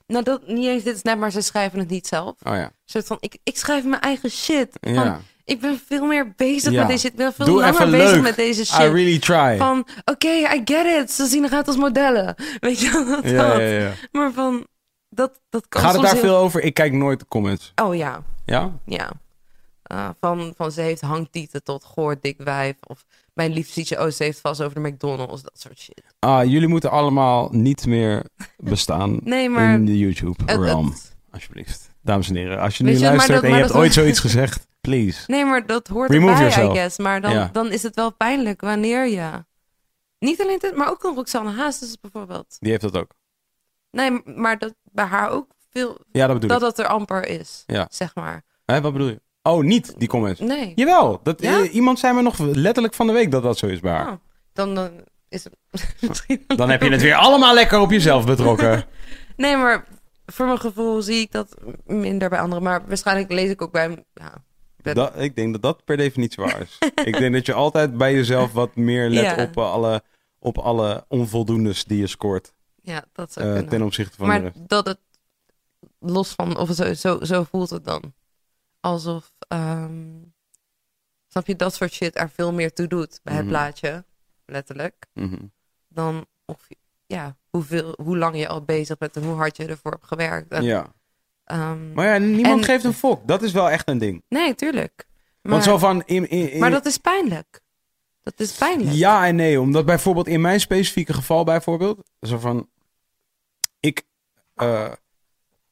[0.07, 2.35] nou, dat, niet eens dit is net, maar ze schrijven het niet zelf.
[2.43, 2.70] Oh ja.
[2.85, 4.69] Soort van, ik, ik schrijf mijn eigen shit.
[4.81, 5.20] Van, Ja.
[5.44, 6.78] Ik ben veel meer bezig Ja.
[6.78, 7.11] met deze shit.
[7.11, 8.23] Ik ben veel Doe langer bezig leuk.
[8.23, 8.77] met deze I shit.
[8.93, 9.57] really try.
[9.57, 11.11] Van, oké, I get it.
[11.12, 12.35] Ze zien eruit als modellen.
[12.61, 13.24] Weet je ja, dat.
[13.24, 13.93] ja, ja.
[14.12, 14.66] Maar van,
[15.09, 16.62] dat, dat kan Gaat het daar heel- veel over?
[16.62, 17.73] Ik kijk nooit de comments.
[17.82, 18.73] Oh ja, Ja?
[18.86, 19.11] ja.
[19.82, 22.77] Ah, van, van ze heeft hangtieten tot goor dik wijf.
[22.86, 23.05] Of
[23.46, 25.42] mijn liefste oh ze heeft vast over de McDonald's.
[25.42, 26.02] Dat soort shit.
[26.18, 28.24] Ah, jullie moeten allemaal niet meer
[28.56, 29.74] bestaan Nee, maar...
[29.74, 30.86] in de YouTube het- realm.
[30.90, 31.90] het- Alsjeblieft.
[32.02, 34.18] Dames en heren, als je Weet nu je, luistert dat- en je hebt ooit zoiets
[34.26, 35.22] gezegd, please.
[35.26, 36.74] nee, maar dat hoort Remove erbij, yourself.
[36.74, 36.98] I guess.
[36.98, 37.48] Maar dan, Ja.
[37.52, 39.44] dan is het wel pijnlijk wanneer je...
[40.18, 42.56] Niet alleen dit, maar ook een Roxanne Hazes bijvoorbeeld.
[42.58, 43.10] Die heeft dat ook.
[43.90, 45.98] Nee, maar dat bij haar ook veel...
[46.12, 46.76] Ja, dat bedoel Dat ik.
[46.76, 47.86] dat er amper is, Ja.
[47.90, 48.42] zeg maar.
[48.64, 49.20] Hè, wat bedoel je?
[49.42, 50.40] Oh, niet die comments.
[50.40, 50.72] Nee.
[50.74, 51.60] Jawel, dat, Ja?
[51.62, 54.08] eh, iemand zei me nog letterlijk van de week dat dat zo is haar.
[54.08, 54.16] Oh,
[54.52, 54.90] dan, dan
[55.28, 55.54] is het
[56.08, 56.44] misschien...
[56.46, 58.84] Dan heb je het weer allemaal lekker op jezelf betrokken.
[59.36, 59.86] Nee, maar
[60.26, 61.54] voor mijn gevoel zie ik dat
[61.86, 62.62] minder bij anderen.
[62.64, 64.04] Maar waarschijnlijk lees ik ook bij...
[64.14, 64.34] Ja,
[64.94, 66.78] Dat, ik denk dat dat per definitie waar is.
[67.04, 69.42] ik denk dat je altijd bij jezelf wat meer let Ja.
[69.42, 70.02] op, eh, alle,
[70.38, 72.52] op alle onvoldoendes die je scoort.
[72.82, 74.68] ja, dat zou eh, ten opzichte van de maar rest.
[74.68, 74.98] dat het
[75.98, 76.56] los van...
[76.58, 78.02] Of zo, zo, zo voelt het dan.
[78.81, 79.32] Alsof...
[79.48, 80.09] ehm,
[81.28, 83.51] snap je, dat soort shit er veel meer toe doet bij het Mhm.
[83.52, 84.05] plaatje.
[84.44, 85.07] Letterlijk.
[85.15, 85.43] Mhm.
[85.89, 86.69] Dan of,
[87.07, 90.51] ja, hoeveel, hoe lang je al bezig bent en hoe hard je ervoor hebt gewerkt.
[90.52, 90.93] En, Ja.
[91.44, 93.27] ehm, Maar ja, niemand En- geeft een fok.
[93.28, 94.23] Dat is wel echt een ding.
[94.28, 95.07] nee, tuurlijk.
[95.43, 96.02] Maar, Want zo van...
[96.07, 97.61] In, in, in- maar dat is pijnlijk.
[98.20, 98.90] Dat is pijnlijk.
[98.97, 99.61] Ja en nee.
[99.61, 102.11] Omdat bijvoorbeeld in mijn specifieke geval bijvoorbeeld...
[102.20, 102.69] Zo van...
[103.81, 104.02] Ik...
[104.55, 104.93] eh,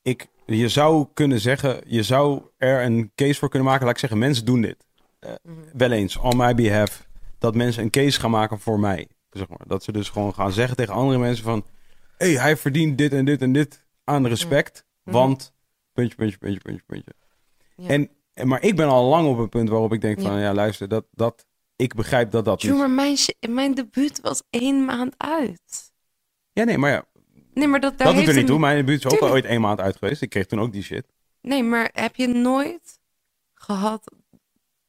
[0.02, 0.26] ik
[0.56, 1.80] je zou kunnen zeggen...
[1.86, 3.84] Je zou er een case voor kunnen maken.
[3.84, 4.86] Laat ik zeggen, mensen doen dit.
[5.18, 5.54] Eh, Mhm.
[5.72, 7.06] wel eens, on my behalf.
[7.38, 9.08] Dat mensen een case gaan maken voor mij.
[9.30, 9.60] Zeg maar.
[9.66, 11.64] Dat ze dus gewoon gaan zeggen tegen andere mensen van...
[12.16, 14.84] Hey, hij verdient dit en dit en dit aan respect.
[15.04, 15.14] Mhm.
[15.16, 15.52] Want
[15.92, 17.12] puntje, puntje, puntje, puntje, puntje.
[17.76, 17.88] Ja.
[17.88, 18.10] En,
[18.48, 20.40] maar ik ben al lang op een punt waarop ik denk van, Ja.
[20.40, 21.46] ja, luister, dat, dat,
[21.76, 22.80] ik begrijp dat dat Joe, niet...
[22.80, 23.16] maar mijn,
[23.48, 25.92] mijn debuut was één maand uit.
[26.52, 27.04] Ja, nee, maar ja,
[27.54, 28.58] Nee, maar dat, daar dat doet er niet een- toe.
[28.58, 30.22] Mijn buurt is ook al ooit één maand uit geweest.
[30.22, 31.06] Ik kreeg toen ook die shit.
[31.42, 32.98] Nee, maar heb je nooit
[33.54, 34.12] gehad...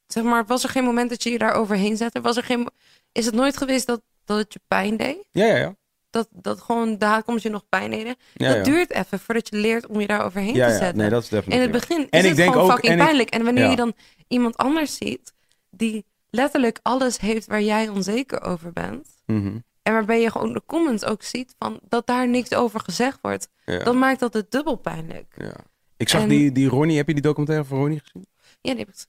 [0.06, 2.20] Zeg maar, was er geen moment dat je je daar overheen zette?
[2.20, 2.68] Was er geen...
[3.12, 5.24] Is het nooit geweest dat, dat het je pijn deed?
[5.30, 5.74] Ja, ja, ja.
[6.10, 8.14] Dat, dat gewoon de haatkommers je nog pijn deden?
[8.34, 8.72] ja, dat ja.
[8.72, 10.78] duurt even voordat je leert om je daar overheen ja, te ja.
[10.78, 10.96] zetten.
[10.98, 11.62] Nee, dat is In definitief.
[11.62, 13.30] het begin En is ik het denk gewoon ook- fucking en ik- pijnlijk.
[13.30, 13.94] En wanneer je dan
[14.28, 15.32] iemand anders ziet...
[15.70, 19.08] die letterlijk alles heeft waar jij onzeker over bent...
[19.26, 19.58] Mhm.
[19.82, 21.54] En waarbij je gewoon de comments ook ziet...
[21.58, 23.48] van dat daar niks over gezegd wordt...
[23.64, 23.84] ja.
[23.84, 25.34] dan maakt dat het dubbel pijnlijk.
[25.36, 25.54] ja.
[25.96, 28.26] Ik zag En- die, die Ronnie, heb je die documentaire van Ronnie gezien?
[28.60, 29.06] Ja, die heb ik-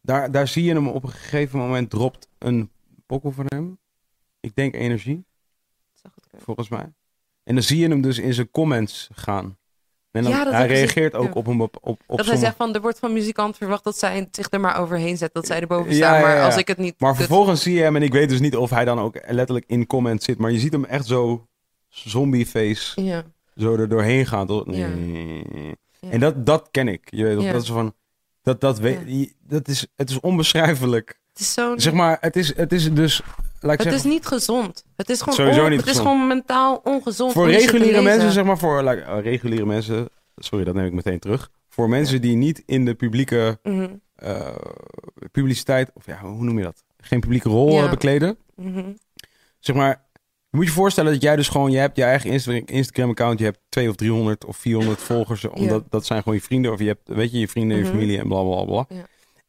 [0.00, 2.70] Daar, daar zie je hem op een gegeven moment dropt een
[3.06, 3.78] pokkel van hem.
[4.40, 5.24] Ik denk energie,
[5.92, 6.44] Zou goed kunnen.
[6.46, 6.92] volgens mij.
[7.44, 9.58] En dan zie je hem dus in zijn comments gaan.
[10.14, 12.80] En dan, Ja, hij reageert ook op een op, op dat hij zegt van, er
[12.80, 15.34] wordt van muzikant verwacht dat zij zich er maar overheen zet.
[15.34, 16.14] Dat zij erboven Ja, staan.
[16.14, 16.94] ja, Maar als ik het niet...
[16.98, 19.64] Maar vervolgens zie je hem, en ik weet dus niet of hij dan ook letterlijk
[19.68, 21.46] in comments zit, maar je ziet hem echt zo
[21.88, 23.22] zombie face Ja,
[23.56, 24.46] zo er doorheen gaan.
[24.46, 24.66] Tot...
[26.10, 27.00] En dat, dat ken ik.
[27.10, 27.94] Je weet, dat is van,
[28.42, 31.20] dat, dat weet, dat is, het is onbeschrijfelijk.
[31.32, 31.72] het is zo...
[31.76, 33.22] Zeg maar, het is, het is dus,
[33.72, 34.84] het zeggen, is niet gezond.
[34.96, 37.32] Het is gewoon, Sowieso on- niet het is gewoon mentaal ongezond.
[37.32, 41.18] voor reguliere mensen, zeg maar, voor like, eh, reguliere mensen, sorry, dat neem ik meteen
[41.18, 41.50] terug.
[41.68, 44.54] Voor mensen die niet in de publieke Mhm, eh,
[45.32, 46.82] publiciteit, of ja, hoe noem je dat?
[46.98, 47.88] Geen publieke rol Ja.
[47.90, 48.36] bekleden.
[48.56, 48.84] mhm.
[49.58, 50.02] Zeg maar,
[50.50, 53.44] je moet je voorstellen dat jij dus gewoon, je hebt je eigen Insta- Instagram-account, je
[53.44, 56.86] hebt 200 of 300 of 400 volgers, omdat dat zijn gewoon je vrienden, of je
[56.86, 57.98] hebt, weet je, je vrienden en je Mhm.
[57.98, 58.86] familie en bla bla bla.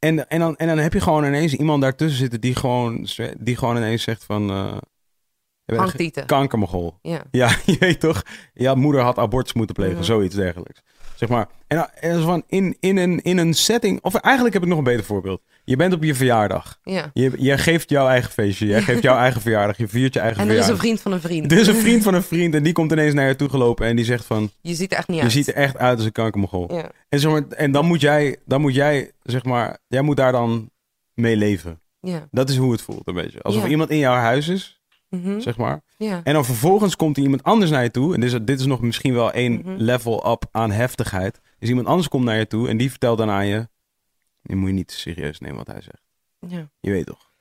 [0.06, 3.08] En, en, dan, en dan heb je gewoon ineens iemand daartussen zitten die gewoon,
[3.38, 4.50] die gewoon ineens zegt van,
[5.66, 6.26] Hangtieten.
[6.26, 6.98] kankermogol.
[7.02, 7.24] Ja.
[7.32, 8.24] Ja, je weet toch?
[8.54, 10.82] Ja, moeder had abortus moeten plegen, zoiets dergelijks.
[11.16, 11.48] Zeg maar.
[11.68, 14.84] En, en van in, in, een, in een setting, of eigenlijk heb ik nog een
[14.84, 15.42] beter voorbeeld.
[15.66, 16.80] Je bent op je verjaardag.
[16.84, 17.10] ja.
[17.14, 18.66] Je, jij geeft jouw eigen feestje.
[18.66, 19.78] Jij geeft jouw eigen verjaardag.
[19.78, 20.86] Je viert je eigen En er is een verjaardag.
[20.86, 21.52] vriend van een vriend.
[21.52, 23.88] Er is een vriend van een vriend en die komt ineens naar je toe gelopen
[23.88, 24.52] en die zegt van...
[24.62, 25.32] Je ziet er echt niet Je uit.
[25.32, 26.74] ziet er echt uit als een kankermogol.
[26.76, 26.92] Ja.
[27.10, 30.32] En, zeg maar, en dan moet jij, dan moet jij, zeg maar, jij moet daar
[30.32, 30.70] dan
[31.14, 31.80] mee leven.
[32.00, 32.28] Ja.
[32.32, 33.42] Dat is hoe het voelt een beetje.
[33.42, 33.70] Alsof Ja.
[33.70, 34.80] iemand in jouw huis is,
[35.10, 35.40] Mhm.
[35.40, 35.82] zeg maar.
[35.98, 36.22] ja.
[36.24, 38.14] En dan vervolgens komt er iemand anders naar je toe.
[38.14, 39.76] En dit is, dit is nog misschien wel één Mhm.
[39.78, 41.40] level up aan heftigheid.
[41.60, 43.68] Dus iemand anders komt naar je toe en die vertelt dan aan je...
[44.48, 46.04] Je moet je niet serieus nemen wat hij zegt.
[46.40, 46.70] Ja.
[46.80, 47.32] Je weet toch.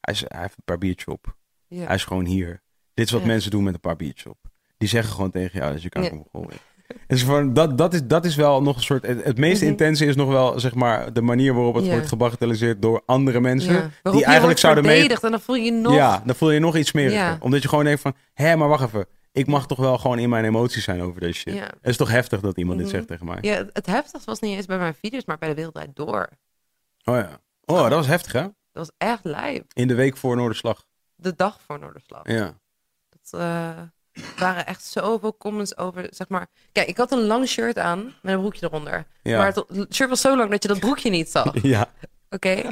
[0.00, 1.36] Hij, is, hij heeft een paar biertjes op.
[1.68, 1.86] Ja.
[1.86, 2.62] Hij is gewoon hier.
[2.94, 3.26] Dit is wat Ja.
[3.26, 4.38] mensen doen met een paar biertjes op.
[4.78, 6.08] Die zeggen gewoon tegen jou dat je kan Ja.
[6.08, 6.58] komen gooien.
[7.06, 9.06] En zo van, dat, dat, is, dat is wel nog een soort...
[9.06, 9.70] Het, het meest Mhm.
[9.70, 11.90] intense is nog wel, zeg maar, de manier waarop het Ja.
[11.90, 13.72] wordt gebagatelliseerd door andere mensen.
[13.72, 13.90] Ja.
[14.10, 15.08] Die je eigenlijk zouden mee...
[15.08, 15.94] en dan voel je je nog...
[15.94, 16.90] Ja, dan voel je nog iets.
[16.90, 17.36] Ja.
[17.40, 19.06] Omdat je gewoon denkt van, hé, maar wacht even.
[19.34, 21.54] Ik mag toch wel gewoon in mijn emoties zijn over deze shit.
[21.54, 21.60] Ja.
[21.62, 22.96] Het is toch heftig dat iemand dit Mhm.
[22.96, 23.38] zegt tegen mij.
[23.40, 26.28] Ja, het- het heftigste was niet eens bij mijn video's, maar bij de Wereldwijd Door.
[27.04, 27.40] Oh ja.
[27.64, 28.40] Oh, dat was heftig hè?
[28.42, 29.64] Dat was echt lijp.
[29.72, 30.84] In de week voor Noorderslag.
[31.14, 32.28] De dag voor Noorderslag.
[32.28, 32.58] Ja.
[33.08, 33.78] Dat eh,
[34.38, 36.46] waren echt zoveel comments over, zeg maar...
[36.72, 39.06] Kijk, ik had een lang shirt aan met een broekje eronder.
[39.22, 39.38] Ja.
[39.38, 41.62] Maar het shirt was zo lang dat je dat broekje niet zag.
[41.62, 41.90] Ja.
[42.30, 42.62] Oké?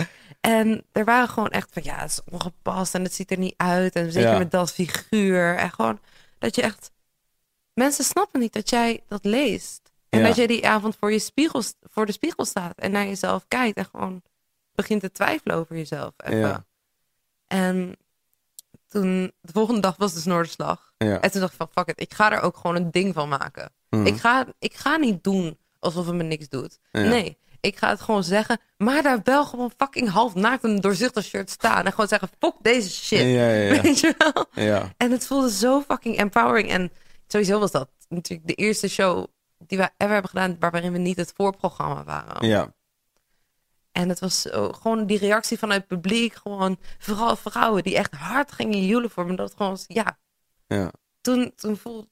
[0.41, 3.55] En er waren gewoon echt van, ja, het is ongepast en het ziet er niet
[3.57, 3.95] uit.
[3.97, 4.39] En zeker Ja.
[4.39, 5.57] met dat figuur.
[5.57, 5.99] En gewoon
[6.43, 6.91] dat je echt...
[7.75, 9.81] Mensen snappen niet dat jij dat leest.
[10.09, 10.27] En Ja.
[10.27, 13.77] dat je die avond voor, je spiegel, voor de spiegel staat en naar jezelf kijkt.
[13.77, 14.23] En gewoon
[14.75, 16.13] begint te twijfelen over jezelf.
[16.17, 16.39] Even.
[16.39, 16.65] Ja.
[17.47, 17.97] En
[18.89, 20.93] toen, de volgende dag was dus Noorderslag.
[20.99, 21.21] Ja.
[21.21, 23.29] En toen dacht ik van, fuck it, ik ga er ook gewoon een ding van
[23.29, 23.73] maken.
[23.91, 24.07] Mhm.
[24.07, 26.79] Ik, ga, ik ga niet doen alsof het me niks doet.
[26.93, 28.61] Nee, ik ga het gewoon zeggen.
[28.77, 31.85] Maar daar wel gewoon fucking half naakt een doorzichtig shirt staan.
[31.85, 33.19] En gewoon zeggen, fuck deze shit.
[33.19, 33.83] Ja, ja, ja.
[33.83, 34.65] Weet je wel?
[34.65, 34.93] ja.
[34.97, 36.71] En het voelde zo fucking empowering.
[36.71, 36.93] En
[37.27, 39.27] sowieso was dat natuurlijk de eerste show
[39.59, 40.57] die we ever hebben gedaan...
[40.59, 42.49] waarin we niet het voorprogramma waren.
[42.49, 42.75] Ja.
[43.93, 46.35] En het was zo, gewoon die reactie vanuit het publiek.
[46.35, 49.37] Gewoon vooral vrouwen die echt hard gingen joelen voor me.
[49.37, 50.19] Dat het gewoon was, ja,
[50.67, 50.93] Ja.
[51.21, 52.09] toen, toen voelde...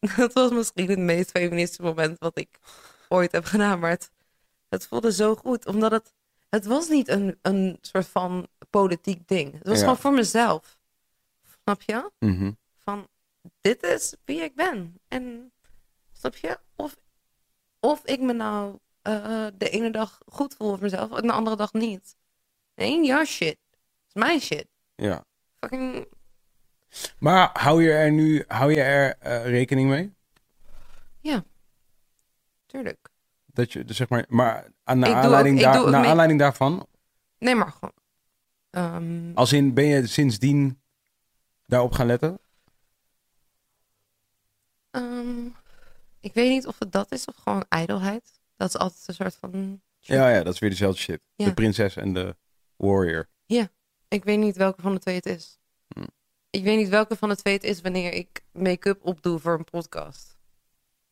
[0.10, 2.58] Het was misschien het meest feministische moment wat ik
[3.08, 3.78] ooit heb gedaan.
[3.78, 4.10] Maar het,
[4.70, 5.66] het voelde zo goed.
[5.66, 6.12] Omdat het...
[6.48, 9.52] Het was niet een, een soort van politiek ding.
[9.52, 9.82] Het was Ja.
[9.82, 10.78] gewoon voor mezelf.
[11.62, 12.10] Snap je?
[12.18, 12.52] Mhm.
[12.78, 13.08] Van,
[13.60, 15.00] dit is wie ik ben.
[15.08, 15.52] En,
[16.12, 16.58] snap je?
[16.76, 16.96] Of,
[17.80, 21.56] of ik me nou eh, de ene dag goed voel over mezelf en de andere
[21.56, 22.16] dag niet.
[22.74, 23.58] Nee, jouw shit.
[23.70, 24.66] Het is mijn shit.
[24.94, 25.24] Ja.
[25.60, 26.06] Fucking...
[27.18, 30.18] Maar hou je er nu, hou je er eh, rekening mee?
[32.70, 33.09] Tuurlijk.
[33.52, 36.86] Dat je, dus zeg maar, maar aan, naar, aanleiding, ook- daar, naar aanleiding daarvan,
[37.38, 37.92] Nee, maar gewoon...
[38.70, 40.80] ehm, als in, ben je sindsdien
[41.66, 42.38] daarop gaan letten?
[44.90, 45.46] ehm,
[46.20, 48.40] Ik weet niet of het dat is of gewoon ijdelheid.
[48.56, 49.80] Dat is altijd een soort van...
[49.98, 51.20] Ja, ja, dat is weer dezelfde shit.
[51.34, 51.44] Ja.
[51.44, 52.36] De prinses en de
[52.76, 53.28] warrior.
[54.08, 55.58] Ik weet niet welke van de twee het is.
[55.94, 56.04] Hm.
[56.50, 59.64] Ik weet niet welke van de twee het is wanneer ik make-up opdoe voor een
[59.64, 60.38] podcast.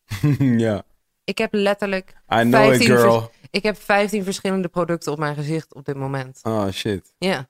[0.66, 0.84] ja.
[1.28, 2.14] Ik heb letterlijk...
[2.34, 3.30] I know it, 15 girl.
[3.50, 6.40] Ik heb 15 verschillende producten op mijn gezicht op dit moment.
[6.42, 7.12] Oh, shit.
[7.18, 7.48] Ja.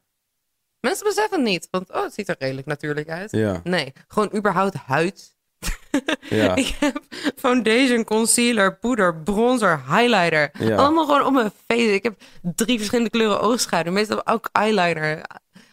[0.80, 3.30] Mensen beseffen het niet, want oh, het ziet er redelijk natuurlijk uit.
[3.30, 5.36] Ja, Nee, gewoon überhaupt huid.
[6.20, 6.56] ja.
[6.56, 7.02] ik heb
[7.36, 10.50] foundation, concealer, poeder, bronzer, highlighter.
[10.58, 10.76] Ja.
[10.76, 11.94] Allemaal gewoon op mijn face.
[11.94, 13.92] Ik heb drie verschillende kleuren oogschaduw.
[13.92, 15.22] Meestal ook eyeliner.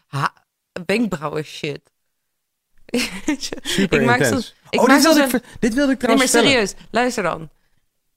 [0.08, 0.34] Ha-
[0.86, 1.82] wenkbrauwen shit.
[3.62, 6.28] Super ik maak soms- ik oh, maak dit wilde, ik, dit wilde ik Nee, maar
[6.28, 7.50] trouwens serieus, luister dan.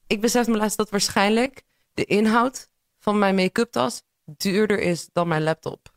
[0.09, 1.62] Ik besef me laatst dat waarschijnlijk
[1.94, 2.68] de inhoud
[2.98, 5.93] van mijn make-up tas duurder is dan mijn laptop.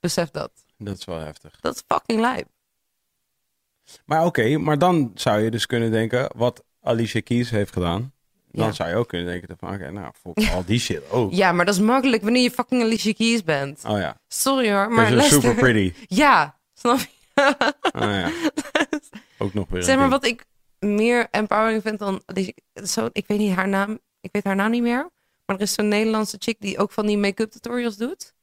[0.00, 0.50] Besef dat.
[0.78, 1.60] Dat is wel heftig.
[1.60, 2.48] Dat is fucking lijp.
[4.04, 8.12] Maar oké, maar dan zou je dus kunnen denken, wat Alicia Keys heeft gedaan.
[8.50, 8.72] Dan Ja.
[8.72, 11.32] zou je ook kunnen denken van, oké, nou, fuck al die shit ook.
[11.32, 13.84] Ja, maar dat is makkelijk wanneer je fucking Alicia Keys bent.
[13.86, 15.40] Oh ja, Sorry hoor, maar is luister.
[15.40, 15.92] super pretty.
[16.22, 17.08] Ja, snap je?
[17.92, 18.30] Oh ja,
[19.44, 20.20] ook nog weer zeg maar ding.
[20.20, 20.44] wat ik
[20.82, 22.22] meer empowering vind dan...
[22.84, 23.98] Zo, ik weet niet haar naam.
[24.20, 25.10] Ik weet haar naam niet meer.
[25.44, 28.34] Maar er is zo'n Nederlandse chick die ook van die make-up tutorials doet.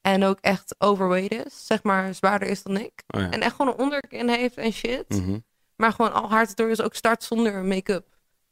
[0.00, 1.66] En ook echt overweight is.
[1.66, 3.02] Zeg maar zwaarder is dan ik.
[3.06, 3.30] Oh ja.
[3.30, 5.08] En echt gewoon een onderkin heeft en shit.
[5.08, 5.38] Mhm.
[5.76, 8.06] Maar gewoon al haar tutorials ook start zonder make-up.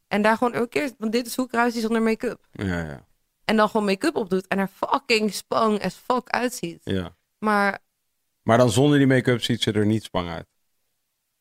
[0.09, 0.93] En daar gewoon elke keer...
[0.99, 2.47] Want dit is hoe ik eruit zie zonder make-up.
[2.51, 3.07] Ja, ja,
[3.45, 4.47] En dan gewoon make-up opdoet.
[4.47, 6.81] En er fucking spang as fuck uitziet.
[6.85, 7.17] ja.
[7.39, 7.79] Maar
[8.43, 10.47] Maar dan zonder die make-up ziet ze er niet spang uit.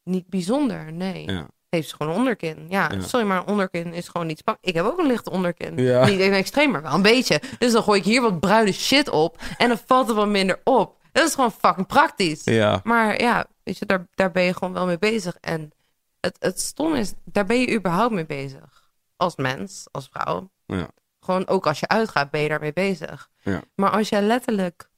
[0.04, 1.32] niet bijzonder, nee.
[1.32, 1.50] Ja.
[1.74, 2.66] Heeft ze gewoon een onderkin.
[2.70, 3.02] Ja, Ja.
[3.02, 4.58] sorry, maar een onderkin is gewoon niet spang.
[4.62, 5.78] Ik heb ook een lichte onderkin.
[5.78, 6.06] Ja.
[6.06, 7.42] Niet een extreem, maar wel een beetje.
[7.60, 9.42] Dus dan gooi ik hier wat bruine shit op.
[9.58, 11.02] En dan valt er wat minder op.
[11.12, 12.44] Dat is gewoon fucking praktisch.
[12.44, 15.36] Ja, Maar ja, weet je, daar, daar ben je gewoon wel mee bezig.
[15.40, 15.72] En
[16.20, 18.90] het, het stom is, daar ben je überhaupt mee bezig.
[19.18, 20.50] Als mens, als vrouw.
[20.66, 20.88] ja,
[21.20, 23.30] Gewoon ook als je uitgaat, ben je daarmee bezig.
[23.42, 23.62] Ja.
[23.76, 24.90] Maar als jij letterlijk,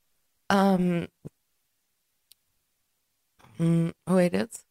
[0.53, 1.07] mm,
[4.03, 4.65] hoe heet het?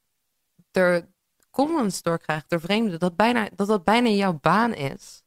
[0.72, 1.08] Er
[1.54, 5.22] comments doorkrijgt door vreemden, dat, bijna, dat dat bijna jouw baan is.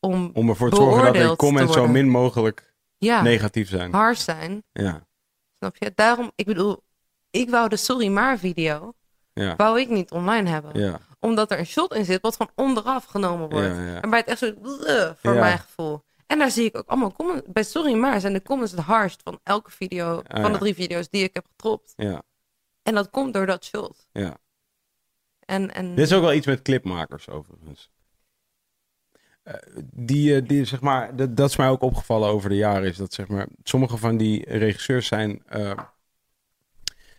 [0.00, 3.92] Om, om ervoor te zorgen dat de comments zo min mogelijk ja, negatief zijn.
[3.94, 4.62] hard zijn.
[4.72, 5.06] Ja,
[5.58, 5.92] Snap je?
[5.94, 6.82] Daarom, ik bedoel,
[7.30, 8.92] ik wou de Sorry Maar video,
[9.32, 10.80] ja, wou ik niet online hebben.
[10.80, 13.66] ja, Omdat er een shot in zit wat van onderaf genomen wordt.
[13.76, 14.00] Ja.
[14.00, 16.02] En bij het echt zo, bleh, voor mijn gevoel.
[16.26, 17.42] En daar zie ik ook allemaal comments.
[17.52, 20.74] Bij Sorry Maar zijn de comments het hardst van elke video, Ah, van de drie
[20.74, 21.92] video's die ik heb getropt.
[21.96, 22.22] ja,
[22.82, 24.06] En dat komt door dat shot.
[24.12, 24.36] ja.
[25.48, 27.90] En, en Dit is ook wel iets met clipmakers overigens.
[29.42, 29.54] Eh,
[29.92, 32.88] die, eh, die, zeg maar, dat, dat is mij ook opgevallen over de jaren.
[32.88, 35.78] Is dat zeg maar, sommige van die regisseurs zijn, eh,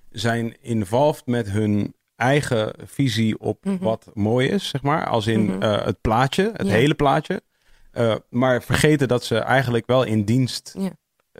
[0.10, 3.78] zijn involved met hun eigen visie op Mhm.
[3.84, 5.06] wat mooi is, zeg maar.
[5.08, 5.62] Als in Mhm.
[5.62, 6.74] het plaatje, het Ja.
[6.74, 7.42] hele plaatje.
[8.30, 10.92] Maar vergeten dat ze eigenlijk wel in dienst Ja.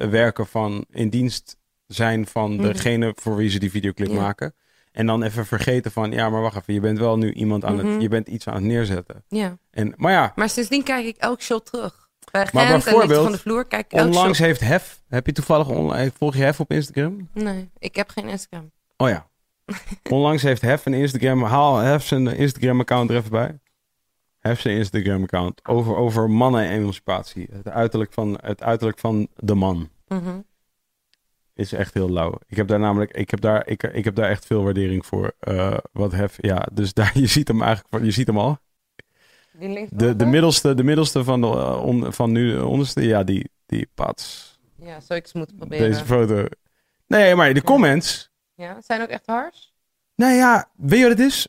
[0.10, 1.58] werken van, in dienst
[1.88, 2.64] zijn van Mhm.
[2.64, 4.16] degene voor wie ze die videoclip Ja.
[4.22, 4.54] maken.
[4.92, 7.76] En dan even vergeten van, ja, maar wacht even, je bent wel nu iemand aan
[7.76, 7.88] Mhm.
[7.88, 9.24] het, je bent iets aan het neerzetten.
[9.28, 9.58] ja.
[9.72, 12.08] En, maar ja, Maar sindsdien kijk ik elk shot terug.
[12.32, 14.46] Bij Gent Maar bijvoorbeeld, van de Vloer kijk ik onlangs shot.
[14.48, 17.30] heeft Hef, heb je toevallig online, volg je Hef op Instagram?
[17.34, 18.72] Nee, ik heb geen Instagram.
[18.98, 19.28] Oh ja.
[20.10, 23.60] onlangs heeft Hef een Instagram, haal Hef zijn Instagram account er even bij.
[24.40, 27.48] Hef zijn Instagram account over, over mannen-emancipatie.
[27.52, 29.90] Het uiterlijk van, het uiterlijk van de man.
[30.08, 30.40] Mhm.
[31.60, 32.38] Is echt heel lauw.
[32.48, 35.34] Ik heb daar namelijk, ik heb daar, ik, ik heb daar echt veel waardering voor.
[35.40, 38.58] eh, wat hef, ja, dus daar, je ziet hem eigenlijk, van- je ziet hem al.
[39.60, 43.24] Die De, de middelste, de middelste van, de, eh, on- van nu, de onderste, ja,
[43.24, 44.58] die, die pats.
[44.76, 45.92] Ja, zou ik eens moeten proberen.
[45.92, 46.46] Deze foto.
[47.08, 48.30] Nee, maar de comments.
[48.56, 49.74] Ja, zijn ook echt hard?
[50.16, 51.48] Nou ja, weet je wat het is?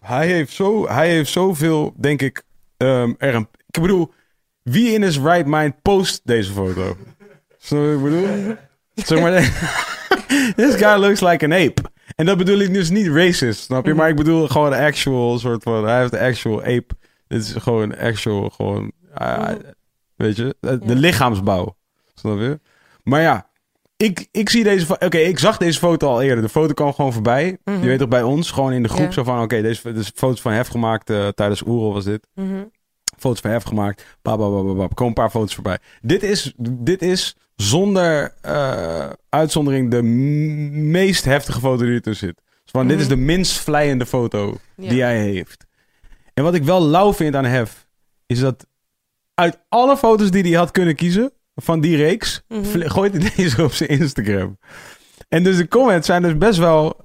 [0.00, 2.42] Hij heeft, zo, hij heeft zoveel, denk ik,
[2.76, 4.12] ehm, er een, ik bedoel,
[4.62, 6.96] wie in his right mind post deze foto?
[7.58, 8.56] Snap je wat ik bedoel?
[9.06, 9.32] Zeg maar,
[10.56, 11.82] this guy looks like an ape.
[12.16, 13.94] En dat bedoel ik dus niet racist, snap je?
[13.94, 16.86] Maar ik bedoel gewoon een actual soort van, hij heeft een actual ape.
[17.26, 19.48] Dit is gewoon actual, gewoon, ah,
[20.16, 20.94] weet je, de, Ja.
[20.94, 21.76] lichaamsbouw.
[22.14, 22.60] Snap je?
[23.02, 23.46] Maar ja,
[23.96, 24.98] ik, ik zie deze.
[24.98, 26.42] Oké, ik zag deze foto al eerder.
[26.42, 27.58] De foto kwam gewoon voorbij.
[27.64, 27.80] Mhm.
[27.80, 29.10] Je weet toch bij ons, gewoon in de groep Ja.
[29.12, 32.26] zo van: oké, deze deze foto's van Hef gemaakt eh, tijdens Oerol was dit.
[32.34, 32.64] Mhm.
[33.18, 34.04] Foto's van Hef gemaakt.
[34.22, 34.94] Bab, bab, bab, bab, bab.
[34.94, 35.78] Komen een paar foto's voorbij.
[36.00, 42.34] Dit is, dit is zonder eh, uitzondering de meest heftige foto die er zit.
[42.62, 43.02] Dus van, Dit Mhm.
[43.02, 44.88] is de minst vlijende foto Ja.
[44.88, 45.66] die hij heeft.
[46.34, 47.86] En wat ik wel lauw vind aan Hef,
[48.26, 48.66] is dat
[49.34, 52.88] uit alle foto's die hij had kunnen kiezen van die reeks, Mhm.
[52.88, 54.58] gooit hij deze op zijn Instagram.
[55.28, 56.96] En dus de comments zijn dus best wel,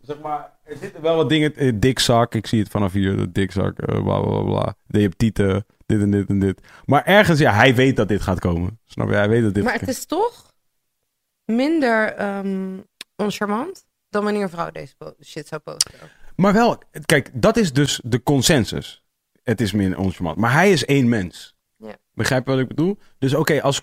[0.00, 3.78] zeg maar, Er zitten wel wat dingen, eh, dikzak, ik zie het vanaf hier, dikzak,
[3.78, 4.74] eh, bla bla bla.
[4.86, 6.60] Je hebt tieten, dit en dit en dit.
[6.84, 8.80] Maar ergens, ja, hij weet dat dit gaat komen.
[8.86, 9.14] Snap je?
[9.14, 10.52] Hij weet dat dit Maar het is toch
[11.44, 12.78] minder ehm
[13.16, 15.92] oncharmant dan wanneer een vrouw deze shit zou posten.
[16.36, 19.04] Maar wel, kijk, dat is dus de consensus.
[19.42, 20.36] Het is meer oncharmant.
[20.36, 21.54] Maar hij is één mens.
[21.76, 21.96] Ja.
[22.12, 22.98] Begrijp je wat ik bedoel?
[23.18, 23.82] Dus oké, als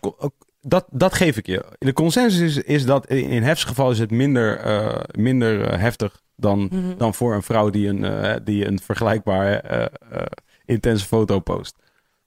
[0.68, 1.66] dat, dat geef ik je.
[1.78, 5.80] De consensus is, is dat in, in Hef's geval is het minder, eh, minder eh,
[5.80, 6.98] heftig dan, Mhm.
[6.98, 10.26] dan voor een vrouw die een, eh, die een vergelijkbare eh,
[10.66, 11.76] intense foto post.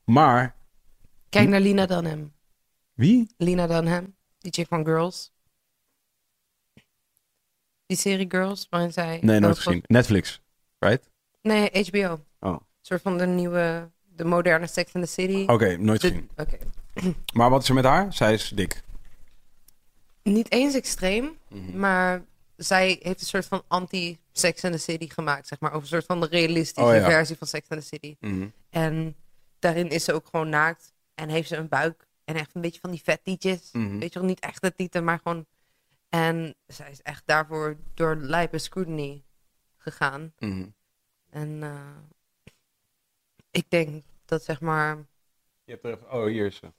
[0.04, 0.56] Maar
[1.28, 2.32] Kijk naar Lina Dunham.
[2.94, 3.26] wie?
[3.36, 5.32] Lina Dunham, die chick van Girls.
[7.86, 9.18] Die serie Girls, waarin zij...
[9.22, 9.82] Nee, nooit gezien.
[9.86, 10.40] Netflix,
[10.78, 11.10] right?
[11.42, 12.24] Nee, HBO.
[12.40, 12.50] Oh.
[12.52, 15.44] Een soort van de nieuwe, de moderne Sex in the City.
[15.46, 16.28] Oké, nooit De- gezien.
[16.36, 16.56] Oké.
[17.38, 18.12] Maar wat is er met haar?
[18.12, 18.82] Zij is dik.
[20.22, 21.78] Niet eens extreem, Mhm.
[21.78, 22.24] maar
[22.56, 25.70] zij heeft een soort van anti-Sex in the City gemaakt, zeg maar.
[25.70, 27.04] Over een soort van de realistische Oh, ja.
[27.04, 28.16] versie van Sex in the City.
[28.20, 28.48] Mhm.
[28.70, 29.16] En
[29.58, 32.80] daarin is ze ook gewoon naakt en heeft ze een buik en echt een beetje
[32.80, 33.68] van die vettietjes.
[33.72, 33.98] Mhm.
[33.98, 35.46] Weet je wel, niet echt de tieten, maar gewoon...
[36.08, 39.22] En zij is echt daarvoor door lijpe scrutiny
[39.76, 40.32] gegaan.
[41.30, 42.52] En eh,
[43.50, 44.96] ik denk dat zeg maar...
[45.64, 46.12] Je hebt er even...
[46.12, 46.72] Oh, hier is ze.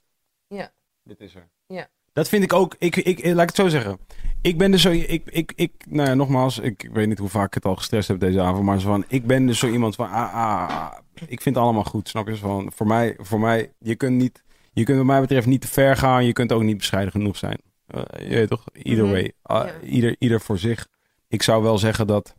[0.56, 0.72] Ja.
[1.04, 1.48] Dit is er.
[1.66, 1.88] Ja.
[2.12, 2.74] Dat vind ik ook.
[2.78, 3.98] Ik, ik, laat ik het zo zeggen.
[4.42, 4.90] Ik ben dus zo.
[4.90, 7.76] Ik, ik, ik, nou ja, nogmaals, ik, ik weet niet hoe vaak ik het al
[7.76, 8.64] gestrest heb deze avond.
[8.64, 10.10] Maar zo van, ik ben dus zo iemand van.
[10.10, 12.08] Ah, ah, ah, ik vind het allemaal goed.
[12.08, 12.36] Snap je?
[12.36, 14.42] Van, voor mij, voor mij, je kunt niet.
[14.72, 16.24] Je kunt, wat mij betreft, niet te ver gaan.
[16.24, 17.58] Je kunt ook niet bescheiden genoeg zijn.
[17.86, 18.64] Eh, je weet toch?
[18.72, 19.12] Either Mhm.
[19.12, 19.32] way.
[19.42, 19.80] Ah, Ja.
[19.80, 20.88] ieder, ieder voor zich.
[21.28, 22.36] Ik zou wel zeggen dat.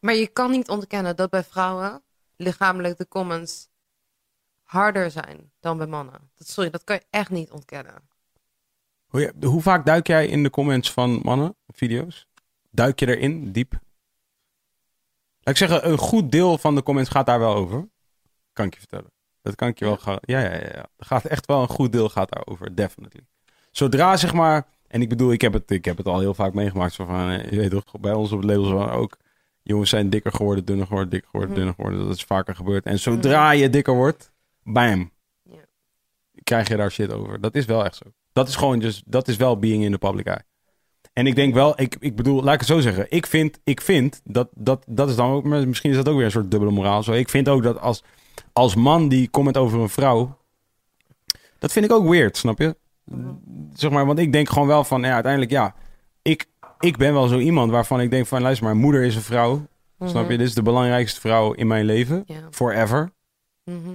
[0.00, 2.02] Maar je kan niet ontkennen dat bij vrouwen
[2.36, 3.68] lichamelijk de comments
[4.72, 6.30] harder zijn dan bij mannen.
[6.36, 7.94] Dat, sorry, dat kan je echt niet ontkennen.
[9.06, 12.26] Hoe, je- hoe vaak duik jij in de comments van mannen, video's?
[12.70, 13.72] Duik je erin, diep?
[15.40, 17.88] Laat ik zeggen, een goed deel van de comments gaat daar wel over.
[18.52, 19.10] Kan ik je vertellen.
[19.42, 20.18] Dat kan ik je wel gaan.
[20.20, 20.86] Ja, ja, ja, ja.
[20.96, 23.20] Er gaat echt wel een goed deel gaat daarover, definitely.
[23.70, 26.52] Zodra zeg maar, en ik bedoel, ik heb het, ik heb het al heel vaak
[26.54, 26.92] meegemaakt.
[26.92, 29.16] Zo van, eh, je weet toch, bij ons op het label ook.
[29.62, 31.64] Jongens zijn dikker geworden, dunner geworden, dikker geworden, Mhm.
[31.64, 32.06] dunner geworden.
[32.08, 32.84] Dat is vaker gebeurd.
[32.84, 34.31] En zodra je dikker wordt,
[34.64, 35.10] bam,
[35.42, 35.64] Ja.
[36.44, 37.40] krijg je daar shit over.
[37.40, 38.04] Dat is wel echt zo.
[38.32, 40.42] Dat is gewoon, dus, dat is wel being in the public eye.
[41.12, 43.06] En ik denk wel, ik, ik bedoel, laat ik het zo zeggen.
[43.08, 46.24] Ik vind, ik vind dat, dat, dat is dan ook, misschien is dat ook weer
[46.24, 47.02] een soort dubbele moraal.
[47.02, 47.12] Zo.
[47.12, 48.02] Ik vind ook dat als,
[48.52, 50.38] als man die comment over een vrouw,
[51.58, 52.76] dat vind ik ook weird, snap je?
[53.74, 55.74] Zeg maar, want ik denk gewoon wel van, ja, uiteindelijk, ja,
[56.22, 56.46] ik,
[56.80, 59.66] ik ben wel zo iemand waarvan ik denk van, luister maar, moeder is een vrouw.
[60.04, 60.38] Snap je?
[60.38, 62.26] Dit is de belangrijkste vrouw in mijn leven.
[62.50, 63.12] Forever.
[63.64, 63.90] Mhm.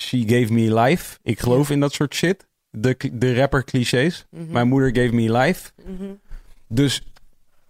[0.00, 1.18] She gave me life.
[1.22, 2.46] Ik geloof in dat soort shit.
[2.70, 4.26] De, de rapper clichés.
[4.30, 4.52] Mhm.
[4.52, 5.70] Mijn moeder gave me life.
[5.84, 6.04] Mhm.
[6.66, 7.02] Dus,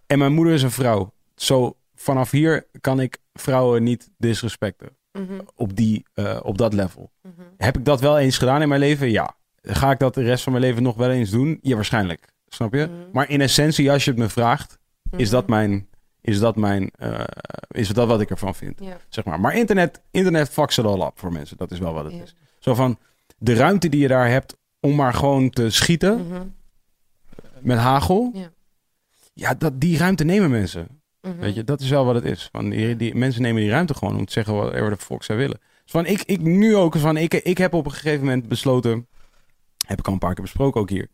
[0.05, 1.13] en mijn moeder is een vrouw.
[1.35, 4.89] Zo, vanaf hier kan ik vrouwen niet disrespecten.
[5.11, 5.39] Mhm.
[5.55, 7.11] Op, die, eh, op dat level.
[7.57, 9.11] Heb ik dat wel eens gedaan in mijn leven?
[9.11, 9.35] Ja.
[9.61, 11.59] Ga ik dat de rest van mijn leven nog wel eens doen?
[11.61, 12.33] Ja, waarschijnlijk.
[12.47, 12.89] Snap je?
[13.13, 14.79] Maar in essentie, als je het me vraagt,
[15.15, 15.87] is dat mijn...
[16.21, 17.23] Is dat, mijn, eh,
[17.67, 18.79] is dat wat ik ervan vind?
[18.79, 18.97] Ja.
[19.09, 19.39] Zeg maar.
[19.39, 21.57] maar internet, internet fucks het al op voor mensen.
[21.57, 22.21] Dat is wel wat het Ja.
[22.21, 22.35] is.
[22.59, 22.97] Zo van,
[23.37, 26.41] de ruimte die je daar hebt om maar gewoon te schieten Mhm.
[27.59, 28.31] met hagel.
[28.33, 28.49] Ja.
[29.33, 31.01] Ja, dat, die ruimte nemen mensen.
[31.21, 31.37] Mhm.
[31.37, 32.49] Weet je, dat is wel wat het is.
[32.51, 35.35] Van die, die, mensen nemen die ruimte gewoon om te zeggen wat de fuck zij
[35.35, 35.59] willen.
[35.83, 39.07] Dus van, ik, ik nu ook van, ik, ik heb op een gegeven moment besloten,
[39.87, 41.09] heb ik al een paar keer besproken ook hier,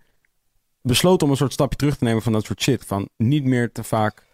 [0.82, 2.86] besloten om een soort stapje terug te nemen van dat soort shit.
[2.86, 4.25] Van niet meer te vaak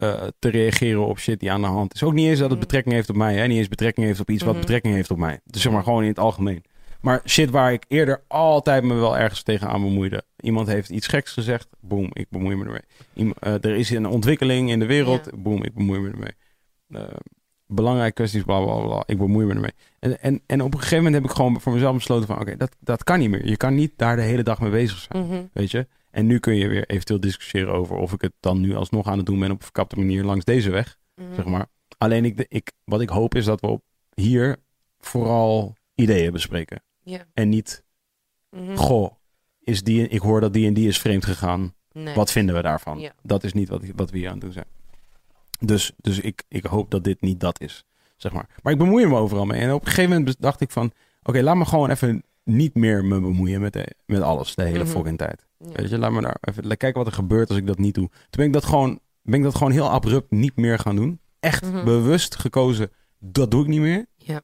[0.00, 2.02] eh, te reageren op shit die aan de hand is.
[2.02, 2.66] Ook niet eens dat het Mhm.
[2.66, 3.34] betrekking heeft op mij.
[3.36, 3.46] Hè?
[3.46, 4.60] Niet eens betrekking heeft op iets wat Mhm.
[4.60, 5.40] betrekking heeft op mij.
[5.44, 6.64] Dus zeg maar gewoon in het algemeen.
[7.00, 10.22] Maar shit waar ik eerder altijd me wel ergens tegenaan bemoeide.
[10.40, 11.68] Iemand heeft iets geks gezegd.
[11.80, 12.80] Boom, ik bemoei me ermee.
[13.14, 15.24] Iem- eh, er is een ontwikkeling in de wereld.
[15.30, 15.36] Ja.
[15.36, 16.32] Boom, ik bemoei me ermee.
[16.88, 17.16] Eh,
[17.66, 19.02] belangrijke kwesties, bla bla bla.
[19.06, 19.72] Ik bemoei me ermee.
[19.98, 22.40] En, en, en op een gegeven moment heb ik gewoon voor mezelf besloten van...
[22.40, 23.46] Oké, dat, dat kan niet meer.
[23.46, 25.26] Je kan niet daar de hele dag mee bezig zijn.
[25.26, 25.42] Mhm.
[25.52, 25.86] Weet je?
[26.10, 29.16] En nu kun je weer eventueel discussiëren over of ik het dan nu alsnog aan
[29.16, 30.98] het doen ben op een verkapte manier langs deze weg.
[31.14, 31.34] Mhm.
[31.34, 31.66] Zeg maar.
[31.98, 33.82] Alleen ik, ik, wat ik hoop is dat we op
[34.14, 34.56] hier
[34.98, 36.82] vooral ideeën bespreken.
[37.34, 37.84] En niet,
[38.50, 38.74] Mhm.
[38.76, 39.14] goh,
[39.60, 41.74] is die, ik hoor dat die en die is vreemd gegaan.
[41.92, 42.14] Nee.
[42.14, 43.10] Wat vinden we daarvan?
[43.22, 44.66] Dat is niet wat, wat we hier aan het doen zijn.
[45.60, 47.84] Dus, dus ik, ik hoop dat dit niet dat is.
[48.16, 48.48] Zeg maar.
[48.62, 49.60] maar ik bemoei me overal mee.
[49.60, 50.92] En op een gegeven moment dacht ik van...
[51.22, 54.92] Oké, laat me gewoon even niet meer me bemoeien met, met alles de hele Mhm.
[54.92, 55.46] fucking tijd.
[55.64, 55.72] Ja.
[55.72, 57.94] Weet je, laat me daar even laat kijken wat er gebeurt als ik dat niet
[57.94, 58.08] doe.
[58.08, 61.20] Toen ben ik dat gewoon, ben ik dat gewoon heel abrupt niet meer gaan doen.
[61.40, 61.84] Echt Mhm.
[61.84, 64.06] bewust gekozen, dat doe ik niet meer.
[64.16, 64.42] Ja.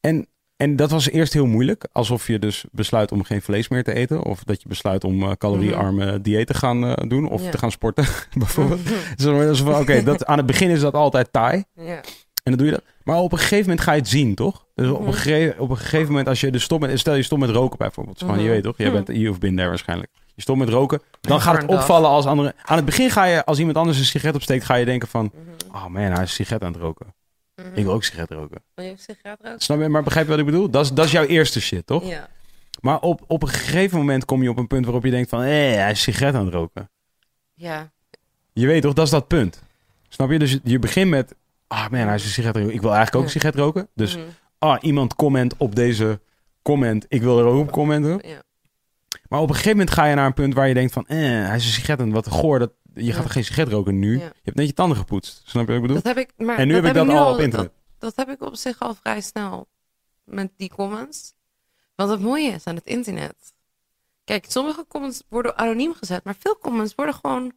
[0.00, 0.26] En
[0.60, 1.86] En dat was eerst heel moeilijk.
[1.92, 4.22] Alsof je dus besluit om geen vlees meer te eten.
[4.24, 7.28] Of dat je besluit om eh, caloriearme dieet te gaan eh, doen.
[7.28, 7.50] Of Ja.
[7.50, 8.04] te gaan sporten,
[8.38, 8.80] bijvoorbeeld.
[8.88, 11.64] Het van, Oké, dat aan het begin is dat altijd taai.
[11.74, 12.00] Ja.
[12.50, 12.94] En dan doe je dat.
[13.04, 14.66] Maar op een gegeven moment ga je het zien, toch?
[14.74, 16.98] Dus op, een gegeven, op een gegeven moment, als je dus stopt met...
[16.98, 18.18] Stel je stopt met roken bijvoorbeeld.
[18.18, 18.50] Van, Je Mhm.
[18.50, 18.76] weet toch?
[18.76, 20.10] Jij bent, you've been there waarschijnlijk.
[20.34, 21.00] Je stopt met roken.
[21.20, 22.54] Dan gaat het opvallen als andere...
[22.62, 24.64] Aan het begin ga je, als iemand anders een sigaret opsteekt...
[24.64, 25.30] ga je denken van...
[25.34, 25.76] Mhm.
[25.76, 27.14] Oh man, hij is een sigaret aan het roken.
[27.74, 28.62] Ik wil ook sigaret roken.
[28.74, 29.60] Wil je sigaret roken?
[29.60, 29.88] Snap je?
[29.88, 30.70] Maar begrijp je wat ik bedoel?
[30.70, 32.08] Dat is, dat is jouw eerste shit, toch?
[32.08, 32.28] Ja.
[32.80, 35.40] Maar op, op een gegeven moment kom je op een punt waarop je denkt van...
[35.40, 36.90] Hé, hij is een sigaret aan het roken.
[37.54, 37.90] Ja.
[38.52, 39.62] Je weet toch, dat is dat punt.
[40.08, 40.38] Snap je?
[40.38, 41.34] Dus je, je begint met...
[41.68, 42.74] Ah man, hij is een sigaret roken.
[42.74, 43.88] Ik wil eigenlijk ook een sigaret roken.
[43.94, 44.26] Dus Mhm.
[44.58, 46.20] ah, iemand comment op deze
[46.62, 47.04] comment.
[47.08, 48.28] Ik wil er ook op commenten.
[48.28, 48.42] Ja.
[49.28, 51.06] Maar op een gegeven moment ga je naar een punt waar je denkt van...
[51.06, 52.58] Eh, hij is een sigaret en wat goor.
[52.58, 53.30] Dat, je gaat Ja.
[53.30, 54.18] geen sigaret roken nu.
[54.18, 54.24] Ja.
[54.24, 55.42] Je hebt net je tanden gepoetst.
[55.44, 55.96] Snap je wat ik bedoel?
[56.02, 57.70] Dat heb ik, maar en nu heb ik dat al op internet.
[57.98, 59.68] Dat, dat heb ik op zich al vrij snel
[60.24, 61.32] met die comments.
[61.94, 63.36] Want het mooie is aan het internet.
[64.24, 67.52] Kijk, sommige comments worden anoniem gezet, maar veel comments worden gewoon.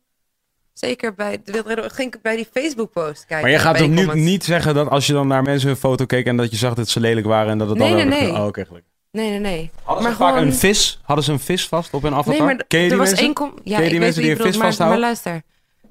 [0.73, 3.41] Zeker bij, de Wildredder- ging ik bij die Facebook-post kijken.
[3.41, 4.21] maar je gaat toch nu comments.
[4.23, 6.25] niet zeggen dat als je dan naar mensen een foto keek...
[6.25, 8.07] en dat je zag dat ze lelijk waren en dat het Nee, dan...
[8.07, 8.31] nee, nee.
[8.31, 8.89] Oh, oké, gelukkig.
[9.11, 9.71] Nee, nee, nee.
[9.83, 10.99] Hadden Maar ze vaak een vis?
[11.03, 12.33] Hadden ze een vis vast op hun avatar?
[12.33, 13.25] Nee, maar d- Ken je er die was mensen?
[13.35, 14.99] één Ja, Ken je ik die weet mensen die een vis bedoelt, maar, maar vasthouden?
[14.99, 15.41] luister.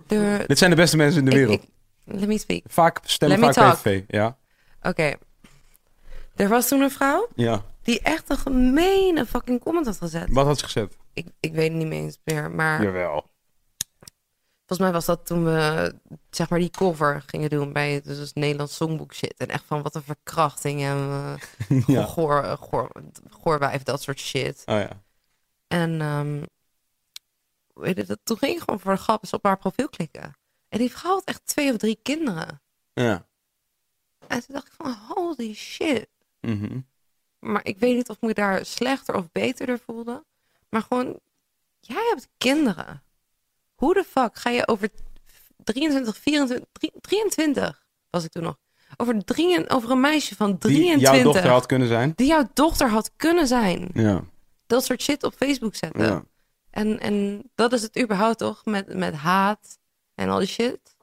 [0.07, 1.62] De, Dit zijn de beste mensen in de ik- wereld.
[1.62, 1.69] ik-
[2.05, 2.62] let me speak.
[2.66, 3.74] Vaak stemmen Let me vaak.
[3.82, 4.01] PVV.
[4.09, 4.36] Ja.
[4.82, 5.12] Oké.
[6.36, 7.65] Er was toen een vrouw ja.
[7.82, 10.27] die echt een gemene fucking comment had gezet.
[10.31, 10.97] Wat had ze gezet?
[11.15, 12.82] Ik, ik weet het niet meer eens meer, maar...
[12.82, 13.30] Jawel.
[14.70, 15.94] Volgens mij was dat toen we
[16.30, 19.34] zeg maar die cover gingen doen bij het dus Nederlands Songboek shit.
[19.36, 20.97] En echt van wat een verkrachting en
[21.68, 22.05] eh Ja.
[22.05, 22.90] goor, goor,
[23.30, 24.62] goorwijf, dat soort shit.
[24.66, 25.02] Oh ja.
[25.66, 26.42] En ehm,
[27.74, 30.36] weet je, dat, toen ging ik gewoon voor de grap eens op haar profiel klikken.
[30.68, 32.62] En die vrouw had echt twee of drie kinderen.
[32.92, 33.26] Ja.
[34.26, 36.09] En toen dacht ik van holy shit.
[36.40, 36.80] Mhm.
[37.38, 40.24] Maar ik weet niet of ik me daar slechter of beter voelde.
[40.68, 41.20] Maar gewoon,
[41.80, 43.02] jij hebt kinderen.
[43.81, 44.89] Hoe de fuck ga je over
[45.65, 48.57] 23, 24, drie- 23 was ik toen nog.
[48.97, 51.12] Over, drie, over een meisje van Die 23.
[51.12, 52.12] jouw dochter had kunnen zijn.
[52.16, 53.89] Die jouw dochter had kunnen zijn.
[53.94, 54.24] Ja.
[54.66, 56.05] Dat soort shit op Facebook zetten.
[56.05, 56.23] ja.
[56.70, 58.65] En, en dat is het überhaupt toch?
[58.65, 59.78] Met, met haat
[60.15, 60.97] en al die shit.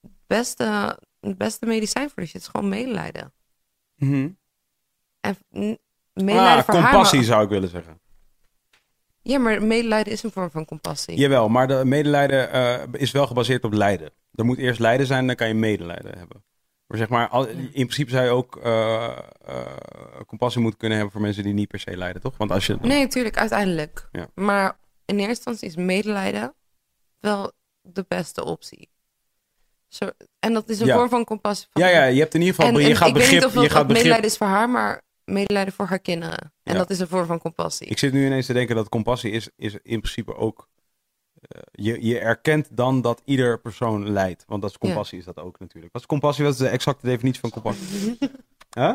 [0.00, 3.32] Het beste, het beste medicijn voor die shit is gewoon medelijden.
[3.94, 4.28] Mhm.
[5.20, 5.36] En
[6.12, 6.90] medelijden Ah, voor haar.
[6.92, 8.00] compassie maar- zou ik willen zeggen.
[9.22, 11.16] Ja, maar medelijden is een vorm van compassie.
[11.16, 14.10] Jawel, maar de medelijden eh, is wel gebaseerd op lijden.
[14.34, 16.44] Er moet eerst lijden zijn, dan kan je medelijden hebben.
[16.86, 19.66] Maar zeg maar, al- in principe zou je ook eh, eh,
[20.26, 22.36] compassie moeten kunnen hebben voor mensen die niet per se lijden, toch?
[22.36, 22.76] Want als je...
[22.80, 24.08] Nee, natuurlijk, uiteindelijk.
[24.12, 24.26] Ja.
[24.34, 26.54] Maar in eerste instantie is medelijden
[27.20, 28.90] wel de beste optie.
[29.88, 30.08] Zo,
[30.38, 30.96] en dat is een Ja.
[30.96, 31.66] vorm van compassie.
[31.70, 32.70] Van Ja, ja, je hebt in ieder geval...
[32.70, 33.40] En, je en gaat ik weet begrip...
[33.40, 35.98] niet of je dat, gaat dat begrip medelijden is voor haar, maar medelijden voor haar
[35.98, 36.52] kinderen.
[36.62, 36.78] En Ja.
[36.78, 37.86] dat is een vorm van compassie.
[37.86, 40.68] Ik zit nu ineens te denken dat compassie is, is in principe ook...
[41.40, 44.44] eh, je, je erkent dan dat ieder persoon lijdt.
[44.46, 45.92] Want dat is compassie is dat ook natuurlijk.
[45.92, 46.44] Wat is compassie?
[46.44, 48.18] Wat is de exacte definitie van compassie?
[48.74, 48.94] Huh?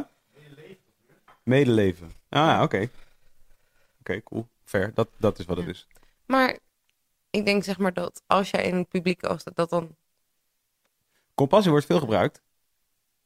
[1.44, 2.12] Medeleven.
[2.30, 2.90] Ah, oké.
[4.00, 4.48] Oké, cool.
[4.64, 4.92] Fair.
[4.94, 5.88] Dat, dat is wat het is.
[6.26, 6.58] Maar
[7.30, 9.96] ik denk zeg maar dat als jij in het publiek oog staat, dat dan...
[11.36, 12.42] Compassie wordt veel gebruikt.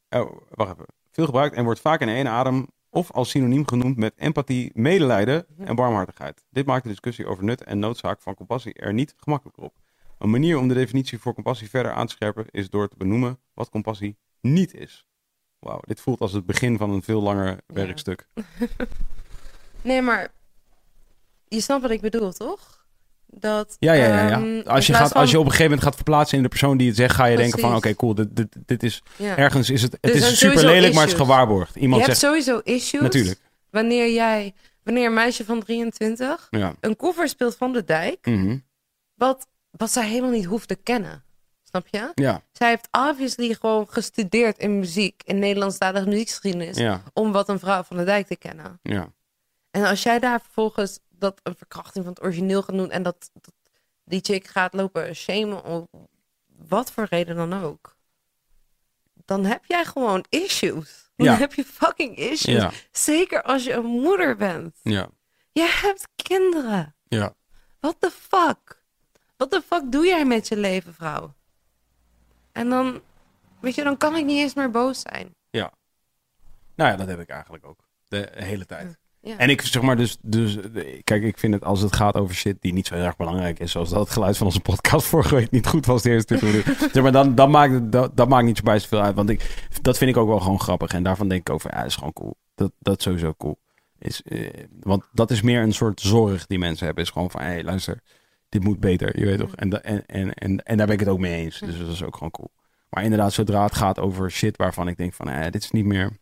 [0.09, 0.85] Oh, wacht even.
[1.11, 5.45] Veel gebruikt en wordt vaak in één adem of als synoniem genoemd met empathie, medelijden
[5.57, 6.45] en barmhartigheid.
[6.49, 9.79] Dit maakt de discussie over nut en noodzaak van compassie er niet gemakkelijker op.
[10.17, 13.39] Een manier om de definitie voor compassie verder aan te scherpen is door te benoemen
[13.53, 15.05] wat compassie niet is.
[15.59, 18.27] Wauw, dit voelt als het begin van een veel langer werkstuk.
[19.83, 20.31] Nee, maar
[21.47, 22.80] je snapt wat ik bedoel, toch?
[23.33, 24.29] Dat, Ja, ja, ja.
[24.31, 24.61] ehm.
[24.67, 26.87] Als, je gaat, als je op een gegeven moment gaat verplaatsen in de persoon die
[26.87, 29.37] het zegt, ga je denken van, oké, cool, dit, dit, dit is, ja.
[29.37, 31.73] ergens is het, het Er is super lelijk, maar het is gewaarborgd.
[31.73, 33.01] Je Iemand hebt zegt, sowieso issues.
[33.01, 33.39] natuurlijk,
[33.69, 34.53] Wanneer jij,
[34.83, 36.73] wanneer een meisje van 23 ja.
[36.79, 38.57] een cover speelt van de dijk, Mhm.
[39.15, 41.23] wat, wat zij helemaal niet hoeft te kennen.
[41.63, 42.11] Snap je?
[42.15, 47.83] Ja, Zij heeft obviously gewoon gestudeerd in muziek, in Nederlandstalige muziekgeschiedenis, om wat een vrouw
[47.83, 48.79] van de dijk te kennen.
[48.83, 49.07] ja.
[49.71, 53.29] En als jij daar vervolgens dat een verkrachting van het origineel gaat doen en dat,
[53.33, 53.53] dat
[54.03, 55.87] die chick gaat lopen shamen om
[56.47, 57.95] wat voor reden dan ook,
[59.25, 61.09] dan heb jij gewoon issues.
[61.15, 61.35] Dan Ja.
[61.37, 62.61] heb je fucking issues.
[62.61, 62.71] Ja.
[62.91, 64.79] Zeker als je een moeder bent.
[64.83, 65.09] Ja,
[65.51, 66.95] Je hebt kinderen.
[67.03, 67.33] ja.
[67.79, 68.83] What the fuck?
[69.37, 71.33] Wat de fuck doe jij met je leven, vrouw?
[72.51, 73.01] En dan,
[73.59, 75.35] weet je, dan kan ik niet eens meer boos zijn.
[76.75, 77.79] Nou ja, dat heb ik eigenlijk ook.
[78.07, 78.97] De hele tijd.
[79.23, 79.37] Ja.
[79.37, 80.57] En ik zeg maar dus, dus,
[81.03, 83.59] kijk, ik vind het als het gaat over shit die niet zo heel erg belangrijk
[83.59, 86.37] is, zoals dat het geluid van onze podcast vorige week niet goed was, de eerste
[86.41, 86.75] minuten.
[86.93, 89.29] zeg maar, dan, dan maakt het, dat, dat maakt niet zo bij zoveel uit, want
[89.29, 91.87] ik, dat vind ik ook wel gewoon grappig en daarvan denk ik over, ja, dat
[91.87, 92.35] is gewoon cool.
[92.55, 93.59] Dat, dat is sowieso cool.
[93.99, 94.49] Is, eh,
[94.79, 97.03] want dat is meer een soort zorg die mensen hebben.
[97.03, 97.99] Is gewoon van, hé, hey, luister,
[98.49, 99.19] dit moet beter.
[99.19, 99.55] Je weet toch?
[99.55, 101.59] En, en, en, en, en daar ben ik het ook mee eens.
[101.59, 102.51] Dus dat is ook gewoon cool.
[102.89, 105.85] Maar inderdaad, zodra het gaat over shit waarvan ik denk van, eh, dit is niet
[105.85, 106.17] meer,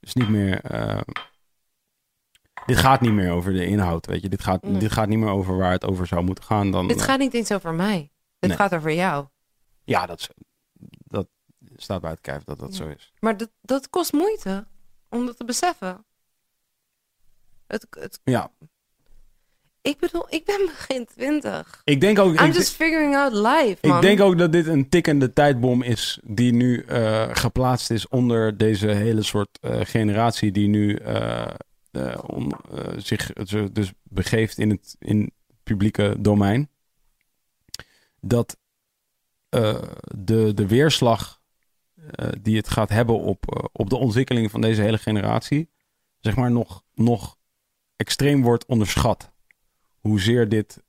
[0.00, 1.00] is niet meer, eh,
[2.66, 4.28] dit gaat niet meer over de inhoud, weet je.
[4.28, 4.78] Dit gaat, Nee.
[4.78, 6.70] dit gaat niet meer over waar het over zou moeten gaan.
[6.70, 8.10] Dan, Dit eh, gaat niet eens over mij.
[8.38, 8.58] Dit Nee.
[8.58, 9.26] gaat over jou.
[9.84, 10.28] Ja, dat,
[11.04, 11.28] dat
[11.76, 12.76] staat buiten kijf dat dat Ja.
[12.76, 13.12] zo is.
[13.20, 14.66] Maar dat, dat kost moeite
[15.08, 16.04] om dat te beseffen.
[17.66, 18.50] Het, het, Ja,
[19.82, 21.80] ik bedoel, ik ben begin twintig.
[21.84, 22.40] ik denk ook...
[22.40, 23.96] I'm ik, just figuring out life, man.
[23.96, 28.56] ik denk ook dat dit een tikkende tijdbom is die nu eh, geplaatst is onder
[28.56, 30.98] deze hele soort eh, generatie die nu
[31.90, 33.32] eh, om, eh, zich
[33.72, 36.70] dus begeeft in het in publieke domein.
[38.20, 38.56] Dat
[39.48, 39.82] eh,
[40.16, 41.38] de, de weerslag
[42.40, 45.70] die het gaat hebben op, op de ontwikkeling van deze hele generatie,
[46.20, 47.36] zeg maar, nog, nog
[47.96, 49.32] extreem wordt onderschat.
[50.00, 50.82] Hoezeer dit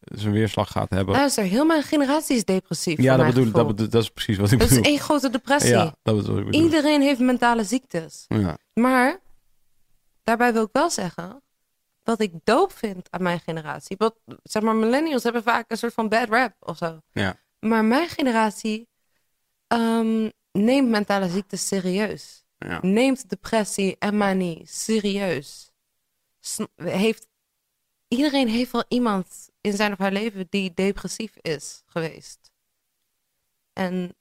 [0.00, 1.14] zijn weerslag gaat hebben.
[1.14, 3.00] Luister, heel mijn generatie is depressief.
[3.00, 4.90] Ja, dat bedoel, ik, dat, bedoel, dat is precies wat ik Het is bedoel.
[4.90, 5.70] één grote depressie.
[5.70, 6.62] Ja, dat is ik bedoel.
[6.62, 8.24] Iedereen heeft mentale ziektes.
[8.28, 8.58] Ja.
[8.74, 9.20] Maar
[10.26, 11.42] daarbij wil ik wel zeggen
[12.02, 13.96] wat ik doop vind aan mijn generatie.
[13.96, 17.00] Wat, zeg maar, millennials hebben vaak een soort van bad rap of zo.
[17.12, 17.40] Ja.
[17.58, 18.88] Maar mijn generatie
[19.66, 22.44] ehm, neemt mentale ziektes serieus.
[22.58, 22.78] Ja.
[22.82, 25.72] Neemt depressie en manie serieus.
[26.74, 27.26] Heeft,
[28.08, 32.50] iedereen heeft wel iemand in zijn of haar leven die depressief is geweest.
[33.72, 34.16] En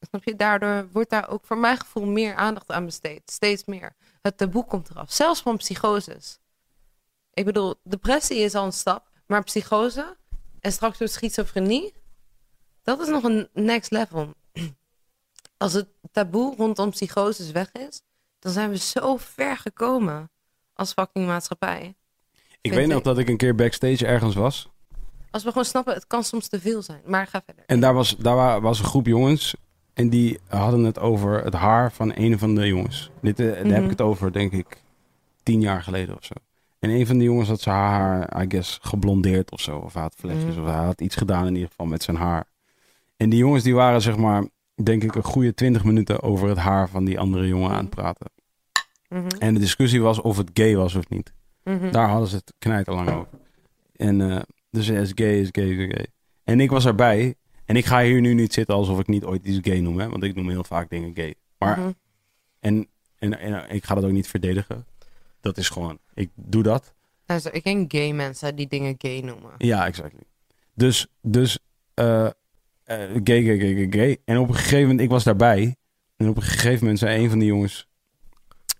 [0.00, 3.30] snap je, daardoor wordt daar ook voor mijn gevoel meer aandacht aan besteed.
[3.30, 3.96] Steeds meer.
[4.24, 5.12] Het taboe komt eraf.
[5.12, 6.38] Zelfs van psychoses.
[7.34, 9.10] Ik bedoel, depressie is al een stap.
[9.26, 10.16] Maar psychose
[10.60, 11.92] en straks door schizofrenie,
[12.82, 14.34] dat is nog een next level.
[15.56, 18.02] Als het taboe rondom psychoses weg is,
[18.38, 20.30] dan zijn we zo ver gekomen
[20.74, 21.94] als fucking maatschappij.
[22.60, 24.68] Ik weet nog dat ik een keer backstage ergens was.
[25.30, 27.02] Als we gewoon snappen, het kan soms te veel zijn.
[27.06, 27.64] Maar ga verder.
[27.66, 29.54] En daar was, daar wa- was een groep jongens.
[29.94, 33.10] En die hadden het over het haar van een van de jongens.
[33.22, 33.82] Dit, eh, Daar heb Mhm.
[33.84, 34.82] ik het over, denk ik,
[35.42, 36.32] tien jaar geleden of zo.
[36.78, 39.78] En een van de jongens had zijn haar, I guess, geblondeerd of zo.
[39.78, 40.54] Of hij had vlechtjes.
[40.54, 40.64] Mhm.
[40.64, 42.44] Of hij had iets gedaan in ieder geval met zijn haar.
[43.16, 44.44] En die jongens die waren, zeg maar,
[44.82, 47.90] denk ik, een goede twintig minuten over het haar van die andere jongen aan het
[47.90, 48.30] praten.
[49.08, 51.32] Mhm, En de discussie was of het gay was of niet.
[51.64, 51.90] mhm.
[51.90, 53.28] Daar hadden ze het knijterlang over.
[53.96, 54.40] En eh,
[54.70, 56.06] dus is gay, is gay, is gay.
[56.44, 57.34] En ik was erbij.
[57.64, 59.98] En ik ga hier nu niet zitten alsof ik niet ooit iets gay noem.
[59.98, 60.08] Hè?
[60.08, 61.34] Want ik noem heel vaak dingen gay.
[61.58, 61.92] Maar, Mhm.
[62.60, 62.88] en,
[63.18, 64.86] en, en ik ga dat ook niet verdedigen.
[65.40, 66.94] Dat is gewoon, ik doe dat.
[67.26, 69.50] Luister, ik ken gay mensen die dingen gay noemen.
[69.58, 70.14] Ja, exact.
[70.74, 71.58] Dus, dus
[71.94, 72.32] eh, eh,
[73.24, 74.18] gay, gay, gay, gay, gay.
[74.24, 75.76] En op een gegeven moment, ik was daarbij.
[76.16, 77.88] En op een gegeven moment zei een van die jongens...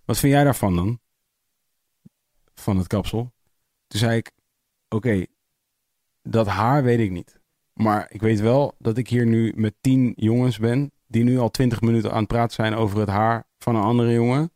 [0.04, 1.00] Wat vind jij daarvan dan?
[2.54, 3.32] Van het kapsel.
[3.86, 4.30] Toen zei ik...
[4.88, 5.26] Oké,
[6.22, 7.40] dat haar weet ik niet.
[7.74, 10.92] Maar ik weet wel dat ik hier nu met tien jongens ben...
[11.06, 14.12] die nu al twintig minuten aan het praten zijn over het haar van een andere
[14.12, 14.52] jongen.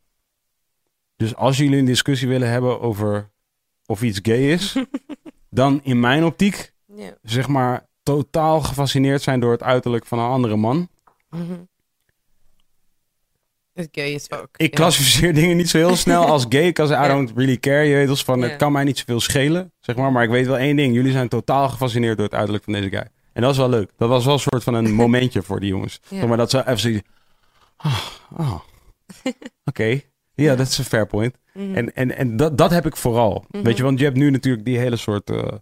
[1.16, 3.30] Dus als jullie een discussie willen hebben over
[3.86, 4.76] of iets gay is...
[5.50, 6.72] dan in mijn optiek
[7.22, 10.88] zeg maar, totaal gefascineerd zijn door het uiterlijk van een andere man.
[11.30, 11.68] Het
[13.90, 14.20] gay.
[14.56, 17.08] Ik klassificeer dingen niet zo heel snel als gay, because I Ja.
[17.08, 17.84] don't really care.
[17.84, 20.12] Je weet als van, het kan mij niet zoveel schelen, zeg maar.
[20.12, 22.88] Maar ik weet wel één ding, jullie zijn totaal gefascineerd door het uiterlijk van deze
[22.88, 23.06] guy.
[23.32, 23.90] En dat is wel leuk.
[23.96, 26.00] Dat was wel een soort van een momentje voor die jongens.
[26.08, 26.26] Ja.
[26.26, 27.02] Maar dat ze even zoiets...
[27.76, 28.54] Ah.
[29.64, 30.00] Oké,
[30.34, 31.34] ja, dat is een fair point.
[31.54, 31.74] Mhm.
[31.74, 33.44] En, en, en dat, dat heb ik vooral.
[33.50, 33.62] Mhm.
[33.62, 35.52] Weet je, want je hebt nu natuurlijk die hele soort eh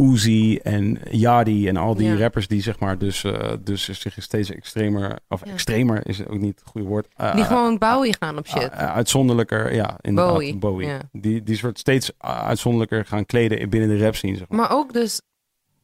[0.00, 2.16] Uzi en Yadi en al die Ja.
[2.16, 5.52] rappers die zeg maar dus, eh, dus zich steeds extremer, of Ja.
[5.52, 7.08] extremer is ook niet het goede woord.
[7.16, 8.68] eh, die gewoon Bowie gaan op shit.
[8.70, 10.86] eh, uitzonderlijker, ja, inderdaad, Bowie, Bowie.
[10.88, 11.00] ja.
[11.12, 14.58] Die, die soort steeds uitzonderlijker gaan kleden binnen de rap scene, zeg maar.
[14.58, 15.20] Maar ook dus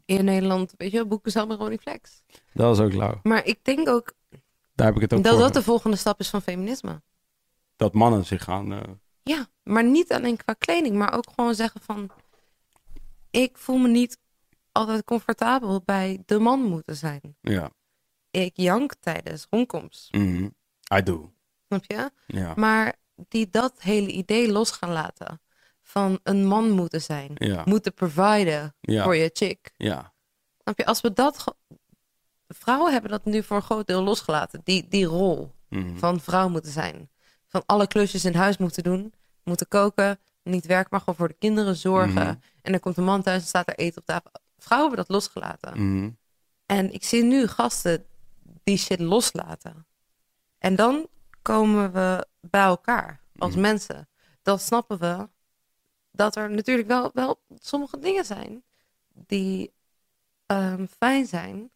[0.04, 2.22] in Nederland, weet je, boeken zelf met Ronnie Flex.
[2.52, 3.20] Dat is ook lauw.
[3.22, 4.12] Maar ik denk ook
[4.74, 5.42] Daar heb ik het ook dat voor.
[5.42, 7.02] dat de volgende stap is van feminisme.
[7.76, 8.98] Dat mannen zich gaan...
[9.22, 12.10] Ja, maar niet alleen qua kleding, maar ook gewoon zeggen van...
[13.36, 14.18] Ik voel me niet
[14.72, 17.36] altijd comfortabel bij de man moeten zijn.
[17.40, 17.70] ja.
[18.30, 20.48] Ik jank tijdens rondkomst, Mhm.
[20.94, 21.32] I do.
[21.68, 22.10] snap je?
[22.26, 22.52] Ja.
[22.56, 22.94] Maar
[23.28, 25.40] die dat hele idee los gaan laten
[25.82, 27.30] van een man moeten zijn.
[27.34, 27.62] Ja.
[27.64, 29.04] Moeten providen Ja.
[29.04, 29.72] voor je chick.
[29.76, 30.12] Ja.
[30.62, 30.86] Snap je?
[30.86, 31.56] Als we dat...
[32.48, 34.60] Vrouwen hebben dat nu voor een groot deel losgelaten.
[34.64, 35.96] Die, die rol Mhm.
[35.96, 37.10] van vrouw moeten zijn.
[37.46, 39.12] Van alle klusjes in huis moeten doen.
[39.44, 40.18] Moeten koken.
[40.46, 42.12] Niet werken, maar gewoon voor de kinderen zorgen.
[42.12, 42.34] Mhm.
[42.62, 44.30] En dan komt de man thuis en staat er eten op tafel.
[44.58, 45.72] Vrouwen hebben dat losgelaten.
[45.92, 46.10] Mhm.
[46.66, 48.06] En ik zie nu gasten
[48.64, 49.86] die shit loslaten.
[50.58, 51.06] En dan
[51.42, 53.24] komen we bij elkaar.
[53.38, 53.60] als Mhm.
[53.60, 54.08] mensen,
[54.42, 55.28] dan snappen we
[56.12, 58.62] dat er natuurlijk wel, wel sommige dingen zijn
[59.14, 59.74] die
[60.46, 61.70] ehm, fijn zijn.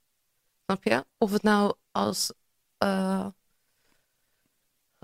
[0.64, 1.06] Snap je?
[1.18, 2.32] Of het nou als,
[2.78, 3.26] eh,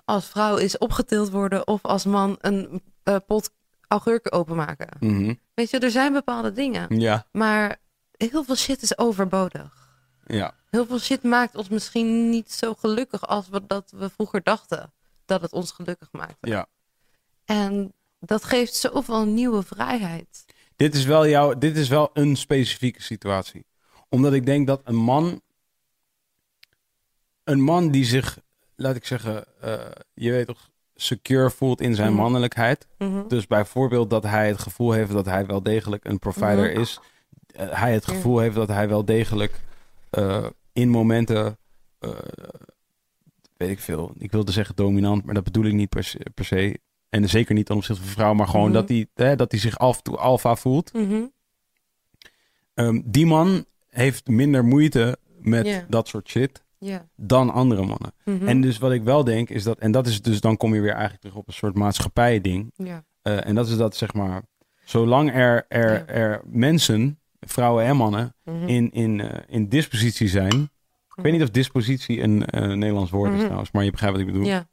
[0.05, 3.51] als vrouw is opgetild worden of als man een eh, pot
[3.89, 4.89] augurken openmaken.
[5.01, 5.35] Mhm.
[5.55, 6.99] Weet je, er zijn bepaalde dingen.
[7.01, 7.77] Ja, Maar
[8.17, 9.95] heel veel shit is overbodig.
[10.27, 10.55] ja.
[10.71, 14.93] Heel veel shit maakt ons misschien niet zo gelukkig als we, dat we vroeger dachten
[15.25, 16.49] dat het ons gelukkig maakte.
[16.49, 16.67] ja.
[17.45, 20.45] En dat geeft zoveel nieuwe vrijheid.
[20.77, 23.67] Dit is wel jouw, dit is wel een specifieke situatie.
[24.09, 25.41] Omdat ik denk dat een man,
[27.45, 28.39] een man die zich,
[28.77, 32.21] laat ik zeggen, eh, je weet toch, secure voelt in zijn Mhm.
[32.21, 32.87] mannelijkheid.
[32.99, 33.29] Mhm.
[33.29, 36.81] Dus bijvoorbeeld dat hij het gevoel heeft dat hij wel degelijk een provider Mhm.
[36.81, 37.01] is.
[37.47, 39.61] Eh, hij het gevoel heeft dat hij wel degelijk
[40.11, 41.59] eh, in momenten,
[41.99, 42.11] eh,
[43.57, 46.21] weet ik veel, ik wilde zeggen dominant, maar dat bedoel ik niet per se.
[46.35, 46.79] Per se.
[47.09, 49.79] En zeker niet ten opzichte van vrouwen, maar gewoon dat, hij, hè, dat hij zich
[49.79, 50.91] af en toe alfa voelt.
[52.75, 56.65] Ehm, die man heeft minder moeite met dat soort shit
[57.17, 58.13] Dan andere mannen.
[58.25, 58.49] Mhm.
[58.49, 60.81] En dus wat ik wel denk is dat, en dat is dus, dan kom je
[60.81, 62.73] weer eigenlijk terug op een soort maatschappij-ding.
[63.23, 64.43] Eh, en dat is dat zeg maar,
[64.85, 68.69] zolang er, er, er mensen, vrouwen en mannen, Mhm.
[68.69, 70.71] in, in, eh, in dispositie zijn.
[71.17, 73.45] Ik weet niet of dispositie een eh, Nederlands woord is Mhm.
[73.45, 74.47] trouwens, maar je begrijpt wat ik bedoel.
[74.49, 74.67] ja.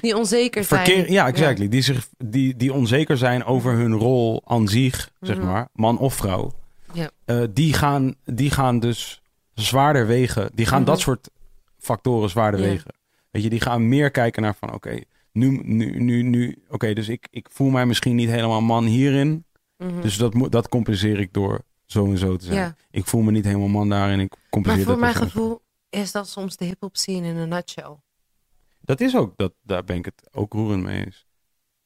[0.00, 0.84] Die onzeker zijn.
[0.84, 1.68] Verkeer, ja, exactly.
[1.68, 5.46] Die, zich, die, die onzeker zijn over hun rol aan zich, zeg Mhm.
[5.46, 6.52] maar, man of vrouw.
[6.92, 7.10] Ja.
[7.24, 9.22] Eh, die, gaan, die gaan dus
[9.62, 10.50] zwaarder wegen.
[10.54, 10.90] Die gaan Mhm.
[10.90, 11.30] dat soort
[11.78, 12.90] factoren zwaarder wegen.
[13.30, 15.00] Weet je, die gaan meer kijken naar van, oké,
[15.32, 19.44] nu, nu, nu, nu, oké, dus ik, ik voel mij misschien niet helemaal man hierin.
[19.76, 20.00] Mhm.
[20.00, 22.76] Dus dat, moet- dat compenseer ik door zo en zo te zijn.
[22.90, 24.20] Ik voel me niet helemaal man daarin.
[24.20, 25.60] Ik Maar compenseer voor dat mijn gevoel
[25.90, 27.96] is dat soms de hip-hop scene in een nutshell.
[28.80, 31.26] Dat is ook, dat, daar ben ik het ook roerend mee eens.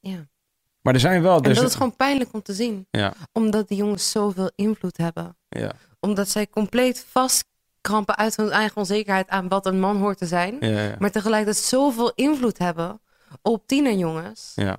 [0.01, 0.29] Ja.
[0.81, 1.37] Maar er zijn wel...
[1.37, 2.87] En dat is- is gewoon pijnlijk om te zien.
[2.91, 5.37] Ja, Omdat die jongens zoveel invloed hebben.
[5.49, 7.05] ja, Omdat zij compleet
[7.81, 10.57] vastkrampen uit hun eigen onzekerheid aan wat een man hoort te zijn.
[10.61, 10.97] ja, ja.
[10.99, 13.01] Maar tegelijkertijd zoveel invloed hebben
[13.43, 14.79] op tienerjongens ja.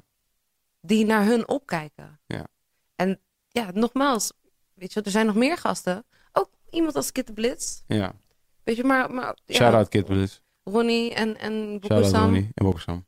[0.82, 2.20] die naar hun opkijken.
[2.26, 2.48] Ja.
[2.96, 4.32] En ja, nogmaals,
[4.74, 6.06] weet je, er zijn nog meer gasten.
[6.32, 7.82] Ook iemand als Kit de Blitz.
[7.88, 8.14] ja.
[8.64, 10.42] Weet je, maar, maar Shout-out Kid Bliss.
[10.64, 12.24] Ronnie en, en Bokusam.
[12.24, 13.06] Ronnie en.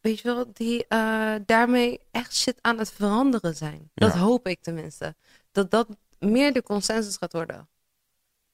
[0.00, 3.90] Weet je wel, die eh, daarmee echt shit aan het veranderen zijn.
[3.94, 5.14] Dat hoop ik tenminste.
[5.52, 5.88] Dat dat
[6.18, 7.68] meer de consensus gaat worden.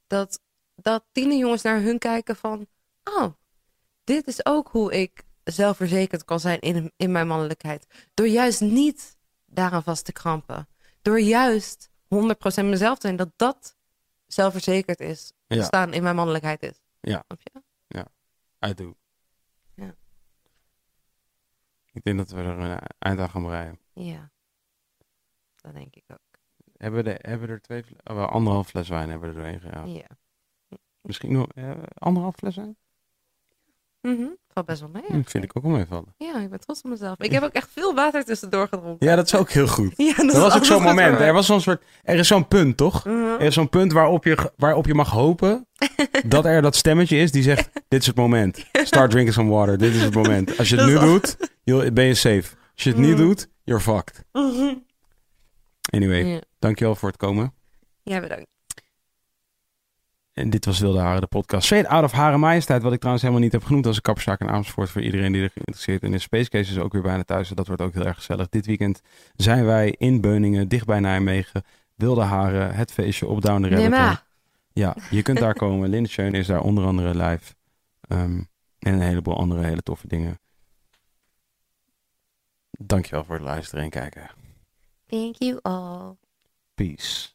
[0.07, 0.41] Dat,
[0.83, 2.67] dat tienerjongens naar hun kijken van...
[3.05, 3.33] Oh,
[4.05, 8.09] dit is ook hoe ik zelfverzekerd kan zijn in, in mijn mannelijkheid.
[8.15, 9.17] Door juist niet
[9.47, 10.69] daaraan vast te krampen.
[11.03, 11.99] Door juist 100%
[12.65, 13.17] mezelf te zijn.
[13.17, 13.77] Dat dat
[14.27, 15.33] zelfverzekerd is.
[15.47, 15.63] Ja.
[15.63, 16.81] Staan in mijn mannelijkheid is.
[17.01, 17.25] Ja.
[17.87, 18.07] Je?
[18.67, 18.97] I do.
[19.75, 19.95] Ja.
[21.93, 23.79] Ik denk dat we er een eind aan gaan breien.
[23.93, 24.31] Ja.
[25.57, 26.19] Dat denk ik ook.
[26.77, 27.85] Hebben we, de, hebben we er twee...
[28.05, 29.97] Oh, wel anderhalf fles wijn hebben we er doorheen gehaald.
[29.97, 30.07] Ja.
[31.03, 32.77] Misschien nog eh, anderhalf fles wijn?
[34.01, 34.27] Mhm.
[34.49, 35.03] Valt best wel mee.
[35.07, 36.15] Hm, vind ik ook wel meevallen.
[36.17, 37.19] Ja, ik ben trots op mezelf.
[37.19, 39.07] Ik heb ook echt veel water tussendoor gedronken.
[39.09, 39.93] Ja, dat is ook heel goed.
[40.07, 41.21] Ja, Dat was ook zo'n moment.
[41.21, 41.83] Er was zo'n soort...
[42.03, 43.05] Er is zo'n punt, toch?
[43.05, 43.15] Mhm.
[43.17, 45.67] Er is zo'n punt waarop je, waarop je mag hopen
[46.27, 48.67] dat er dat stemmetje is die zegt: Dit is het moment.
[48.73, 49.79] Start drinking some water.
[49.79, 50.59] Dit is het moment.
[50.59, 52.57] Als je het Dat nu al- doet, ben je safe.
[52.75, 53.19] Als je het niet Mhm.
[53.23, 54.25] doet, you're fucked.
[55.91, 56.41] Anyway, Ja.
[56.59, 57.55] dankjewel voor het komen.
[58.03, 58.47] Ja, bedankt.
[60.41, 61.65] En dit was Wilde Haren, de podcast.
[61.65, 64.41] Straight out of Hare Majesteit, wat ik trouwens helemaal niet heb genoemd als een kapperszaak
[64.41, 64.91] in Amersfoort.
[64.91, 66.23] Voor iedereen die er geïnteresseerd in is.
[66.23, 67.51] Space Case is ook weer bijna thuis.
[67.51, 68.49] en Dat wordt ook heel erg gezellig.
[68.49, 69.01] Dit weekend
[69.37, 71.63] zijn wij in Beuningen, dicht bij Nijmegen.
[71.95, 74.25] Wilde Haren, het feestje op Down the Rabbit.
[74.73, 75.89] Ja, je kunt daar komen.
[75.89, 77.55] Linde Schön is daar onder andere live.
[78.01, 78.43] Ehm,
[78.79, 80.39] en een heleboel andere hele toffe dingen.
[82.71, 84.31] Dankjewel voor het luisteren en kijken.
[85.07, 86.17] Thank you all.
[86.75, 87.29] Peace.